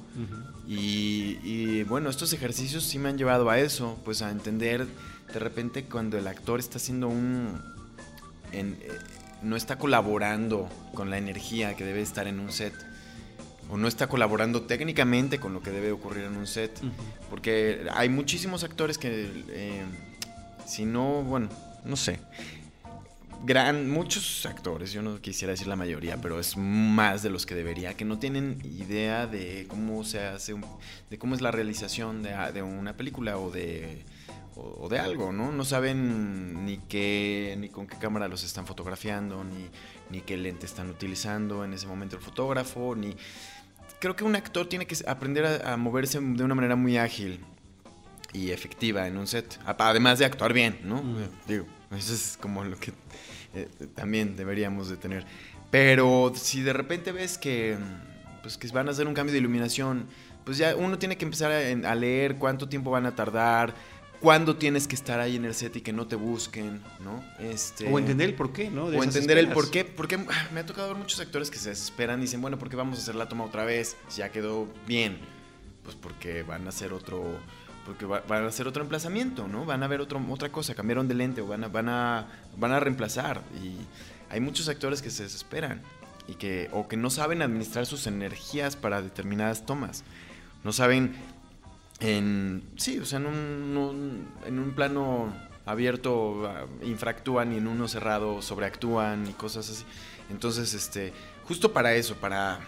y, 0.66 1.82
bueno, 1.84 2.10
estos 2.10 2.32
ejercicios 2.32 2.84
sí 2.84 2.98
me 2.98 3.08
han 3.08 3.18
llevado 3.18 3.50
a 3.50 3.58
eso, 3.58 3.98
pues 4.04 4.22
a 4.22 4.30
entender 4.30 4.86
de 5.32 5.38
repente 5.38 5.84
cuando 5.84 6.16
el 6.18 6.26
actor 6.26 6.60
está 6.60 6.78
haciendo 6.78 7.08
un... 7.08 7.60
Eh, 8.52 8.74
no 9.42 9.56
está 9.56 9.76
colaborando 9.76 10.70
con 10.94 11.10
la 11.10 11.18
energía 11.18 11.74
que 11.76 11.84
debe 11.84 12.00
estar 12.00 12.26
en 12.26 12.40
un 12.40 12.50
set 12.50 12.72
o 13.68 13.76
no 13.76 13.88
está 13.88 14.06
colaborando 14.06 14.62
técnicamente 14.62 15.38
con 15.38 15.52
lo 15.52 15.62
que 15.62 15.70
debe 15.70 15.92
ocurrir 15.92 16.24
en 16.24 16.36
un 16.36 16.46
set, 16.46 16.80
porque 17.30 17.86
hay 17.92 18.08
muchísimos 18.08 18.64
actores 18.64 18.96
que 18.96 19.30
eh, 19.48 19.84
si 20.66 20.84
no, 20.84 21.22
bueno, 21.22 21.48
no 21.84 21.96
sé, 21.96 22.20
gran, 23.44 23.90
muchos 23.90 24.46
actores, 24.46 24.92
yo 24.92 25.02
no 25.02 25.20
quisiera 25.20 25.52
decir 25.52 25.66
la 25.66 25.76
mayoría, 25.76 26.16
pero 26.20 26.40
es 26.40 26.56
más 26.56 27.22
de 27.22 27.30
los 27.30 27.44
que 27.44 27.54
debería, 27.54 27.94
que 27.94 28.04
no 28.04 28.18
tienen 28.18 28.58
idea 28.64 29.26
de 29.26 29.66
cómo 29.68 30.02
se 30.04 30.20
hace, 30.20 30.54
de 31.10 31.18
cómo 31.18 31.34
es 31.34 31.40
la 31.40 31.50
realización 31.50 32.22
de, 32.22 32.62
una 32.62 32.96
película 32.96 33.36
o 33.36 33.50
de, 33.50 34.04
o, 34.56 34.88
de 34.88 34.98
algo, 34.98 35.32
¿no? 35.32 35.52
No 35.52 35.64
saben 35.64 36.64
ni 36.64 36.78
qué, 36.78 37.54
ni 37.58 37.68
con 37.68 37.86
qué 37.86 37.96
cámara 37.98 38.28
los 38.28 38.44
están 38.44 38.66
fotografiando, 38.66 39.44
ni, 39.44 39.68
ni 40.10 40.22
qué 40.22 40.36
lente 40.36 40.64
están 40.64 40.88
utilizando 40.88 41.64
en 41.64 41.74
ese 41.74 41.86
momento 41.86 42.16
el 42.16 42.22
fotógrafo, 42.22 42.94
ni... 42.96 43.14
Creo 44.00 44.16
que 44.16 44.24
un 44.24 44.36
actor 44.36 44.66
tiene 44.68 44.86
que 44.86 44.96
aprender 45.06 45.46
a, 45.46 45.74
a 45.74 45.76
moverse 45.76 46.18
de 46.20 46.44
una 46.44 46.54
manera 46.54 46.76
muy 46.76 46.98
ágil 46.98 47.40
y 48.32 48.50
efectiva 48.50 49.06
en 49.06 49.16
un 49.16 49.26
set, 49.26 49.58
además 49.64 50.18
de 50.18 50.24
actuar 50.24 50.52
bien, 50.52 50.78
¿no? 50.82 51.02
Digo, 51.46 51.66
eso 51.92 52.12
es 52.12 52.36
como 52.40 52.64
lo 52.64 52.76
que 52.78 52.92
eh, 53.54 53.68
también 53.94 54.36
deberíamos 54.36 54.88
de 54.88 54.96
tener. 54.96 55.26
Pero 55.70 56.32
si 56.34 56.62
de 56.62 56.72
repente 56.72 57.12
ves 57.12 57.38
que, 57.38 57.76
pues, 58.42 58.56
que 58.56 58.68
van 58.68 58.88
a 58.88 58.92
hacer 58.92 59.06
un 59.06 59.14
cambio 59.14 59.32
de 59.32 59.38
iluminación, 59.38 60.06
pues 60.44 60.58
ya 60.58 60.76
uno 60.76 60.98
tiene 60.98 61.16
que 61.16 61.24
empezar 61.24 61.50
a, 61.50 61.94
leer 61.94 62.36
cuánto 62.36 62.68
tiempo 62.68 62.90
van 62.90 63.06
a 63.06 63.16
tardar, 63.16 63.74
cuándo 64.20 64.56
tienes 64.56 64.86
que 64.86 64.94
estar 64.94 65.20
ahí 65.20 65.36
en 65.36 65.44
el 65.44 65.54
set 65.54 65.74
y 65.76 65.80
que 65.80 65.92
no 65.92 66.06
te 66.06 66.16
busquen, 66.16 66.82
¿no? 67.02 67.24
Este, 67.40 67.90
o 67.90 67.98
entender 67.98 68.28
el 68.28 68.34
porqué, 68.34 68.70
¿no? 68.70 68.84
o 68.84 69.02
entender 69.02 69.38
el 69.38 69.48
porqué, 69.48 69.84
porque 69.84 70.18
me 70.52 70.60
ha 70.60 70.66
tocado 70.66 70.88
ver 70.88 70.96
muchos 70.96 71.18
actores 71.20 71.50
que 71.50 71.58
se 71.58 71.70
desesperan 71.70 72.20
y 72.20 72.22
dicen, 72.22 72.40
bueno, 72.40 72.58
¿por 72.58 72.68
qué 72.68 72.76
vamos 72.76 72.98
a 72.98 73.02
hacer 73.02 73.14
la 73.14 73.28
toma 73.28 73.44
otra 73.44 73.64
vez? 73.64 73.96
Ya 74.16 74.30
quedó 74.30 74.68
bien. 74.86 75.18
Pues 75.82 75.96
porque 75.96 76.42
van 76.42 76.66
a 76.66 76.70
hacer 76.70 76.94
otro 76.94 77.38
porque 77.84 78.06
van 78.06 78.44
a 78.44 78.46
hacer 78.46 78.66
otro 78.66 78.82
emplazamiento, 78.82 79.46
¿no? 79.46 79.64
Van 79.64 79.82
a 79.82 79.88
ver 79.88 80.00
otro, 80.00 80.22
otra 80.30 80.50
cosa, 80.50 80.74
cambiaron 80.74 81.08
de 81.08 81.14
lente 81.14 81.40
o 81.40 81.46
van 81.46 81.64
a, 81.64 81.68
van, 81.68 81.88
a, 81.88 82.26
van 82.56 82.72
a 82.72 82.80
reemplazar. 82.80 83.42
Y 83.62 83.76
hay 84.32 84.40
muchos 84.40 84.68
actores 84.68 85.02
que 85.02 85.10
se 85.10 85.24
desesperan 85.24 85.82
y 86.26 86.34
que, 86.34 86.68
o 86.72 86.88
que 86.88 86.96
no 86.96 87.10
saben 87.10 87.42
administrar 87.42 87.86
sus 87.86 88.06
energías 88.06 88.76
para 88.76 89.02
determinadas 89.02 89.66
tomas. 89.66 90.04
No 90.62 90.72
saben 90.72 91.14
en, 92.00 92.62
sí, 92.76 92.98
o 92.98 93.04
sea, 93.04 93.18
en 93.18 93.26
un, 93.26 94.26
en 94.46 94.58
un 94.58 94.70
plano 94.72 95.32
abierto 95.66 96.46
ah, 96.46 96.66
infractúan 96.82 97.52
y 97.52 97.58
en 97.58 97.66
uno 97.66 97.88
cerrado 97.88 98.42
sobreactúan 98.42 99.26
y 99.28 99.32
cosas 99.32 99.70
así. 99.70 99.84
Entonces, 100.30 100.74
este, 100.74 101.12
justo 101.44 101.72
para 101.72 101.94
eso, 101.94 102.16
para 102.16 102.60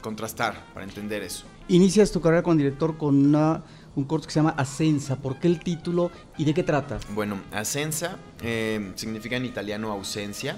contrastar, 0.00 0.64
para 0.72 0.84
entender 0.84 1.22
eso. 1.22 1.44
Inicias 1.68 2.12
tu 2.12 2.20
carrera 2.20 2.42
como 2.42 2.56
director 2.56 2.96
con 2.96 3.26
una 3.26 3.62
un 3.96 4.04
corto 4.04 4.26
que 4.26 4.32
se 4.32 4.38
llama 4.38 4.54
Ascensa. 4.56 5.16
¿Por 5.16 5.40
qué 5.40 5.48
el 5.48 5.58
título 5.58 6.12
y 6.38 6.44
de 6.44 6.54
qué 6.54 6.62
trata? 6.62 7.00
Bueno, 7.10 7.40
Ascensa 7.50 8.18
eh, 8.42 8.92
significa 8.94 9.36
en 9.36 9.46
italiano 9.46 9.90
ausencia. 9.90 10.56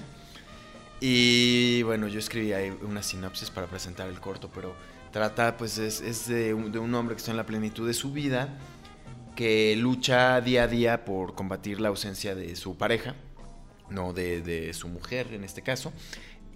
Y 0.99 1.81
bueno, 1.83 2.07
yo 2.09 2.19
escribí 2.19 2.51
ahí 2.51 2.77
una 2.81 3.01
sinopsis 3.01 3.49
para 3.49 3.67
presentar 3.67 4.09
el 4.09 4.19
corto, 4.19 4.49
pero 4.53 4.75
trata, 5.11 5.55
pues, 5.55 5.77
es, 5.77 6.27
de, 6.27 6.53
un, 6.53 6.93
hombre 6.93 7.15
que 7.15 7.19
está 7.19 7.31
en 7.31 7.37
la 7.37 7.45
plenitud 7.45 7.87
de 7.87 7.93
su 7.93 8.11
vida, 8.11 8.57
que 9.35 9.77
lucha 9.77 10.41
día 10.41 10.63
a 10.63 10.67
día 10.67 11.05
por 11.05 11.35
combatir 11.35 11.79
la 11.79 11.87
ausencia 11.87 12.35
de 12.35 12.57
su 12.57 12.77
pareja, 12.77 13.15
no 13.89 14.11
de, 14.11 14.41
de 14.41 14.73
su 14.73 14.89
mujer 14.89 15.33
en 15.33 15.45
este 15.45 15.61
caso, 15.61 15.93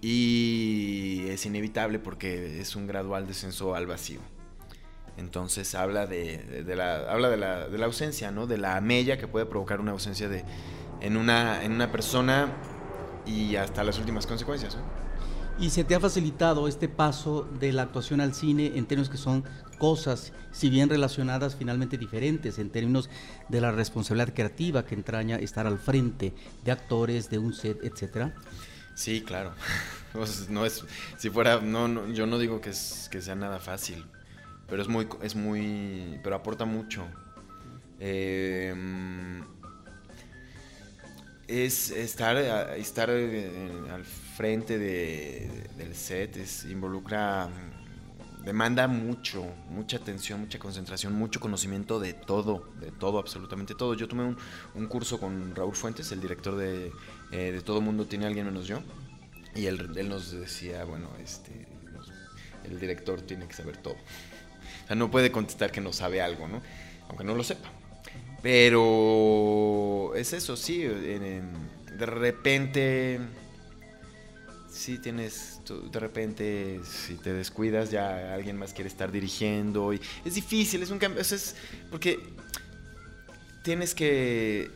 y 0.02 1.24
es 1.28 1.46
inevitable 1.46 1.98
porque 1.98 2.60
es 2.60 2.76
un 2.76 2.86
gradual 2.86 3.26
descenso 3.26 3.74
al 3.74 3.86
vacío. 3.86 4.20
Entonces 5.16 5.74
habla 5.74 6.06
de, 6.06 6.64
la, 6.66 7.10
habla 7.10 7.28
de 7.30 7.36
la, 7.36 7.68
de 7.68 7.78
la, 7.78 7.86
ausencia, 7.86 8.30
¿no? 8.30 8.46
De 8.46 8.58
la 8.58 8.80
mella 8.80 9.16
que 9.16 9.28
puede 9.28 9.46
provocar 9.46 9.80
una 9.80 9.92
ausencia 9.92 10.28
de, 10.28 10.44
en, 11.00 11.16
una, 11.16 11.62
en 11.62 11.72
una 11.72 11.92
persona 11.92 12.52
y 13.26 13.56
hasta 13.56 13.84
las 13.84 13.98
últimas 13.98 14.26
consecuencias. 14.26 14.76
¿Y 15.58 15.70
se 15.70 15.84
te 15.84 15.94
ha 15.94 16.00
facilitado 16.00 16.66
este 16.66 16.88
paso 16.88 17.48
de 17.60 17.72
la 17.72 17.82
actuación 17.82 18.20
al 18.20 18.34
cine 18.34 18.72
en 18.74 18.86
términos 18.86 19.08
que 19.08 19.16
son 19.16 19.44
cosas, 19.78 20.32
si 20.50 20.68
bien 20.68 20.88
relacionadas, 20.88 21.54
finalmente 21.54 21.96
diferentes, 21.96 22.58
en 22.58 22.70
términos 22.70 23.08
de 23.48 23.60
la 23.60 23.70
responsabilidad 23.70 24.34
creativa 24.34 24.84
que 24.84 24.96
entraña 24.96 25.36
estar 25.36 25.66
al 25.66 25.78
frente 25.78 26.34
de 26.64 26.72
actores, 26.72 27.30
de 27.30 27.38
un 27.38 27.54
set, 27.54 27.84
etcétera? 27.84 28.34
Sí, 28.94 29.22
claro. 29.22 29.52
no 30.48 30.66
es, 30.66 30.84
si 31.18 31.30
fuera, 31.30 31.60
no, 31.60 31.86
no, 31.86 32.08
yo 32.08 32.26
no 32.26 32.38
digo 32.38 32.60
que, 32.60 32.70
es, 32.70 33.08
que 33.10 33.22
sea 33.22 33.36
nada 33.36 33.60
fácil, 33.60 34.04
pero 34.68 34.82
es 34.82 34.88
muy, 34.88 35.06
es 35.22 35.34
muy, 35.34 36.18
pero 36.22 36.36
aporta 36.36 36.64
mucho. 36.64 37.06
Em, 38.00 39.42
es 41.46 41.90
estar, 41.90 42.36
estar 42.76 43.10
al 43.10 44.04
frente 44.04 44.78
de, 44.78 45.68
del 45.76 45.94
set, 45.94 46.36
es, 46.36 46.64
involucra 46.64 47.48
demanda 48.44 48.86
mucho, 48.86 49.46
mucha 49.70 49.96
atención, 49.96 50.40
mucha 50.40 50.58
concentración, 50.58 51.14
mucho 51.14 51.40
conocimiento 51.40 51.98
de 51.98 52.12
todo, 52.12 52.68
de 52.78 52.90
todo, 52.90 53.18
absolutamente 53.18 53.74
todo. 53.74 53.94
Yo 53.94 54.06
tomé 54.06 54.36
un, 54.74 54.86
curso 54.86 55.18
con 55.18 55.54
Raúl 55.54 55.74
Fuentes, 55.74 56.12
el 56.12 56.20
director 56.20 56.56
de, 56.56 56.92
eh, 57.32 57.52
de 57.52 57.60
Todo 57.62 57.80
Mundo 57.80 58.06
Tiene 58.06 58.26
Alguien 58.26 58.46
Menos 58.46 58.66
Yo, 58.66 58.80
y 59.54 59.66
él, 59.66 59.92
él 59.96 60.08
nos 60.08 60.30
decía, 60.32 60.84
bueno, 60.84 61.08
este, 61.22 61.66
el 62.64 62.78
director 62.78 63.22
tiene 63.22 63.46
que 63.48 63.54
saber 63.54 63.78
todo. 63.78 63.96
O 64.84 64.86
sea, 64.86 64.96
no 64.96 65.10
puede 65.10 65.32
contestar 65.32 65.72
que 65.72 65.80
no 65.80 65.92
sabe 65.92 66.20
algo, 66.20 66.46
¿no? 66.46 66.62
Aunque 67.08 67.24
no 67.24 67.34
lo 67.34 67.42
sepa. 67.42 67.70
Pero 68.42 70.14
es 70.14 70.34
eso, 70.34 70.56
sí. 70.56 70.82
de 70.82 72.06
repente, 72.06 73.18
sí 74.70 74.98
tienes, 74.98 75.60
de 75.90 75.98
repente, 75.98 76.80
si 76.84 77.14
te 77.14 77.32
descuidas, 77.32 77.90
ya 77.90 78.34
alguien 78.34 78.58
más 78.58 78.74
quiere 78.74 78.88
estar 78.88 79.10
dirigiendo. 79.10 79.94
Y 79.94 80.00
es 80.24 80.34
difícil, 80.34 80.82
es 80.82 80.90
un 80.90 80.98
cambio. 80.98 81.22
o 81.22 81.24
sea, 81.24 81.36
es 81.36 81.56
porque 81.90 82.18
tienes 83.62 83.94
que. 83.94 84.70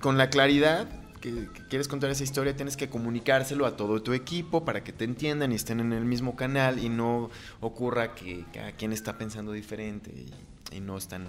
con 0.00 0.16
la 0.16 0.30
claridad 0.30 0.88
que, 1.22 1.48
que 1.54 1.66
quieres 1.68 1.88
contar 1.88 2.10
esa 2.10 2.24
historia, 2.24 2.54
tienes 2.54 2.76
que 2.76 2.90
comunicárselo 2.90 3.64
a 3.64 3.76
todo 3.76 4.02
tu 4.02 4.12
equipo 4.12 4.66
para 4.66 4.84
que 4.84 4.92
te 4.92 5.04
entiendan 5.04 5.52
y 5.52 5.54
estén 5.54 5.80
en 5.80 5.94
el 5.94 6.04
mismo 6.04 6.36
canal 6.36 6.78
y 6.78 6.90
no 6.90 7.30
ocurra 7.60 8.14
que 8.14 8.44
cada 8.52 8.72
quien 8.72 8.92
está 8.92 9.16
pensando 9.16 9.52
diferente 9.52 10.10
y, 10.10 10.76
y 10.76 10.80
no 10.80 10.98
están 10.98 11.28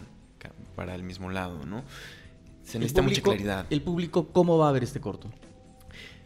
para 0.75 0.95
el 0.95 1.03
mismo 1.03 1.29
lado, 1.29 1.65
¿no? 1.65 1.83
Se 2.63 2.79
necesita 2.79 3.01
mucha 3.01 3.21
claridad. 3.21 3.65
¿El 3.69 3.81
público 3.81 4.27
cómo 4.29 4.57
va 4.57 4.69
a 4.69 4.71
ver 4.71 4.83
este 4.83 4.99
corto? 4.99 5.29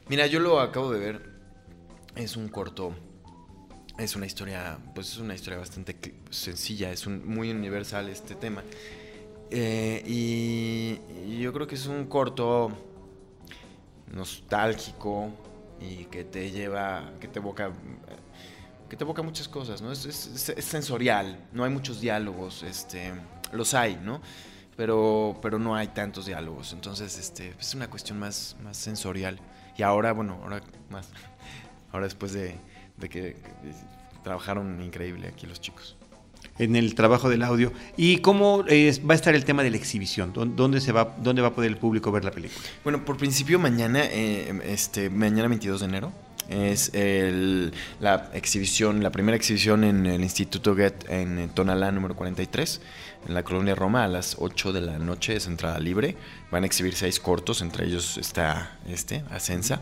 Mira, 0.07 0.28
yo 0.28 0.39
lo 0.39 0.59
acabo 0.59 0.91
de 0.91 0.99
ver. 0.99 1.22
Es 2.15 2.38
un 2.38 2.47
corto. 2.47 2.93
Es 3.97 4.15
una 4.15 4.28
historia, 4.28 4.78
pues 4.93 5.11
es 5.11 5.18
una 5.18 5.34
historia 5.34 5.57
bastante 5.57 5.95
sencilla, 6.30 6.91
es 6.91 7.07
un, 7.07 7.28
muy 7.28 7.49
universal 7.49 8.09
este 8.09 8.36
tema. 8.36 8.63
Eh, 9.49 10.03
y, 10.05 10.99
y 11.26 11.39
yo 11.39 11.51
creo 11.51 11.65
que 11.65 11.76
es 11.76 11.88
un 11.88 12.05
corto 12.05 12.72
nostálgico 14.11 15.29
y 15.79 16.05
que 16.05 16.23
te 16.23 16.49
lleva, 16.51 17.11
que 17.19 17.27
te 17.27 17.39
evoca, 17.39 17.71
que 18.89 18.95
te 18.95 19.03
evoca 19.03 19.21
muchas 19.21 19.47
cosas, 19.47 19.81
¿no? 19.81 19.91
Es, 19.91 20.05
es- 20.05 20.65
sensorial, 20.65 21.37
no 21.51 21.63
hay 21.63 21.71
muchos 21.71 21.99
diálogos, 22.01 22.63
este, 22.63 23.13
los 23.51 23.73
hay, 23.73 23.97
¿no? 24.01 24.21
Pero, 24.75 25.37
pero 25.41 25.57
no 25.59 25.75
hay 25.75 25.87
tantos 25.87 26.27
diálogos, 26.27 26.71
entonces 26.73 27.17
este, 27.17 27.53
es 27.59 27.73
una 27.73 27.89
cuestión 27.89 28.19
más, 28.19 28.55
más 28.63 28.77
sensorial. 28.77 29.39
Y 29.75 29.83
ahora, 29.83 30.13
bueno, 30.13 30.39
ahora 30.43 30.61
más, 30.89 31.09
ahora 31.91 32.05
después 32.05 32.31
de, 32.33 32.55
de 32.97 33.09
que 33.09 33.35
trabajaron 34.23 34.81
increíble 34.81 35.27
aquí 35.27 35.47
los 35.47 35.59
chicos. 35.59 35.96
En 36.59 36.75
el 36.75 36.95
trabajo 36.95 37.29
del 37.29 37.43
audio. 37.43 37.71
¿Y 37.97 38.17
cómo 38.17 38.63
eh, 38.67 38.99
va 39.09 39.13
a 39.13 39.15
estar 39.15 39.35
el 39.35 39.45
tema 39.45 39.63
de 39.63 39.71
la 39.71 39.77
exhibición? 39.77 40.33
¿Dó- 40.33 40.45
¿Dónde, 40.45 40.81
se 40.81 40.91
va, 40.91 41.15
¿Dónde 41.21 41.41
va 41.41 41.49
a 41.49 41.53
poder 41.53 41.71
el 41.71 41.77
público 41.77 42.11
ver 42.11 42.23
la 42.25 42.31
película? 42.31 42.59
Bueno, 42.83 43.05
por 43.05 43.17
principio 43.17 43.59
mañana, 43.59 44.01
eh, 44.05 44.59
este, 44.65 45.09
mañana 45.09 45.47
22 45.47 45.79
de 45.81 45.85
enero, 45.85 46.11
es 46.49 46.91
el- 46.93 47.73
la 47.99 48.29
exhibición, 48.33 49.03
la 49.03 49.11
primera 49.11 49.35
exhibición 49.35 49.83
en 49.83 50.05
el 50.05 50.21
Instituto 50.23 50.75
Goethe 50.75 51.05
en 51.21 51.49
Tonalá 51.49 51.91
número 51.91 52.15
43, 52.15 52.79
en 53.27 53.33
la 53.33 53.43
colonia 53.43 53.75
Roma, 53.75 54.05
a 54.05 54.07
las 54.07 54.37
8 54.39 54.71
de 54.71 54.79
la 54.79 54.97
noche, 54.97 55.35
es 55.35 55.45
entrada 55.47 55.77
libre. 55.79 56.15
Van 56.49 56.63
a 56.63 56.65
exhibir 56.65 56.95
seis 56.95 57.19
cortos, 57.19 57.61
entre 57.61 57.85
ellos 57.87 58.17
está 58.17 58.77
este, 58.87 59.23
Ascensa. 59.29 59.81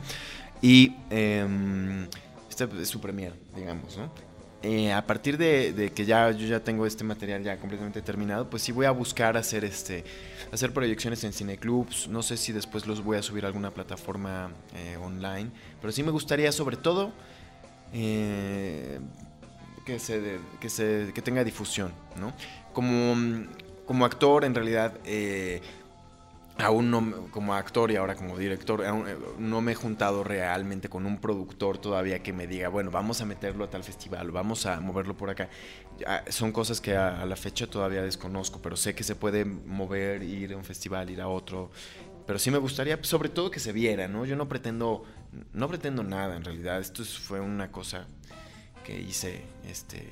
Y 0.62 0.96
eh, 1.12 2.08
esta 2.50 2.68
es 2.82 2.88
su 2.90 3.00
premier, 3.00 3.34
digamos, 3.56 3.96
¿no? 3.98 4.10
Eh, 4.68 4.92
a 4.92 5.06
partir 5.06 5.38
de, 5.38 5.92
que 5.94 6.06
ya 6.06 6.32
yo 6.32 6.48
ya 6.48 6.60
tengo 6.60 6.88
este 6.88 7.04
material 7.04 7.44
ya 7.44 7.56
completamente 7.58 8.02
terminado, 8.02 8.50
pues 8.50 8.64
sí 8.64 8.72
voy 8.72 8.88
a 8.88 8.92
buscar 8.92 9.38
hacer 9.38 9.64
este 9.64 10.04
hacer 10.52 10.74
proyecciones 10.74 11.24
en 11.24 11.34
cineclubs. 11.34 12.08
No 12.08 12.24
sé 12.24 12.36
si 12.36 12.52
después 12.52 12.88
los 12.88 13.04
voy 13.04 13.18
a 13.18 13.22
subir 13.22 13.44
a 13.44 13.48
alguna 13.48 13.70
plataforma 13.70 14.50
eh, 14.74 14.98
online, 14.98 15.52
pero 15.80 15.94
sí 15.94 16.02
me 16.02 16.10
gustaría 16.10 16.52
sobre 16.52 16.78
todo 16.78 17.12
eh, 17.94 19.00
que 19.86 20.00
se 20.00 20.40
que 20.60 20.70
se 20.70 21.12
que 21.14 21.22
tenga 21.22 21.44
difusión, 21.44 21.94
¿no? 22.20 22.34
Como 22.74 23.46
como 23.86 24.04
actor 24.04 24.46
en 24.46 24.56
realidad 24.56 24.98
aún 26.58 26.90
no, 26.90 27.28
como 27.32 27.54
actor 27.54 27.92
y 27.92 27.98
ahora 27.98 28.16
como 28.16 28.38
director, 28.38 28.86
aún, 28.86 29.08
eh, 29.08 29.16
no 29.38 29.62
me 29.62 29.74
he 29.74 29.76
juntado 29.76 30.24
realmente 30.24 30.88
con 30.90 31.06
un 31.06 31.20
productor 31.20 31.78
todavía 31.78 32.24
que 32.24 32.32
me 32.32 32.48
diga, 32.48 32.70
bueno, 32.70 32.92
vamos 32.92 33.22
a 33.22 33.26
meterlo 33.26 33.66
a 33.66 33.70
tal 33.70 33.84
festival, 33.84 34.32
vamos 34.32 34.66
a 34.66 34.80
moverlo 34.80 35.18
por 35.18 35.30
acá. 35.30 35.50
Son 36.30 36.52
cosas 36.52 36.82
que 36.82 36.96
a, 36.96 37.26
la 37.26 37.36
fecha 37.36 37.68
todavía 37.68 38.02
desconozco, 38.02 38.62
pero 38.62 38.76
sé 38.78 38.96
que 38.96 39.04
se 39.04 39.16
puede 39.16 39.46
mover, 39.46 40.24
ir 40.24 40.54
a 40.54 40.58
un 40.58 40.64
festival, 40.64 41.10
ir 41.10 41.22
a 41.22 41.28
otro. 41.28 41.72
Pero 42.26 42.40
sí 42.40 42.52
me 42.52 42.58
gustaría, 42.58 42.98
sobre 43.04 43.30
todo 43.30 43.52
que 43.52 43.60
se 43.60 43.72
viera, 43.72 44.08
¿no? 44.08 44.26
Yo 44.26 44.36
no 44.36 44.48
pretendo, 44.48 45.04
no 45.54 45.68
pretendo 45.68 46.04
nada 46.04 46.36
en 46.36 46.44
realidad. 46.44 46.80
Esto 46.80 47.04
es- 47.04 47.18
fue 47.20 47.40
una 47.40 47.72
cosa 47.72 48.08
que 48.84 49.00
hice, 49.00 49.44
este, 49.68 50.10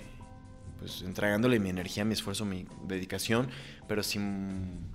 pues 0.79 1.01
entregándole 1.01 1.59
mi 1.59 1.69
energía, 1.69 2.05
mi 2.05 2.13
esfuerzo, 2.13 2.45
mi 2.45 2.67
dedicación, 2.87 3.49
pero 3.87 4.03
sin 4.03 4.91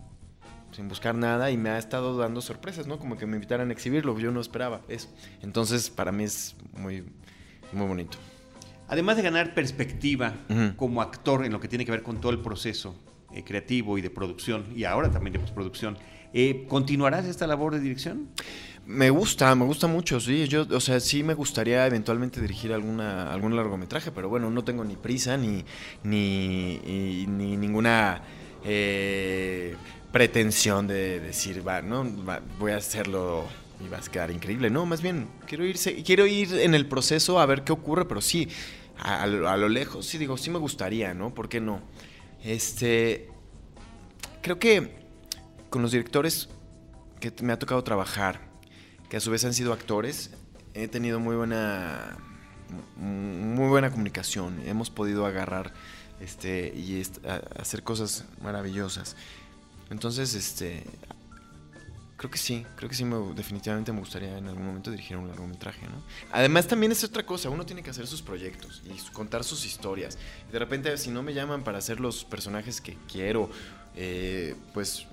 sin 0.78 0.88
buscar 0.88 1.16
nada 1.16 1.50
y 1.50 1.56
me 1.56 1.70
ha 1.70 1.78
estado 1.78 2.16
dando 2.16 2.40
sorpresas, 2.40 2.86
¿no? 2.86 3.00
Como 3.00 3.18
que 3.18 3.26
me 3.26 3.34
invitaran 3.34 3.70
a 3.70 3.72
exhibirlo, 3.72 4.16
yo 4.20 4.30
no 4.30 4.40
esperaba 4.40 4.80
eso. 4.86 5.08
Entonces, 5.42 5.90
para 5.90 6.12
mí 6.12 6.22
es 6.22 6.54
muy, 6.72 7.02
muy 7.72 7.88
bonito. 7.88 8.16
Además 8.86 9.16
de 9.16 9.24
ganar 9.24 9.54
perspectiva 9.54 10.34
como 10.76 11.02
actor 11.02 11.44
en 11.44 11.50
lo 11.50 11.58
que 11.58 11.66
tiene 11.66 11.84
que 11.84 11.90
ver 11.90 12.04
con 12.04 12.20
todo 12.20 12.30
el 12.30 12.38
proceso 12.38 12.94
eh, 13.32 13.42
creativo 13.42 13.98
y 13.98 14.02
de 14.02 14.10
producción, 14.10 14.66
y 14.72 14.84
ahora 14.84 15.10
también 15.10 15.32
de 15.32 15.40
postproducción, 15.40 15.98
eh, 16.32 16.64
¿continuarás 16.68 17.26
esta 17.26 17.48
labor 17.48 17.74
de 17.74 17.80
dirección? 17.80 18.28
Me 18.86 19.10
gusta, 19.10 19.52
me 19.56 19.64
gusta 19.64 19.88
mucho, 19.88 20.20
sí. 20.20 20.46
Yo, 20.46 20.64
o 20.70 20.80
sea, 20.80 21.00
sí 21.00 21.24
me 21.24 21.34
gustaría 21.34 21.84
eventualmente 21.88 22.40
dirigir 22.40 22.72
alguna, 22.72 23.32
algún 23.32 23.56
largometraje, 23.56 24.12
pero 24.12 24.28
bueno, 24.28 24.48
no 24.48 24.62
tengo 24.62 24.84
ni 24.84 24.94
prisa 24.94 25.36
ni, 25.36 25.64
ni, 26.04 26.78
ni 27.26 27.56
ninguna 27.56 28.22
eh, 28.64 29.74
pretensión 30.12 30.86
de 30.86 31.20
decir, 31.20 31.66
va, 31.66 31.82
no, 31.82 32.04
voy 32.58 32.72
a 32.72 32.76
hacerlo 32.76 33.44
y 33.84 33.88
va 33.88 33.98
a 33.98 34.00
quedar 34.00 34.30
increíble. 34.30 34.70
No, 34.70 34.86
más 34.86 35.02
bien, 35.02 35.28
quiero 35.46 35.64
irse, 35.64 36.02
quiero 36.02 36.26
ir 36.26 36.54
en 36.54 36.74
el 36.74 36.86
proceso 36.86 37.38
a 37.40 37.46
ver 37.46 37.62
qué 37.64 37.72
ocurre, 37.72 38.06
pero 38.06 38.20
sí, 38.20 38.48
a, 38.98 39.26
lo- 39.26 39.68
lejos, 39.68 40.06
sí 40.06 40.18
digo, 40.18 40.36
sí 40.36 40.50
me 40.50 40.58
gustaría, 40.58 41.14
¿no? 41.14 41.34
¿Por 41.34 41.48
qué 41.48 41.60
no? 41.60 41.80
Este, 42.42 43.28
creo 44.42 44.58
que 44.58 44.98
con 45.70 45.82
los 45.82 45.92
directores 45.92 46.48
que 47.20 47.32
me 47.42 47.52
ha 47.52 47.58
tocado 47.58 47.82
trabajar, 47.84 48.40
que 49.08 49.16
a 49.16 49.20
su 49.20 49.30
vez 49.30 49.44
han 49.44 49.54
sido 49.54 49.72
actores, 49.72 50.30
he 50.74 50.88
tenido 50.88 51.20
muy 51.20 51.36
buena 51.36 52.16
muy 52.96 53.68
buena 53.68 53.90
comunicación. 53.90 54.60
Hemos 54.66 54.90
podido 54.90 55.24
agarrar 55.26 55.72
este 56.20 56.72
y 56.76 57.02
hacer 57.58 57.82
cosas 57.82 58.24
maravillosas. 58.42 59.16
Entonces, 59.90 60.34
este 60.34 60.84
creo 62.18 62.30
que 62.30 62.38
sí, 62.38 62.66
creo 62.74 62.90
que 62.90 62.96
sí 62.96 63.04
me, 63.04 63.16
definitivamente 63.34 63.92
me 63.92 64.00
gustaría 64.00 64.36
en 64.36 64.48
algún 64.48 64.66
momento 64.66 64.90
dirigir 64.90 65.16
un 65.16 65.28
largometraje, 65.28 65.86
¿no? 65.86 66.02
Además 66.32 66.66
también 66.66 66.90
es 66.90 67.04
otra 67.04 67.24
cosa, 67.24 67.48
uno 67.48 67.64
tiene 67.64 67.82
que 67.82 67.90
hacer 67.90 68.08
sus 68.08 68.22
proyectos 68.22 68.82
y 68.84 69.12
contar 69.12 69.44
sus 69.44 69.64
historias. 69.64 70.18
Y 70.48 70.52
de 70.52 70.58
repente 70.58 70.98
si 70.98 71.10
no 71.10 71.22
me 71.22 71.32
llaman 71.32 71.62
para 71.62 71.78
hacer 71.78 72.00
los 72.00 72.24
personajes 72.24 72.80
que 72.80 72.98
quiero, 73.10 73.48
eh, 73.94 74.56
pues 74.74 75.06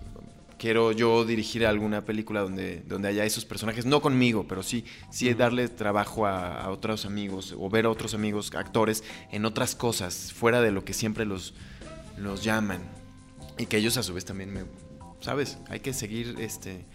quiero 0.58 0.92
yo 0.92 1.26
dirigir 1.26 1.68
alguna 1.68 2.04
película 2.04 2.42
donde, 2.42 2.82
donde 2.88 3.10
haya 3.10 3.24
esos 3.24 3.46
personajes, 3.46 3.86
no 3.86 4.02
conmigo, 4.02 4.48
pero 4.48 4.64
sí, 4.64 4.84
sí 5.12 5.32
darle 5.36 5.68
trabajo 5.68 6.26
a, 6.26 6.60
a 6.60 6.72
otros 6.72 7.06
amigos 7.06 7.54
o 7.56 7.70
ver 7.70 7.86
a 7.86 7.92
otros 7.92 8.16
amigos, 8.16 8.52
actores, 8.56 9.04
en 9.32 9.46
otras 9.46 9.76
cosas, 9.76 10.34
fuera 10.34 10.60
de 10.60 10.72
lo 10.72 10.84
que 10.84 10.94
siempre 10.94 11.26
los, 11.26 11.54
los 12.18 12.44
llaman. 12.44 13.05
Y 13.58 13.66
que 13.68 13.78
ellos 13.78 13.98
a 13.98 14.04
su 14.04 14.14
vez 14.14 14.26
también 14.26 14.54
me, 14.54 14.66
¿sabes? 15.22 15.58
Hay 15.70 15.80
que 15.80 15.94
seguir 15.94 16.36
este 16.40 16.86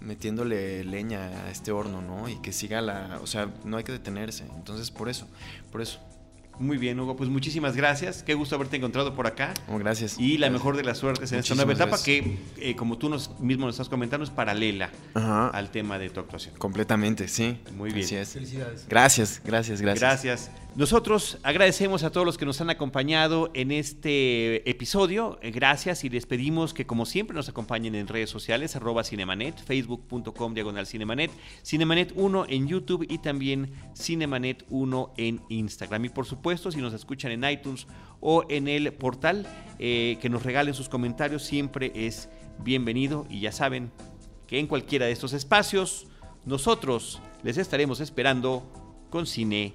metiéndole 0.00 0.84
leña 0.84 1.26
a 1.46 1.50
este 1.50 1.72
horno, 1.72 2.00
¿no? 2.00 2.28
Y 2.28 2.36
que 2.36 2.52
siga 2.52 2.80
la, 2.80 3.18
o 3.22 3.26
sea, 3.26 3.52
no 3.64 3.76
hay 3.76 3.84
que 3.84 3.92
detenerse. 3.92 4.44
Entonces, 4.56 4.90
por 4.90 5.08
eso, 5.08 5.26
por 5.70 5.82
eso. 5.82 6.00
Muy 6.58 6.76
bien, 6.76 6.98
Hugo, 6.98 7.14
pues 7.14 7.30
muchísimas 7.30 7.76
gracias. 7.76 8.24
Qué 8.24 8.34
gusto 8.34 8.56
haberte 8.56 8.76
encontrado 8.76 9.14
por 9.14 9.28
acá. 9.28 9.54
Oh, 9.68 9.78
gracias. 9.78 10.18
Y 10.18 10.38
la 10.38 10.50
mejor 10.50 10.76
de 10.76 10.82
las 10.82 10.98
suertes 10.98 11.30
en 11.30 11.38
esta 11.38 11.54
nueva 11.54 11.72
etapa 11.72 11.92
Muchísimas 11.92 12.40
que, 12.56 12.70
eh, 12.70 12.74
como 12.74 12.98
tú 12.98 13.08
nos, 13.08 13.38
mismo 13.38 13.66
nos 13.66 13.76
estás 13.76 13.88
comentando, 13.88 14.24
es 14.24 14.30
paralela 14.30 14.90
Ajá. 15.14 15.50
al 15.50 15.70
tema 15.70 16.00
de 16.00 16.10
tu 16.10 16.18
actuación. 16.18 16.56
Completamente, 16.58 17.28
sí. 17.28 17.60
Muy 17.76 17.92
bien. 17.92 18.04
Así 18.04 18.16
es. 18.16 18.30
Felicidades. 18.30 18.86
Gracias, 18.88 19.40
gracias, 19.44 19.80
gracias. 19.80 20.24
Gracias. 20.24 20.50
Nosotros 20.78 21.38
agradecemos 21.42 22.04
a 22.04 22.12
todos 22.12 22.24
los 22.24 22.38
que 22.38 22.46
nos 22.46 22.60
han 22.60 22.70
acompañado 22.70 23.50
en 23.52 23.72
este 23.72 24.70
episodio. 24.70 25.40
Eh, 25.42 25.50
gracias 25.50 26.04
y 26.04 26.08
les 26.08 26.24
pedimos 26.24 26.72
que 26.72 26.86
como 26.86 27.04
siempre 27.04 27.34
nos 27.34 27.48
acompañen 27.48 27.96
en 27.96 28.06
redes 28.06 28.30
sociales, 28.30 28.76
arroba 28.76 29.02
Cinemanet, 29.02 29.58
facebook.com 29.58 30.54
diagonal 30.54 30.86
Cinemanet, 30.86 31.32
Cinemanet 31.64 32.12
1 32.14 32.46
en 32.48 32.68
YouTube 32.68 33.04
y 33.08 33.18
también 33.18 33.72
Cinemanet 33.96 34.66
1 34.70 35.14
en 35.16 35.40
Instagram. 35.48 36.04
Y 36.04 36.08
por 36.10 36.26
supuesto, 36.26 36.70
si 36.70 36.80
nos 36.80 36.94
escuchan 36.94 37.32
en 37.32 37.42
iTunes 37.50 37.88
o 38.20 38.44
en 38.48 38.68
el 38.68 38.92
portal, 38.92 39.48
eh, 39.80 40.16
que 40.22 40.28
nos 40.28 40.44
regalen 40.44 40.74
sus 40.74 40.88
comentarios 40.88 41.42
siempre 41.42 41.90
es 41.92 42.28
bienvenido 42.60 43.26
y 43.28 43.40
ya 43.40 43.50
saben 43.50 43.90
que 44.46 44.60
en 44.60 44.68
cualquiera 44.68 45.06
de 45.06 45.12
estos 45.12 45.32
espacios 45.32 46.06
nosotros 46.46 47.20
les 47.42 47.58
estaremos 47.58 47.98
esperando 47.98 48.62
con 49.10 49.26
cine 49.26 49.74